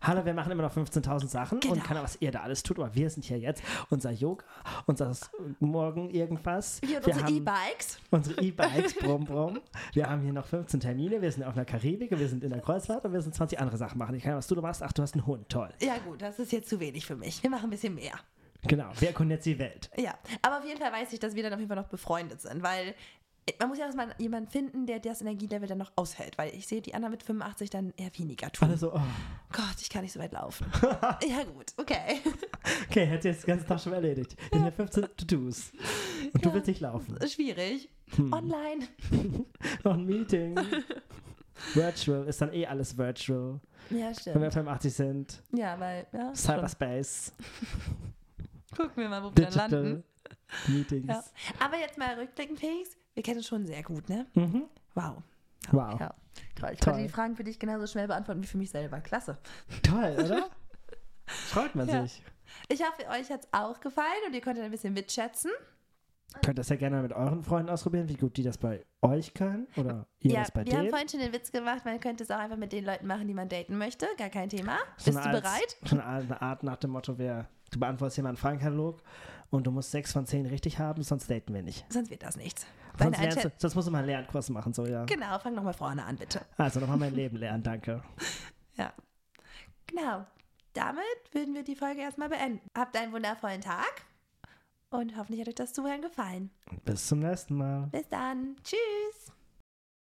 Hallo, 0.00 0.24
wir 0.24 0.32
machen 0.32 0.50
immer 0.50 0.62
noch 0.62 0.74
15.000 0.74 1.26
Sachen 1.28 1.60
Genau. 1.60 1.74
und 1.74 1.80
keine 1.84 1.98
Ahnung, 2.00 2.04
was 2.04 2.16
ihr 2.22 2.30
da 2.30 2.40
alles 2.40 2.62
tut, 2.62 2.78
aber 2.78 2.94
wir 2.94 3.10
sind 3.10 3.22
hier 3.22 3.38
jetzt. 3.38 3.62
Unser 3.90 4.12
Yoga, 4.12 4.42
unser 4.86 5.14
Morgen 5.60 6.08
irgendwas. 6.08 6.80
und 6.82 6.88
wir 6.88 7.06
unsere 7.06 7.30
E-Bikes. 7.30 7.98
unsere 8.10 8.40
E-Bikes, 8.40 8.94
brumm, 9.00 9.24
brumm. 9.26 9.60
Wir 9.92 10.08
haben 10.08 10.22
hier 10.22 10.32
noch 10.32 10.46
15 10.46 10.80
Termine, 10.80 11.20
wir 11.20 11.30
sind 11.30 11.42
auf 11.44 11.54
einer 11.54 11.66
Karibik, 11.66 12.18
wir 12.18 12.28
sind 12.28 12.42
in 12.44 12.48
der 12.50 12.60
Kreuzfahrt 12.62 13.04
und 13.04 13.12
wir 13.12 13.20
sind 13.20 13.34
20 13.34 13.58
andere 13.60 13.76
Sachen 13.76 13.98
machen. 13.98 14.14
Ich 14.14 14.22
kann 14.22 14.34
was 14.36 14.46
du, 14.46 14.54
du 14.54 14.62
machst. 14.62 14.82
Ach, 14.82 14.92
du 14.92 15.02
hast 15.02 15.12
einen 15.14 15.26
Hund, 15.26 15.50
toll. 15.50 15.68
Ja 15.82 15.98
gut, 15.98 16.22
das 16.22 16.38
ist 16.38 16.52
jetzt 16.52 16.70
zu 16.70 16.80
wenig 16.80 17.04
für 17.04 17.16
mich. 17.16 17.42
Wir 17.42 17.50
machen 17.50 17.64
ein 17.64 17.70
bisschen 17.70 17.94
mehr. 17.94 18.14
Genau, 18.66 18.90
wer 18.98 19.12
jetzt 19.28 19.46
die 19.46 19.58
Welt? 19.58 19.90
Ja, 19.96 20.14
aber 20.42 20.58
auf 20.58 20.64
jeden 20.64 20.80
Fall 20.80 20.92
weiß 20.92 21.12
ich, 21.12 21.18
dass 21.20 21.34
wir 21.34 21.42
dann 21.42 21.52
auf 21.52 21.58
jeden 21.58 21.68
Fall 21.68 21.80
noch 21.80 21.88
befreundet 21.88 22.40
sind, 22.40 22.62
weil 22.62 22.94
man 23.58 23.68
muss 23.68 23.76
ja 23.78 23.84
erstmal 23.84 24.14
jemanden 24.18 24.48
finden, 24.50 24.86
der 24.86 25.00
das 25.00 25.20
Energielevel 25.20 25.68
dann 25.68 25.76
noch 25.76 25.92
aushält, 25.96 26.38
weil 26.38 26.54
ich 26.54 26.66
sehe 26.66 26.80
die 26.80 26.94
anderen 26.94 27.12
mit 27.12 27.22
85 27.22 27.68
dann 27.68 27.92
eher 27.98 28.10
weniger 28.16 28.50
tun. 28.50 28.68
Alle 28.68 28.78
so, 28.78 28.94
oh, 28.94 29.00
Gott, 29.52 29.76
ich 29.82 29.90
kann 29.90 30.02
nicht 30.02 30.12
so 30.12 30.20
weit 30.20 30.32
laufen. 30.32 30.66
ja 30.82 31.42
gut, 31.44 31.74
okay. 31.76 32.20
okay, 32.88 33.04
hätte 33.04 33.28
jetzt 33.28 33.40
das 33.40 33.46
ganze 33.46 33.66
Tag 33.66 33.80
schon 33.80 33.92
erledigt. 33.92 34.34
Wir 34.50 34.60
haben 34.60 34.64
hier 34.64 34.72
15 34.72 35.04
To-Dos. 35.18 35.72
Und 36.32 36.42
du 36.42 36.48
Ja. 36.48 36.54
willst 36.54 36.68
nicht 36.68 36.80
laufen. 36.80 37.18
Schwierig. 37.28 37.90
Hm. 38.16 38.32
Online. 38.32 38.88
Noch 39.84 39.92
ein 39.94 40.04
Meeting. 40.06 40.56
Virtual, 41.74 42.26
ist 42.26 42.40
dann 42.40 42.52
eh 42.52 42.66
alles 42.66 42.96
virtual. 42.98 43.60
Ja, 43.90 43.96
Wenn 43.96 44.08
wir 44.08 44.14
stimmt. 44.14 44.52
85 44.54 44.92
sind. 44.94 45.42
Ja, 45.52 45.78
weil, 45.78 46.06
ja, 46.12 46.26
schon. 46.28 46.34
Cyberspace, 46.34 47.32
gucken 48.76 48.92
wir 48.96 49.08
mal, 49.08 49.22
wo 49.22 49.26
wir 49.28 49.34
dann 49.34 49.44
Digital 49.44 49.70
landen. 49.70 50.04
Meetings. 50.68 51.06
Ja. 51.08 51.24
Aber 51.60 51.78
jetzt 51.78 51.98
mal 51.98 52.14
rückblickend, 52.18 52.58
Felix, 52.60 52.90
wir 53.14 53.22
kennen 53.22 53.38
uns 53.38 53.46
schon 53.46 53.66
sehr 53.66 53.82
gut, 53.82 54.08
ne? 54.08 54.26
Mhm. 54.34 54.64
Wow. 54.94 55.22
Wow. 55.72 55.98
Ja, 56.00 56.14
toll. 56.56 56.70
Ich 56.72 56.80
Toll. 56.80 56.92
konnte 56.92 57.02
die 57.06 57.12
Fragen 57.12 57.36
für 57.36 57.44
dich 57.44 57.58
genauso 57.58 57.86
schnell 57.86 58.06
beantworten 58.06 58.42
wie 58.42 58.46
für 58.46 58.58
mich 58.58 58.70
selber. 58.70 59.00
Klasse. 59.00 59.38
Toll, 59.82 60.16
oder? 60.24 60.50
Freut 61.26 61.74
man 61.74 61.88
Ja. 61.88 62.02
sich. 62.02 62.22
Ich 62.68 62.80
hoffe, 62.82 63.08
euch 63.10 63.30
hat 63.30 63.44
es 63.44 63.48
auch 63.52 63.80
gefallen 63.80 64.08
und 64.26 64.34
ihr 64.34 64.40
konntet 64.42 64.64
ein 64.64 64.70
bisschen 64.70 64.92
mitschätzen. 64.94 65.50
Könnt 66.44 66.58
das 66.58 66.68
ja 66.68 66.76
gerne 66.76 66.96
mal 66.96 67.02
mit 67.02 67.12
euren 67.12 67.42
Freunden 67.44 67.70
ausprobieren, 67.70 68.08
wie 68.08 68.16
gut 68.16 68.36
die 68.36 68.42
das 68.42 68.58
bei 68.58 68.84
euch 69.02 69.34
können 69.34 69.68
oder 69.76 70.06
ihr 70.20 70.32
ja, 70.32 70.40
das 70.40 70.50
bei 70.50 70.64
wir 70.66 70.72
haben 70.72 70.80
denen. 70.80 70.90
vorhin 70.90 71.08
schon 71.08 71.20
den 71.20 71.32
Witz 71.32 71.52
gemacht, 71.52 71.84
man 71.84 72.00
könnte 72.00 72.24
es 72.24 72.30
auch 72.30 72.38
einfach 72.38 72.56
mit 72.56 72.72
den 72.72 72.84
Leuten 72.84 73.06
machen, 73.06 73.28
die 73.28 73.34
man 73.34 73.48
daten 73.48 73.78
möchte. 73.78 74.06
Gar 74.18 74.30
kein 74.30 74.48
Thema. 74.48 74.78
So 74.96 75.12
Bist 75.12 75.24
du 75.24 75.28
Art- 75.30 75.42
bereit? 75.42 75.76
So 75.84 75.94
eine 75.96 76.04
Art- 76.04 76.24
eine 76.24 76.42
Art 76.42 76.62
nach 76.64 76.76
dem 76.76 76.90
Motto, 76.90 77.16
wer, 77.18 77.48
du 77.74 77.80
beantwortest 77.80 78.16
jemanden 78.16 78.36
einen 78.36 78.42
Fragenkatalog 78.42 79.02
und 79.50 79.66
du 79.66 79.70
musst 79.70 79.90
sechs 79.90 80.12
von 80.12 80.26
zehn 80.26 80.46
richtig 80.46 80.78
haben, 80.78 81.02
sonst 81.02 81.30
daten 81.30 81.54
wir 81.54 81.62
nicht. 81.62 81.84
Sonst 81.92 82.10
wird 82.10 82.22
das 82.22 82.36
nichts. 82.36 82.66
Sonst, 82.98 83.20
lernst 83.20 83.44
du, 83.44 83.52
sonst 83.56 83.74
musst 83.74 83.88
du 83.88 83.92
mal 83.92 83.98
einen 83.98 84.06
Lernkurs 84.08 84.50
machen, 84.50 84.72
so 84.72 84.86
ja. 84.86 85.04
Genau, 85.04 85.38
fang 85.38 85.54
nochmal 85.54 85.72
vorne 85.72 86.04
an, 86.04 86.16
bitte. 86.16 86.42
Also 86.56 86.80
nochmal 86.80 86.98
mein 86.98 87.14
Leben 87.14 87.36
lernen, 87.36 87.62
danke. 87.62 88.02
Ja. 88.76 88.92
Genau. 89.86 90.26
Damit 90.72 91.04
würden 91.30 91.54
wir 91.54 91.62
die 91.62 91.76
Folge 91.76 92.00
erstmal 92.00 92.28
beenden. 92.28 92.60
Habt 92.76 92.96
einen 92.96 93.12
wundervollen 93.12 93.60
Tag 93.60 94.02
und 94.90 95.16
hoffentlich 95.16 95.40
hat 95.42 95.48
euch 95.48 95.54
das 95.54 95.72
Zuhören 95.72 96.02
gefallen. 96.02 96.50
Bis 96.84 97.06
zum 97.06 97.20
nächsten 97.20 97.54
Mal. 97.56 97.86
Bis 97.92 98.08
dann. 98.08 98.56
Tschüss. 98.64 99.32